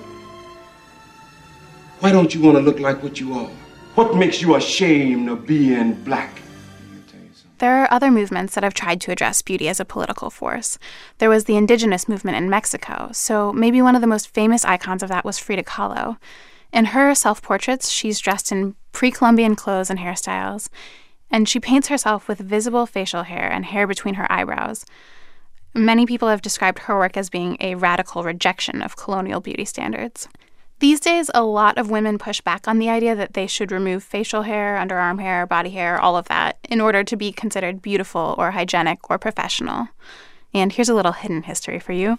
Why 1.98 2.12
don't 2.12 2.32
you 2.32 2.40
want 2.40 2.56
to 2.58 2.62
look 2.62 2.78
like 2.78 3.02
what 3.02 3.18
you 3.18 3.34
are? 3.34 3.50
What 3.94 4.16
makes 4.16 4.40
you 4.40 4.54
ashamed 4.54 5.28
of 5.28 5.46
being 5.46 5.92
black? 6.02 6.40
There 7.58 7.82
are 7.82 7.92
other 7.92 8.10
movements 8.10 8.54
that 8.54 8.64
have 8.64 8.72
tried 8.72 9.02
to 9.02 9.12
address 9.12 9.42
beauty 9.42 9.68
as 9.68 9.80
a 9.80 9.84
political 9.84 10.30
force. 10.30 10.78
There 11.18 11.28
was 11.28 11.44
the 11.44 11.56
indigenous 11.56 12.08
movement 12.08 12.38
in 12.38 12.48
Mexico, 12.48 13.10
so 13.12 13.52
maybe 13.52 13.82
one 13.82 13.94
of 13.94 14.00
the 14.00 14.06
most 14.06 14.32
famous 14.32 14.64
icons 14.64 15.02
of 15.02 15.10
that 15.10 15.26
was 15.26 15.38
Frida 15.38 15.64
Kahlo. 15.64 16.16
In 16.72 16.86
her 16.86 17.14
self 17.14 17.42
portraits, 17.42 17.90
she's 17.90 18.18
dressed 18.18 18.50
in 18.50 18.76
pre 18.92 19.10
Columbian 19.10 19.54
clothes 19.56 19.90
and 19.90 20.00
hairstyles, 20.00 20.70
and 21.30 21.46
she 21.46 21.60
paints 21.60 21.88
herself 21.88 22.28
with 22.28 22.38
visible 22.38 22.86
facial 22.86 23.24
hair 23.24 23.52
and 23.52 23.66
hair 23.66 23.86
between 23.86 24.14
her 24.14 24.30
eyebrows. 24.32 24.86
Many 25.74 26.06
people 26.06 26.28
have 26.28 26.40
described 26.40 26.78
her 26.80 26.96
work 26.96 27.18
as 27.18 27.28
being 27.28 27.58
a 27.60 27.74
radical 27.74 28.22
rejection 28.22 28.80
of 28.80 28.96
colonial 28.96 29.42
beauty 29.42 29.66
standards. 29.66 30.28
These 30.82 30.98
days, 30.98 31.30
a 31.32 31.44
lot 31.44 31.78
of 31.78 31.92
women 31.92 32.18
push 32.18 32.40
back 32.40 32.66
on 32.66 32.80
the 32.80 32.90
idea 32.90 33.14
that 33.14 33.34
they 33.34 33.46
should 33.46 33.70
remove 33.70 34.02
facial 34.02 34.42
hair, 34.42 34.76
underarm 34.84 35.20
hair, 35.20 35.46
body 35.46 35.70
hair, 35.70 35.96
all 35.96 36.16
of 36.16 36.26
that, 36.26 36.58
in 36.68 36.80
order 36.80 37.04
to 37.04 37.14
be 37.14 37.30
considered 37.30 37.80
beautiful 37.80 38.34
or 38.36 38.50
hygienic 38.50 39.08
or 39.08 39.16
professional. 39.16 39.86
And 40.52 40.72
here's 40.72 40.88
a 40.88 40.94
little 40.94 41.12
hidden 41.12 41.44
history 41.44 41.78
for 41.78 41.92
you. 41.92 42.18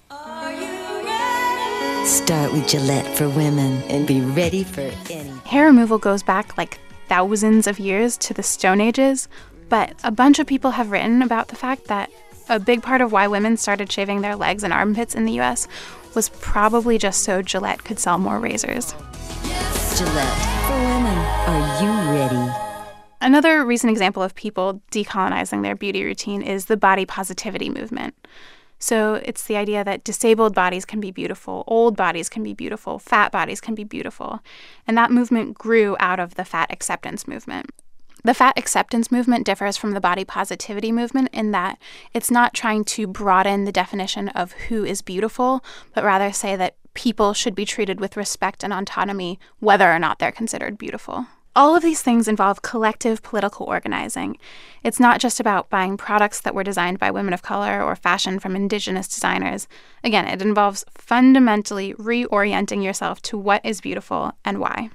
Start 2.06 2.54
with 2.54 2.66
Gillette 2.66 3.18
for 3.18 3.28
women 3.28 3.84
and 3.90 4.08
be 4.08 4.22
ready 4.22 4.64
for 4.64 4.90
any. 5.10 5.30
Hair 5.46 5.66
removal 5.66 5.98
goes 5.98 6.24
back 6.24 6.58
like 6.58 6.80
thousands 7.10 7.68
of 7.68 7.80
years 7.80 8.16
to 8.20 8.34
the 8.34 8.44
Stone 8.44 8.80
Ages, 8.80 9.28
but 9.68 9.94
a 10.06 10.12
bunch 10.12 10.40
of 10.40 10.48
people 10.48 10.72
have 10.72 10.90
written 10.90 11.22
about 11.22 11.50
the 11.50 11.58
fact 11.58 11.88
that 11.88 12.10
a 12.48 12.62
big 12.62 12.82
part 12.82 13.02
of 13.02 13.12
why 13.12 13.28
women 13.28 13.58
started 13.58 13.92
shaving 13.92 14.22
their 14.22 14.38
legs 14.38 14.64
and 14.64 14.72
armpits 14.72 15.16
in 15.16 15.26
the 15.26 15.42
US 15.42 15.68
was 16.16 16.30
probably 16.30 16.98
just 16.98 17.24
so 17.24 17.42
Gillette 17.42 17.84
could 17.84 18.00
sell 18.00 18.18
more 18.18 18.40
razors. 18.40 18.94
Gillette 19.98 20.38
for 20.68 20.78
women. 20.78 21.18
Are 21.48 21.84
you 21.84 21.90
ready? 22.12 22.74
Another 23.22 23.64
recent 23.66 23.92
example 23.92 24.22
of 24.22 24.36
people 24.36 24.82
decolonizing 24.92 25.64
their 25.64 25.76
beauty 25.76 26.04
routine 26.04 26.42
is 26.42 26.66
the 26.66 26.76
body 26.76 27.06
positivity 27.06 27.70
movement. 27.70 28.16
So 28.80 29.22
it's 29.24 29.46
the 29.48 29.56
idea 29.56 29.82
that 29.86 30.04
disabled 30.04 30.54
bodies 30.54 30.84
can 30.84 31.00
be 31.00 31.10
beautiful, 31.10 31.64
old 31.68 31.96
bodies 31.96 32.28
can 32.28 32.44
be 32.44 32.54
beautiful, 32.54 33.00
fat 33.00 33.32
bodies 33.32 33.62
can 33.62 33.76
be 33.76 33.86
beautiful. 33.86 34.42
And 34.86 34.98
that 34.98 35.10
movement 35.10 35.58
grew 35.58 35.96
out 36.02 36.20
of 36.20 36.36
the 36.36 36.44
fat 36.44 36.70
acceptance 36.70 37.26
movement. 37.26 37.72
The 38.26 38.34
fat 38.34 38.58
acceptance 38.58 39.12
movement 39.12 39.46
differs 39.46 39.76
from 39.76 39.92
the 39.92 40.00
body 40.00 40.24
positivity 40.24 40.94
movement 40.94 41.30
in 41.34 41.52
that 41.52 41.78
it's 42.14 42.32
not 42.32 42.54
trying 42.54 42.86
to 42.86 43.06
broaden 43.06 43.66
the 43.66 43.72
definition 43.72 44.30
of 44.30 44.54
who 44.54 44.86
is 44.86 45.02
beautiful, 45.02 45.62
but 45.94 46.06
rather 46.06 46.32
say 46.32 46.56
that 46.56 46.78
people 46.94 47.34
should 47.34 47.54
be 47.54 47.66
treated 47.66 48.00
with 48.00 48.16
respect 48.16 48.64
and 48.64 48.72
autonomy 48.72 49.40
whether 49.60 49.92
or 49.92 50.00
not 50.00 50.20
they're 50.20 50.32
considered 50.32 50.78
beautiful. 50.78 51.26
All 51.54 51.76
of 51.76 51.84
these 51.84 52.02
things 52.02 52.30
involve 52.30 52.62
collective 52.62 53.22
political 53.22 53.66
organizing. 53.66 54.38
It's 54.84 55.02
not 55.02 55.20
just 55.20 55.42
about 55.42 55.70
buying 55.70 55.98
products 55.98 56.40
that 56.42 56.56
were 56.56 56.64
designed 56.64 57.00
by 57.00 57.12
women 57.12 57.34
of 57.34 57.44
color 57.44 57.84
or 57.84 57.96
fashion 57.96 58.40
from 58.40 58.56
indigenous 58.56 59.08
designers. 59.08 59.68
Again, 60.04 60.28
it 60.28 60.42
involves 60.42 60.86
fundamentally 60.96 61.94
reorienting 61.96 62.84
yourself 62.84 63.22
to 63.24 63.38
what 63.38 63.64
is 63.66 63.82
beautiful 63.82 64.32
and 64.46 64.60
why. 64.60 64.90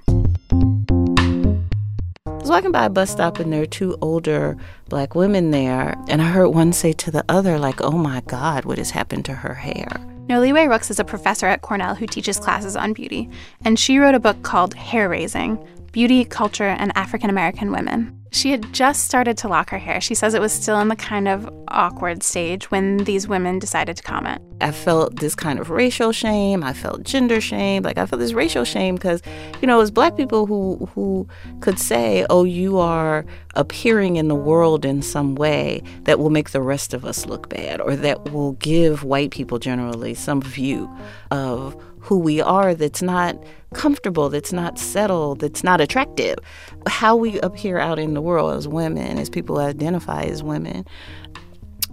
Was 2.48 2.54
walking 2.54 2.72
by 2.72 2.86
a 2.86 2.88
bus 2.88 3.10
stop 3.10 3.38
and 3.40 3.52
there 3.52 3.60
were 3.60 3.66
two 3.66 3.98
older 4.00 4.56
black 4.88 5.14
women 5.14 5.50
there, 5.50 5.94
and 6.08 6.22
I 6.22 6.24
heard 6.24 6.48
one 6.48 6.72
say 6.72 6.94
to 6.94 7.10
the 7.10 7.22
other, 7.28 7.58
like, 7.58 7.82
oh 7.82 7.90
my 7.90 8.22
God, 8.22 8.64
what 8.64 8.78
has 8.78 8.90
happened 8.90 9.26
to 9.26 9.34
her 9.34 9.52
hair? 9.52 9.86
Now, 10.28 10.40
Noliwe 10.40 10.66
Rooks 10.66 10.90
is 10.90 10.98
a 10.98 11.04
professor 11.04 11.44
at 11.44 11.60
Cornell 11.60 11.94
who 11.94 12.06
teaches 12.06 12.38
classes 12.38 12.74
on 12.74 12.94
beauty, 12.94 13.28
and 13.66 13.78
she 13.78 13.98
wrote 13.98 14.14
a 14.14 14.18
book 14.18 14.44
called 14.44 14.72
Hair 14.72 15.10
Raising 15.10 15.62
Beauty, 15.92 16.24
Culture, 16.24 16.64
and 16.64 16.90
African 16.96 17.28
American 17.28 17.70
Women. 17.70 18.17
She 18.30 18.50
had 18.50 18.72
just 18.72 19.04
started 19.04 19.36
to 19.38 19.48
lock 19.48 19.70
her 19.70 19.78
hair. 19.78 20.00
She 20.00 20.14
says 20.14 20.34
it 20.34 20.40
was 20.40 20.52
still 20.52 20.78
in 20.80 20.88
the 20.88 20.96
kind 20.96 21.28
of 21.28 21.48
awkward 21.68 22.22
stage 22.22 22.70
when 22.70 22.98
these 22.98 23.28
women 23.28 23.58
decided 23.58 23.96
to 23.96 24.02
comment. 24.02 24.42
I 24.60 24.72
felt 24.72 25.16
this 25.16 25.34
kind 25.34 25.58
of 25.58 25.70
racial 25.70 26.12
shame. 26.12 26.64
I 26.64 26.72
felt 26.72 27.04
gender 27.04 27.40
shame. 27.40 27.84
Like 27.84 27.96
I 27.96 28.06
felt 28.06 28.20
this 28.20 28.32
racial 28.32 28.64
shame 28.64 28.96
because, 28.96 29.22
you 29.60 29.66
know, 29.68 29.76
it 29.76 29.78
was 29.78 29.90
black 29.90 30.16
people 30.16 30.46
who 30.46 30.88
who 30.94 31.28
could 31.60 31.78
say, 31.78 32.26
"Oh, 32.28 32.44
you 32.44 32.78
are 32.78 33.24
appearing 33.54 34.16
in 34.16 34.28
the 34.28 34.34
world 34.34 34.84
in 34.84 35.00
some 35.02 35.34
way 35.34 35.82
that 36.04 36.18
will 36.18 36.30
make 36.30 36.50
the 36.50 36.62
rest 36.62 36.92
of 36.94 37.04
us 37.04 37.26
look 37.26 37.48
bad, 37.48 37.80
or 37.80 37.94
that 37.96 38.32
will 38.32 38.52
give 38.52 39.04
white 39.04 39.30
people 39.30 39.58
generally 39.58 40.14
some 40.14 40.42
view 40.42 40.90
of 41.30 41.76
who 42.08 42.18
we 42.18 42.40
are 42.40 42.74
that's 42.74 43.02
not 43.02 43.36
comfortable, 43.74 44.30
that's 44.30 44.50
not 44.50 44.78
settled, 44.78 45.40
that's 45.40 45.62
not 45.62 45.78
attractive. 45.78 46.38
How 46.86 47.14
we 47.14 47.38
appear 47.40 47.78
out 47.78 47.98
in 47.98 48.14
the 48.14 48.22
world 48.22 48.56
as 48.56 48.66
women, 48.66 49.18
as 49.18 49.28
people 49.28 49.58
identify 49.58 50.22
as 50.22 50.42
women, 50.42 50.86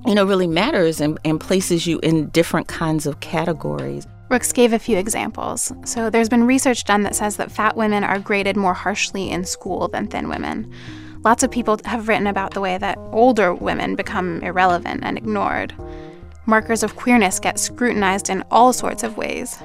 you 0.05 0.15
know, 0.15 0.23
really 0.23 0.47
matters 0.47 1.01
and, 1.01 1.19
and 1.25 1.37
places 1.41 1.85
you 1.85 1.99
in 1.99 2.29
different 2.29 2.69
kinds 2.69 3.05
of 3.05 3.19
categories. 3.19 4.07
Rooks 4.29 4.53
gave 4.53 4.71
a 4.71 4.79
few 4.79 4.97
examples. 4.97 5.73
So, 5.83 6.09
there's 6.09 6.29
been 6.29 6.45
research 6.45 6.85
done 6.85 7.03
that 7.03 7.15
says 7.15 7.35
that 7.35 7.51
fat 7.51 7.75
women 7.75 8.05
are 8.05 8.17
graded 8.17 8.55
more 8.55 8.73
harshly 8.73 9.29
in 9.29 9.43
school 9.43 9.89
than 9.89 10.07
thin 10.07 10.29
women. 10.29 10.73
Lots 11.25 11.43
of 11.43 11.51
people 11.51 11.77
have 11.83 12.07
written 12.07 12.27
about 12.27 12.53
the 12.53 12.61
way 12.61 12.77
that 12.77 12.97
older 13.11 13.53
women 13.53 13.95
become 13.95 14.41
irrelevant 14.43 15.03
and 15.03 15.17
ignored. 15.17 15.75
Markers 16.45 16.83
of 16.83 16.95
queerness 16.95 17.37
get 17.39 17.59
scrutinized 17.59 18.29
in 18.29 18.43
all 18.49 18.71
sorts 18.71 19.03
of 19.03 19.17
ways. 19.17 19.59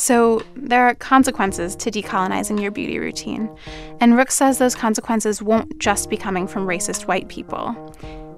So, 0.00 0.42
there 0.56 0.86
are 0.86 0.94
consequences 0.94 1.76
to 1.76 1.90
decolonizing 1.90 2.58
your 2.58 2.70
beauty 2.70 2.98
routine. 2.98 3.54
And 4.00 4.16
Rook 4.16 4.30
says 4.30 4.56
those 4.56 4.74
consequences 4.74 5.42
won't 5.42 5.78
just 5.78 6.08
be 6.08 6.16
coming 6.16 6.46
from 6.48 6.66
racist 6.66 7.02
white 7.02 7.28
people. 7.28 7.94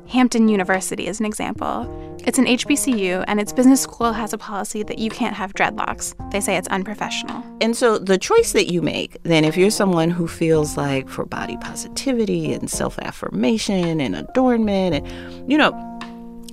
Hampton 0.09 0.49
University 0.49 1.07
is 1.07 1.21
an 1.21 1.25
example. 1.25 2.19
It's 2.27 2.41
an 2.41 2.47
HBCU, 2.47 3.25
and 3.29 3.39
its 3.39 3.53
business 3.53 3.81
school 3.81 4.13
has 4.13 4.33
a 4.33 4.39
policy 4.39 4.83
that 4.83 4.99
you 4.99 5.09
can't 5.09 5.37
have 5.37 5.55
dreadlocks. 5.55 6.17
They 6.33 6.41
say 6.41 6.57
it's 6.57 6.67
unprofessional. 6.67 7.45
And 7.61 7.77
so 7.77 7.97
the 7.97 8.19
choice 8.19 8.51
that 8.55 8.67
you 8.67 8.83
make, 8.83 9.23
then, 9.23 9.45
if 9.45 9.57
you're 9.57 9.71
someone 9.71 10.11
who 10.11 10.27
feels 10.27 10.77
like 10.77 11.09
for 11.09 11.25
body 11.25 11.59
positivity 11.59 12.53
and 12.55 12.69
self 12.69 12.99
affirmation 12.99 14.01
and 14.01 14.17
adornment, 14.17 14.97
and, 14.97 15.51
you 15.51 15.57
know, 15.57 15.73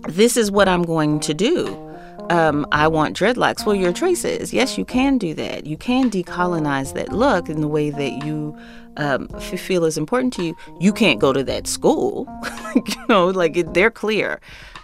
this 0.07 0.37
is 0.37 0.51
what 0.51 0.69
I'm 0.69 0.83
going 0.83 1.19
to 1.21 1.33
do. 1.33 1.88
Um, 2.29 2.65
I 2.71 2.87
want 2.87 3.17
dreadlocks. 3.17 3.65
Well, 3.65 3.75
your 3.75 3.91
choice 3.91 4.23
is 4.23 4.53
yes, 4.53 4.77
you 4.77 4.85
can 4.85 5.17
do 5.17 5.33
that. 5.33 5.65
You 5.65 5.77
can 5.77 6.11
decolonize 6.11 6.93
that 6.93 7.11
look 7.11 7.49
in 7.49 7.61
the 7.61 7.67
way 7.67 7.89
that 7.89 8.25
you 8.25 8.55
um, 8.97 9.27
feel 9.39 9.85
is 9.85 9.97
important 9.97 10.33
to 10.33 10.43
you. 10.43 10.57
You 10.79 10.93
can't 10.93 11.19
go 11.19 11.33
to 11.33 11.43
that 11.43 11.65
school. 11.65 12.27
you 12.75 13.05
know, 13.07 13.27
like 13.27 13.57
it, 13.57 13.73
they're 13.73 13.91
clear. 13.91 14.39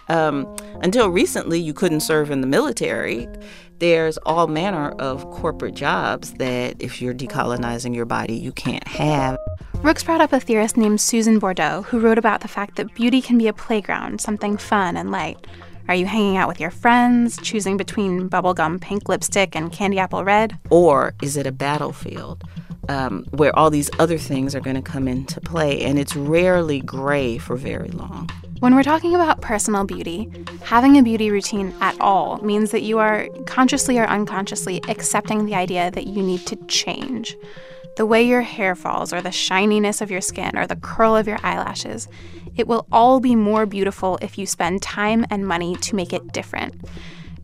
Um, 0.08 0.54
until 0.82 1.08
recently, 1.08 1.60
you 1.60 1.74
couldn't 1.74 2.00
serve 2.00 2.30
in 2.30 2.40
the 2.40 2.46
military. 2.46 3.28
There's 3.78 4.16
all 4.18 4.46
manner 4.46 4.90
of 4.92 5.28
corporate 5.30 5.74
jobs 5.74 6.32
that, 6.34 6.76
if 6.80 7.02
you're 7.02 7.14
decolonizing 7.14 7.94
your 7.94 8.06
body, 8.06 8.34
you 8.34 8.52
can't 8.52 8.86
have. 8.88 9.36
Rooks 9.82 10.02
brought 10.02 10.20
up 10.20 10.32
a 10.32 10.40
theorist 10.40 10.76
named 10.76 11.00
Susan 11.00 11.38
Bordo 11.38 11.82
who 11.84 12.00
wrote 12.00 12.18
about 12.18 12.40
the 12.40 12.48
fact 12.48 12.76
that 12.76 12.94
beauty 12.94 13.20
can 13.20 13.36
be 13.36 13.48
a 13.48 13.52
playground, 13.52 14.20
something 14.20 14.56
fun 14.56 14.96
and 14.96 15.10
light. 15.10 15.46
Are 15.88 15.94
you 15.94 16.06
hanging 16.06 16.36
out 16.36 16.48
with 16.48 16.58
your 16.58 16.72
friends, 16.72 17.36
choosing 17.42 17.76
between 17.76 18.28
bubblegum 18.28 18.80
pink 18.80 19.08
lipstick 19.08 19.54
and 19.54 19.70
candy 19.70 20.00
apple 20.00 20.24
red? 20.24 20.58
Or 20.68 21.14
is 21.22 21.36
it 21.36 21.46
a 21.46 21.52
battlefield 21.52 22.42
um, 22.88 23.24
where 23.30 23.56
all 23.56 23.70
these 23.70 23.88
other 24.00 24.18
things 24.18 24.56
are 24.56 24.60
going 24.60 24.74
to 24.74 24.82
come 24.82 25.06
into 25.06 25.40
play 25.40 25.82
and 25.82 25.96
it's 25.96 26.16
rarely 26.16 26.80
gray 26.80 27.38
for 27.38 27.54
very 27.54 27.90
long? 27.90 28.28
When 28.58 28.74
we're 28.74 28.82
talking 28.82 29.14
about 29.14 29.42
personal 29.42 29.84
beauty, 29.84 30.28
having 30.64 30.98
a 30.98 31.04
beauty 31.04 31.30
routine 31.30 31.72
at 31.80 32.00
all 32.00 32.38
means 32.38 32.72
that 32.72 32.82
you 32.82 32.98
are 32.98 33.28
consciously 33.46 33.96
or 33.96 34.06
unconsciously 34.06 34.80
accepting 34.88 35.46
the 35.46 35.54
idea 35.54 35.92
that 35.92 36.08
you 36.08 36.20
need 36.20 36.46
to 36.46 36.56
change. 36.66 37.36
The 37.96 38.06
way 38.06 38.22
your 38.24 38.42
hair 38.42 38.74
falls, 38.74 39.12
or 39.12 39.22
the 39.22 39.30
shininess 39.30 40.00
of 40.00 40.10
your 40.10 40.20
skin, 40.20 40.58
or 40.58 40.66
the 40.66 40.76
curl 40.76 41.16
of 41.16 41.26
your 41.26 41.38
eyelashes, 41.42 42.08
it 42.56 42.66
will 42.66 42.86
all 42.90 43.20
be 43.20 43.36
more 43.36 43.66
beautiful 43.66 44.18
if 44.22 44.38
you 44.38 44.46
spend 44.46 44.82
time 44.82 45.26
and 45.30 45.46
money 45.46 45.76
to 45.76 45.94
make 45.94 46.12
it 46.12 46.32
different. 46.32 46.74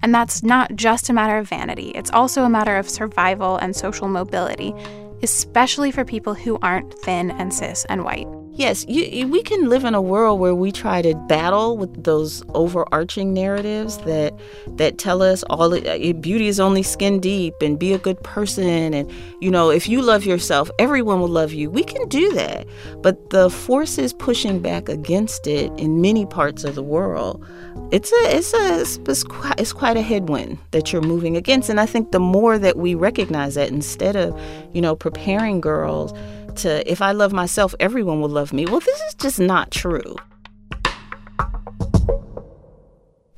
And 0.03 0.15
that's 0.15 0.43
not 0.43 0.75
just 0.75 1.09
a 1.09 1.13
matter 1.13 1.39
of 1.39 1.49
vanity, 1.49 1.91
it's 1.91 2.11
also 2.11 2.43
a 2.45 2.51
matter 2.51 2.77
of 2.77 2.89
survival 2.89 3.57
and 3.57 3.77
social 3.77 4.09
mobility, 4.09 4.75
especially 5.23 5.93
for 5.93 6.05
people 6.05 6.35
who 6.35 6.59
aren't 6.61 6.93
thin 7.01 7.31
and 7.31 7.55
cis 7.55 7.85
and 7.87 8.05
white. 8.05 8.27
Yes, 8.55 8.85
you, 8.87 9.27
we 9.29 9.43
can 9.43 9.71
live 9.71 9.85
in 9.85 9.95
a 9.95 10.03
world 10.03 10.39
where 10.39 10.55
we 10.55 10.73
try 10.73 11.01
to 11.01 11.15
battle 11.27 11.79
with 11.79 12.05
those 12.05 12.43
overarching 12.51 13.33
narratives 13.33 13.97
that 13.99 14.35
that 14.77 14.99
tell 14.99 15.23
us 15.23 15.43
all 15.45 15.73
uh, 15.73 16.13
beauty 16.13 16.49
is 16.49 16.61
only 16.61 16.83
skin 16.83 17.19
deep 17.19 17.55
and 17.63 17.79
be 17.79 17.95
a 17.95 17.99
good 17.99 18.23
person 18.23 18.93
and 18.93 19.11
you 19.41 19.51
know 19.51 19.71
if 19.71 19.89
you 19.89 20.03
love 20.03 20.27
yourself, 20.27 20.71
everyone 20.79 21.19
will 21.19 21.29
love 21.29 21.55
you. 21.55 21.71
We 21.71 21.83
can 21.83 22.07
do 22.09 22.31
that, 22.35 22.67
but 23.01 23.31
the 23.31 23.49
forces 23.49 24.13
pushing 24.13 24.61
back 24.61 24.87
against 24.87 25.47
it 25.47 25.73
in 25.79 26.03
many 26.03 26.27
parts 26.27 26.63
of 26.63 26.75
the 26.75 26.83
world, 26.83 27.43
it's 27.91 28.13
a 28.13 28.37
it's 28.37 28.53
a 28.53 28.81
it's 29.11 29.25
quite, 29.25 29.59
it's 29.59 29.73
quite 29.73 29.97
a 29.97 30.03
headwind 30.03 30.59
that 30.73 30.93
you're 30.93 31.01
moving 31.01 31.39
against. 31.39 31.71
And 31.71 31.81
I 31.81 31.87
think 31.87 32.13
the 32.13 32.21
more 32.21 32.59
that 32.59 32.77
we 32.77 32.95
recognize 32.95 33.55
that, 33.55 33.71
instead 33.71 34.15
of 34.15 34.39
you 34.75 34.83
know 34.83 34.95
preparing 34.95 35.63
girls 35.63 36.13
to 36.57 36.91
if 36.91 37.03
I 37.03 37.13
love 37.13 37.33
myself, 37.33 37.75
everyone 37.81 38.21
will 38.21 38.29
love 38.29 38.53
me. 38.53 38.67
Well, 38.67 38.81
this 38.81 39.01
is 39.03 39.15
just 39.15 39.39
not 39.39 39.71
true. 39.71 40.17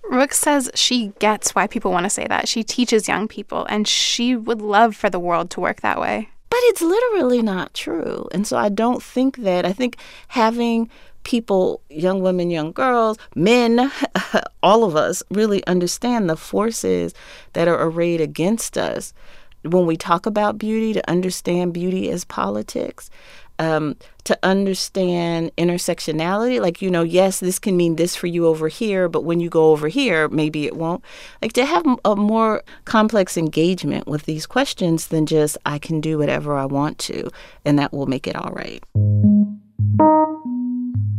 Rooks 0.03 0.39
says 0.39 0.71
she 0.75 1.12
gets 1.19 1.55
why 1.55 1.67
people 1.67 1.91
want 1.91 2.05
to 2.05 2.11
say 2.11 2.27
that. 2.29 2.49
She 2.49 2.62
teaches 2.62 3.09
young 3.09 3.27
people, 3.27 3.67
and 3.69 3.89
she 3.89 4.37
would 4.37 4.62
love 4.62 4.95
for 4.95 5.11
the 5.11 5.19
world 5.19 5.51
to 5.51 5.61
work 5.61 5.81
that 5.81 6.01
way. 6.01 6.29
But 6.51 6.61
it's 6.62 6.83
literally 6.83 7.43
not 7.43 7.75
true. 7.75 8.29
And 8.31 8.47
so 8.47 8.57
I 8.57 8.69
don't 8.69 9.03
think 9.03 9.39
that. 9.39 9.67
I 9.67 9.73
think 9.73 9.97
having 10.29 10.89
people, 11.25 11.81
young 11.91 12.21
women, 12.21 12.51
young 12.51 12.71
girls, 12.71 13.19
men, 13.35 13.91
all 14.62 14.85
of 14.85 14.95
us 14.95 15.23
really 15.31 15.67
understand 15.67 16.31
the 16.31 16.37
forces 16.37 17.12
that 17.55 17.67
are 17.67 17.83
arrayed 17.83 18.21
against 18.21 18.79
us 18.79 19.12
when 19.65 19.87
we 19.87 19.97
talk 19.97 20.27
about 20.27 20.59
beauty, 20.59 20.93
to 20.93 21.11
understand 21.11 21.73
beauty 21.73 22.11
as 22.11 22.25
politics, 22.25 23.11
um, 23.59 23.97
to 24.25 24.39
understand 24.43 25.53
intersectionality. 25.57 26.61
Like, 26.61 26.83
you 26.83 26.91
know, 26.91 27.03
yes, 27.03 27.41
this 27.41 27.59
can 27.59 27.77
mean 27.77 27.97
this 27.97 28.17
for 28.17 28.27
you 28.27 28.47
over 28.47 28.69
here, 28.69 29.09
but 29.09 29.25
when 29.25 29.41
you 29.41 29.49
go 29.49 29.71
over 29.71 29.89
here, 29.89 30.29
maybe 30.29 30.67
it 30.67 30.77
won't. 30.77 31.05
Like, 31.41 31.53
to 31.55 31.65
have 31.65 31.85
a 32.05 32.17
more 32.17 32.62
complex 32.85 33.37
engagement 33.37 34.07
with 34.07 34.25
these 34.25 34.47
questions 34.47 35.09
than 35.09 35.27
just, 35.27 35.57
I 35.65 35.79
can 35.79 36.01
do 36.01 36.19
whatever 36.19 36.57
I 36.57 36.65
want 36.65 36.99
to, 37.01 37.31
and 37.65 37.79
that 37.79 37.93
will 37.93 38.07
make 38.07 38.27
it 38.27 38.37
all 38.37 38.53
right. 38.53 38.83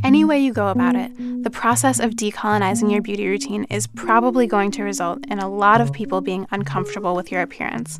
Any 0.03 0.23
way 0.23 0.39
you 0.39 0.53
go 0.53 0.67
about 0.67 0.95
it, 0.95 1.11
the 1.43 1.49
process 1.49 1.99
of 1.99 2.11
decolonizing 2.11 2.91
your 2.91 3.01
beauty 3.01 3.27
routine 3.27 3.63
is 3.71 3.87
probably 3.87 4.45
going 4.45 4.69
to 4.71 4.83
result 4.83 5.25
in 5.29 5.39
a 5.39 5.49
lot 5.49 5.81
of 5.81 5.91
people 5.91 6.21
being 6.21 6.45
uncomfortable 6.51 7.15
with 7.15 7.31
your 7.31 7.41
appearance. 7.41 7.99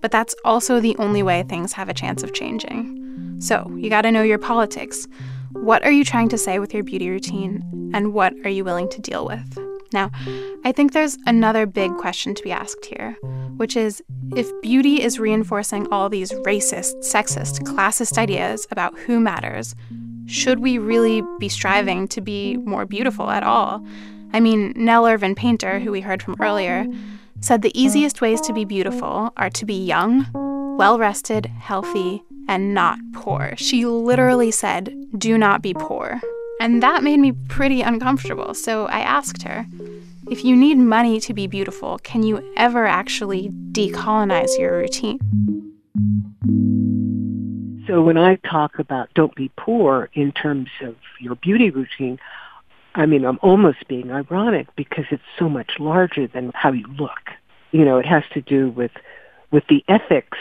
But 0.00 0.10
that's 0.10 0.34
also 0.44 0.80
the 0.80 0.96
only 0.96 1.22
way 1.22 1.42
things 1.42 1.72
have 1.74 1.88
a 1.88 1.94
chance 1.94 2.22
of 2.22 2.34
changing. 2.34 3.40
So, 3.40 3.70
you 3.76 3.90
gotta 3.90 4.12
know 4.12 4.22
your 4.22 4.38
politics. 4.38 5.06
What 5.52 5.84
are 5.84 5.90
you 5.90 6.04
trying 6.04 6.28
to 6.30 6.38
say 6.38 6.58
with 6.58 6.72
your 6.72 6.84
beauty 6.84 7.10
routine, 7.10 7.90
and 7.94 8.12
what 8.12 8.34
are 8.44 8.50
you 8.50 8.64
willing 8.64 8.88
to 8.90 9.00
deal 9.00 9.26
with? 9.26 9.58
Now, 9.92 10.10
I 10.64 10.72
think 10.72 10.92
there's 10.92 11.18
another 11.26 11.66
big 11.66 11.94
question 11.96 12.34
to 12.34 12.42
be 12.42 12.52
asked 12.52 12.84
here, 12.84 13.16
which 13.56 13.76
is 13.76 14.02
if 14.36 14.48
beauty 14.62 15.02
is 15.02 15.18
reinforcing 15.18 15.88
all 15.90 16.08
these 16.08 16.30
racist, 16.30 16.94
sexist, 17.02 17.62
classist 17.62 18.16
ideas 18.16 18.66
about 18.70 18.96
who 19.00 19.18
matters, 19.18 19.74
should 20.26 20.60
we 20.60 20.78
really 20.78 21.22
be 21.40 21.48
striving 21.48 22.06
to 22.08 22.20
be 22.20 22.56
more 22.58 22.86
beautiful 22.86 23.30
at 23.30 23.42
all? 23.42 23.84
I 24.32 24.38
mean, 24.38 24.72
Nell 24.76 25.06
Irvin 25.06 25.34
Painter, 25.34 25.80
who 25.80 25.90
we 25.90 26.00
heard 26.00 26.22
from 26.22 26.36
earlier, 26.38 26.86
said 27.40 27.62
the 27.62 27.80
easiest 27.80 28.16
mm. 28.16 28.22
ways 28.22 28.40
to 28.42 28.52
be 28.52 28.64
beautiful 28.64 29.32
are 29.36 29.50
to 29.50 29.64
be 29.64 29.74
young, 29.74 30.26
well 30.76 30.98
rested, 30.98 31.46
healthy, 31.46 32.22
and 32.48 32.74
not 32.74 32.98
poor. 33.12 33.54
She 33.56 33.86
literally 33.86 34.50
said, 34.50 34.92
Do 35.16 35.38
not 35.38 35.62
be 35.62 35.74
poor. 35.74 36.20
And 36.60 36.82
that 36.82 37.02
made 37.02 37.18
me 37.18 37.32
pretty 37.48 37.80
uncomfortable, 37.80 38.54
so 38.54 38.86
I 38.86 39.00
asked 39.00 39.42
her, 39.44 39.66
If 40.30 40.44
you 40.44 40.54
need 40.54 40.76
money 40.76 41.20
to 41.20 41.32
be 41.32 41.46
beautiful, 41.46 41.98
can 41.98 42.22
you 42.22 42.52
ever 42.56 42.86
actually 42.86 43.50
decolonize 43.72 44.58
your 44.58 44.76
routine? 44.76 45.18
So 47.86 48.02
when 48.02 48.18
I 48.18 48.36
talk 48.36 48.78
about 48.78 49.12
don't 49.14 49.34
be 49.34 49.50
poor 49.56 50.10
in 50.14 50.32
terms 50.32 50.68
of 50.82 50.94
your 51.18 51.34
beauty 51.36 51.70
routine, 51.70 52.18
I 52.94 53.06
mean, 53.06 53.24
I'm 53.24 53.38
almost 53.42 53.86
being 53.88 54.10
ironic 54.10 54.66
because 54.76 55.04
it's 55.10 55.22
so 55.38 55.48
much 55.48 55.78
larger 55.78 56.26
than 56.26 56.50
how 56.54 56.72
you 56.72 56.86
look. 56.98 57.30
You 57.70 57.84
know, 57.84 57.98
it 57.98 58.06
has 58.06 58.24
to 58.34 58.40
do 58.40 58.70
with 58.70 58.92
with 59.52 59.64
the 59.68 59.84
ethics 59.88 60.38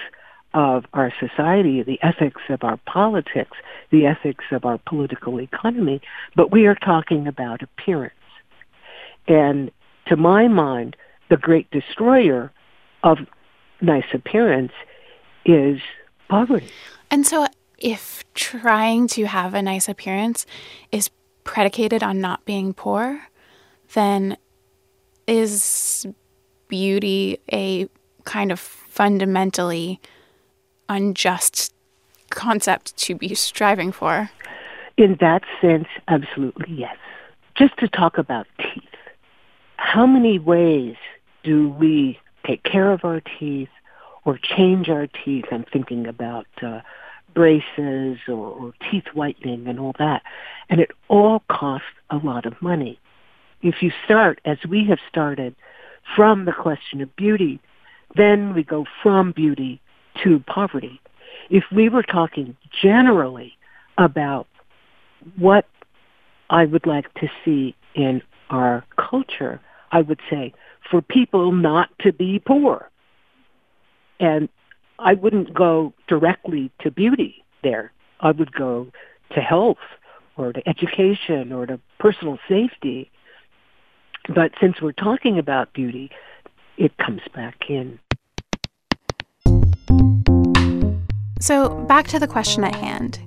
of 0.53 0.85
our 0.93 1.13
society, 1.19 1.83
the 1.83 1.99
ethics 2.01 2.41
of 2.49 2.63
our 2.63 2.77
politics, 2.85 3.57
the 3.91 4.05
ethics 4.05 4.45
of 4.51 4.65
our 4.65 4.79
political 4.79 5.39
economy, 5.39 6.01
but 6.35 6.51
we 6.51 6.65
are 6.65 6.75
talking 6.75 7.27
about 7.27 7.61
appearance. 7.61 8.13
And 9.27 9.71
to 10.07 10.15
my 10.15 10.47
mind, 10.47 10.95
the 11.29 11.37
great 11.37 11.69
destroyer 11.69 12.51
of 13.03 13.19
nice 13.81 14.11
appearance 14.13 14.71
is 15.45 15.79
poverty. 16.29 16.69
And 17.11 17.25
so, 17.25 17.47
if 17.77 18.23
trying 18.33 19.07
to 19.07 19.25
have 19.25 19.53
a 19.53 19.61
nice 19.61 19.87
appearance 19.87 20.45
is 20.91 21.09
predicated 21.49 22.03
on 22.03 22.21
not 22.21 22.45
being 22.45 22.75
poor, 22.75 23.19
then 23.95 24.37
is 25.25 26.05
beauty 26.67 27.39
a 27.51 27.89
kind 28.23 28.51
of 28.51 28.59
fundamentally 28.59 29.99
unjust 30.89 31.73
concept 32.29 32.95
to 32.97 33.15
be 33.15 33.33
striving 33.33 33.91
for. 33.91 34.29
In 34.95 35.17
that 35.21 35.41
sense, 35.59 35.87
absolutely 36.07 36.71
yes. 36.71 36.95
Just 37.55 37.75
to 37.79 37.87
talk 37.87 38.19
about 38.19 38.45
teeth, 38.59 38.83
how 39.77 40.05
many 40.05 40.37
ways 40.37 40.97
do 41.43 41.69
we 41.69 42.19
take 42.45 42.61
care 42.61 42.91
of 42.91 43.03
our 43.03 43.21
teeth 43.39 43.69
or 44.23 44.37
change 44.37 44.87
our 44.87 45.07
teeth? 45.25 45.45
I'm 45.51 45.63
thinking 45.63 46.05
about 46.05 46.45
uh, 46.61 46.81
braces 47.39 48.17
or, 48.27 48.49
or 48.51 48.73
teeth 48.91 49.05
whitening 49.13 49.65
and 49.65 49.79
all 49.79 49.95
that. 49.97 50.21
And 50.69 50.81
it 50.81 50.91
all 51.07 51.41
costs 51.49 51.87
a 52.09 52.17
lot 52.17 52.45
of 52.45 52.61
money. 52.61 52.99
If 53.61 53.75
you 53.81 53.93
start, 54.03 54.41
as 54.43 54.57
we 54.67 54.85
have 54.89 54.99
started, 55.07 55.55
from 56.17 56.43
the 56.43 56.51
question 56.51 56.99
of 56.99 57.15
beauty, 57.15 57.61
then 58.17 58.53
we 58.53 58.63
go 58.63 58.85
from 59.01 59.31
beauty 59.31 59.79
to 60.21 60.43
poverty. 60.47 60.99
If 61.49 61.63
we 61.73 61.87
were 61.87 62.03
talking 62.03 62.57
generally 62.81 63.53
about 63.97 64.47
what 65.37 65.65
I 66.49 66.65
would 66.65 66.85
like 66.85 67.13
to 67.21 67.29
see 67.45 67.73
in 67.95 68.21
our 68.49 68.83
culture, 68.97 69.61
I 69.93 70.01
would 70.01 70.19
say 70.29 70.53
for 70.91 71.01
people 71.01 71.53
not 71.53 71.87
to 72.01 72.11
be 72.11 72.39
poor. 72.39 72.89
And 74.19 74.49
I 74.99 75.13
wouldn't 75.13 75.53
go 75.53 75.93
directly 76.07 76.71
to 76.81 76.91
beauty 76.91 77.43
there. 77.63 77.91
I 78.19 78.31
would 78.31 78.51
go 78.51 78.87
to 79.33 79.39
health 79.39 79.77
or 80.35 80.51
to 80.53 80.67
education 80.67 81.51
or 81.51 81.65
to 81.65 81.79
personal 81.99 82.37
safety. 82.47 83.09
But 84.33 84.51
since 84.59 84.81
we're 84.81 84.91
talking 84.91 85.39
about 85.39 85.73
beauty, 85.73 86.11
it 86.77 86.97
comes 86.97 87.21
back 87.33 87.69
in. 87.69 87.99
So, 91.39 91.69
back 91.87 92.07
to 92.07 92.19
the 92.19 92.27
question 92.27 92.63
at 92.65 92.75
hand. 92.75 93.19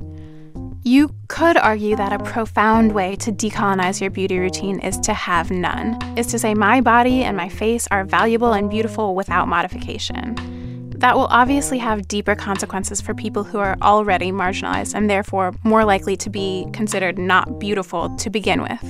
You 0.85 1.15
could 1.29 1.57
argue 1.57 1.97
that 1.97 2.13
a 2.13 2.19
profound 2.25 2.93
way 2.93 3.17
to 3.17 3.33
decolonize 3.33 4.01
your 4.01 4.11
beauty 4.11 4.39
routine 4.39 4.81
is 4.81 4.99
to 5.01 5.15
have 5.15 5.51
none, 5.51 5.97
is 6.19 6.27
to 6.29 6.39
say, 6.39 6.55
my 6.55 6.81
body 6.81 7.23
and 7.23 7.37
my 7.37 7.49
face 7.49 7.89
are 7.91 8.05
valuable 8.05 8.53
and 8.53 8.69
beautiful 8.69 9.15
without 9.15 9.49
modification. 9.49 10.62
That 11.03 11.17
will 11.17 11.27
obviously 11.31 11.79
have 11.79 12.07
deeper 12.07 12.37
consequences 12.37 13.01
for 13.01 13.13
people 13.13 13.43
who 13.43 13.59
are 13.59 13.77
already 13.83 14.31
marginalized 14.31 14.95
and 14.95 15.11
therefore 15.11 15.53
more 15.65 15.85
likely 15.85 16.17
to 16.19 16.31
be 16.31 16.65
considered 16.73 17.19
not 17.19 17.59
beautiful 17.59 18.15
to 18.19 18.31
begin 18.31 18.63
with. 18.63 18.81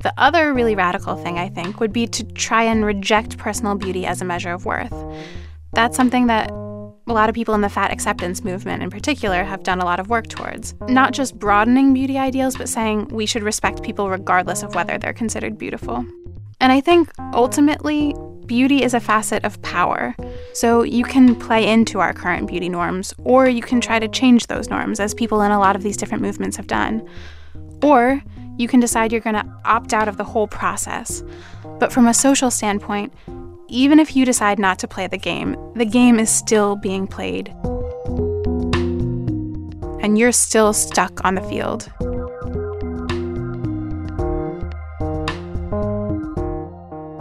The 0.00 0.12
other 0.18 0.52
really 0.52 0.74
radical 0.74 1.14
thing, 1.14 1.38
I 1.38 1.48
think, 1.48 1.78
would 1.78 1.92
be 1.92 2.08
to 2.08 2.24
try 2.24 2.64
and 2.64 2.84
reject 2.84 3.38
personal 3.38 3.76
beauty 3.76 4.04
as 4.04 4.20
a 4.20 4.24
measure 4.24 4.52
of 4.52 4.66
worth. 4.66 4.92
That's 5.74 5.96
something 5.96 6.26
that 6.26 6.50
a 6.50 7.12
lot 7.12 7.28
of 7.28 7.36
people 7.36 7.54
in 7.54 7.60
the 7.60 7.68
fat 7.68 7.92
acceptance 7.92 8.42
movement 8.42 8.82
in 8.82 8.90
particular 8.90 9.44
have 9.44 9.62
done 9.62 9.80
a 9.80 9.84
lot 9.84 10.00
of 10.00 10.10
work 10.10 10.26
towards. 10.26 10.74
Not 10.88 11.12
just 11.12 11.38
broadening 11.38 11.94
beauty 11.94 12.18
ideals, 12.18 12.56
but 12.56 12.68
saying 12.68 13.10
we 13.12 13.26
should 13.26 13.44
respect 13.44 13.84
people 13.84 14.10
regardless 14.10 14.64
of 14.64 14.74
whether 14.74 14.98
they're 14.98 15.12
considered 15.12 15.56
beautiful. 15.56 16.04
And 16.60 16.72
I 16.72 16.80
think 16.80 17.12
ultimately, 17.32 18.12
beauty 18.46 18.82
is 18.82 18.92
a 18.92 18.98
facet 18.98 19.44
of 19.44 19.62
power. 19.62 20.16
So 20.54 20.82
you 20.82 21.04
can 21.04 21.36
play 21.36 21.68
into 21.68 22.00
our 22.00 22.12
current 22.12 22.48
beauty 22.48 22.68
norms, 22.68 23.14
or 23.24 23.48
you 23.48 23.62
can 23.62 23.80
try 23.80 23.98
to 23.98 24.08
change 24.08 24.46
those 24.46 24.68
norms, 24.68 24.98
as 24.98 25.14
people 25.14 25.42
in 25.42 25.52
a 25.52 25.58
lot 25.58 25.76
of 25.76 25.82
these 25.82 25.96
different 25.96 26.22
movements 26.22 26.56
have 26.56 26.66
done. 26.66 27.08
Or 27.82 28.22
you 28.56 28.66
can 28.66 28.80
decide 28.80 29.12
you're 29.12 29.20
going 29.20 29.36
to 29.36 29.46
opt 29.64 29.94
out 29.94 30.08
of 30.08 30.16
the 30.16 30.24
whole 30.24 30.48
process. 30.48 31.22
But 31.78 31.92
from 31.92 32.08
a 32.08 32.14
social 32.14 32.50
standpoint, 32.50 33.12
even 33.68 33.98
if 34.00 34.16
you 34.16 34.24
decide 34.24 34.58
not 34.58 34.78
to 34.80 34.88
play 34.88 35.06
the 35.06 35.18
game, 35.18 35.56
the 35.74 35.84
game 35.84 36.18
is 36.18 36.30
still 36.30 36.74
being 36.74 37.06
played. 37.06 37.54
And 40.02 40.18
you're 40.18 40.32
still 40.32 40.72
stuck 40.72 41.24
on 41.24 41.34
the 41.34 41.42
field. 41.42 41.88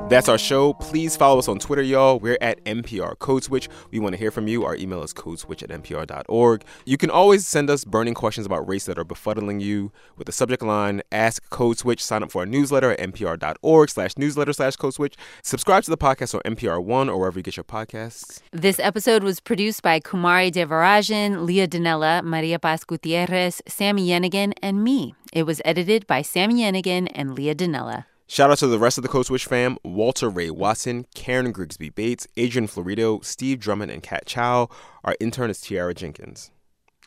That's 0.10 0.30
our 0.30 0.38
show. 0.38 0.72
Please 0.72 1.18
follow 1.18 1.38
us 1.38 1.50
on 1.50 1.60
Twitter, 1.60 1.82
y'all. 1.82 2.18
We're 2.18 2.38
at 2.40 2.64
NPR 2.64 3.20
Code 3.20 3.44
Switch. 3.44 3.68
We 3.92 4.00
want 4.00 4.14
to 4.14 4.18
hear 4.18 4.32
from 4.32 4.48
you. 4.48 4.64
Our 4.64 4.78
email 4.78 5.04
is 5.04 5.14
codeswitch 5.14 5.64
at 5.64 5.70
npr.org. 5.70 6.64
You 6.86 6.96
can 6.96 7.10
always 7.10 7.46
send 7.46 7.70
us 7.70 7.84
burning 7.84 8.14
questions 8.14 8.46
about 8.46 8.66
race 8.70 8.86
that 8.86 8.98
are 8.98 9.04
befuddling 9.04 9.60
you 9.62 9.92
with 10.16 10.28
the 10.28 10.32
subject 10.32 10.64
line 10.64 11.02
Ask 11.12 11.50
Code 11.50 11.78
Switch. 11.78 12.02
Sign 12.02 12.24
up 12.24 12.32
for 12.32 12.40
our 12.40 12.46
newsletter 12.46 12.92
at 12.92 13.00
npr.org 13.00 13.90
slash 13.90 14.18
newsletter 14.18 14.54
slash 14.54 14.78
code 14.78 14.94
switch. 14.94 15.16
Subscribe 15.44 15.84
to 15.84 15.90
the 15.90 15.98
podcast 15.98 16.34
on 16.34 16.56
NPR 16.56 16.82
One 16.82 17.10
or 17.10 17.20
wherever 17.20 17.38
you 17.38 17.44
get 17.44 17.58
your 17.58 17.66
podcasts. 17.66 18.40
This 18.54 18.80
episode 18.80 19.24
was 19.24 19.42
produced 19.42 19.82
by 19.82 20.00
Kumari 20.00 20.54
Devarajan, 20.54 21.46
Leah 21.46 21.68
Donnella, 21.68 22.24
Maria 22.24 22.60
Paz 22.60 22.86
Gutierrez, 22.86 23.62
Sami 23.68 24.08
Yenigun, 24.08 24.54
and 24.62 24.86
me. 24.86 25.16
It 25.34 25.44
was 25.44 25.62
edited 25.66 26.08
by 26.08 26.22
Sami 26.22 26.62
Yenigun 26.62 27.12
and 27.14 27.36
Leah 27.36 27.56
Donnella. 27.56 28.06
Shout 28.30 28.52
out 28.52 28.58
to 28.58 28.68
the 28.68 28.78
rest 28.78 28.98
of 28.98 29.04
the 29.04 29.08
Code 29.08 29.26
Switch 29.26 29.46
fam 29.46 29.78
Walter 29.86 30.30
Ray 30.30 30.50
Watson, 30.50 31.06
Karen 31.16 31.54
Grigsby 31.54 31.90
Bates, 31.92 32.28
Adrian 32.36 32.68
Florido, 32.68 33.24
Steve 33.24 33.58
Drummond, 33.58 33.90
and 33.90 34.04
Kat 34.04 34.26
Chow. 34.26 34.68
Our 35.06 35.16
intern 35.22 35.50
is 35.50 35.62
Tiara 35.62 35.94
Jenkins. 35.94 36.52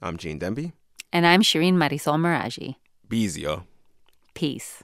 I'm 0.00 0.16
Gene 0.16 0.40
Demby. 0.40 0.72
And 1.12 1.26
I'm 1.26 1.42
Shereen 1.42 1.74
Marisol 1.74 2.18
Meraji. 2.18 2.76
Be 3.06 3.18
easy, 3.18 3.42
yo. 3.42 3.64
Peace. 4.32 4.82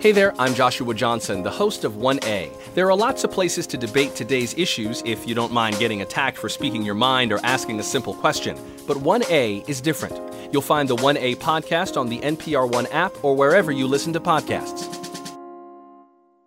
Hey 0.00 0.12
there, 0.12 0.38
I'm 0.38 0.54
Joshua 0.54 0.92
Johnson, 0.92 1.42
the 1.42 1.50
host 1.50 1.82
of 1.84 1.94
1A. 1.94 2.74
There 2.74 2.86
are 2.90 2.94
lots 2.94 3.24
of 3.24 3.30
places 3.30 3.66
to 3.68 3.78
debate 3.78 4.14
today's 4.14 4.52
issues 4.58 5.02
if 5.06 5.26
you 5.26 5.34
don't 5.34 5.52
mind 5.52 5.78
getting 5.78 6.02
attacked 6.02 6.36
for 6.36 6.50
speaking 6.50 6.82
your 6.82 6.94
mind 6.94 7.32
or 7.32 7.40
asking 7.42 7.80
a 7.80 7.82
simple 7.82 8.12
question. 8.12 8.58
But 8.86 8.98
1A 8.98 9.66
is 9.66 9.80
different. 9.80 10.20
You'll 10.52 10.60
find 10.60 10.90
the 10.90 10.96
1A 10.96 11.36
podcast 11.36 11.98
on 11.98 12.10
the 12.10 12.20
NPR 12.20 12.70
One 12.70 12.86
app 12.88 13.24
or 13.24 13.34
wherever 13.34 13.72
you 13.72 13.86
listen 13.86 14.12
to 14.12 14.20
podcasts. 14.20 15.07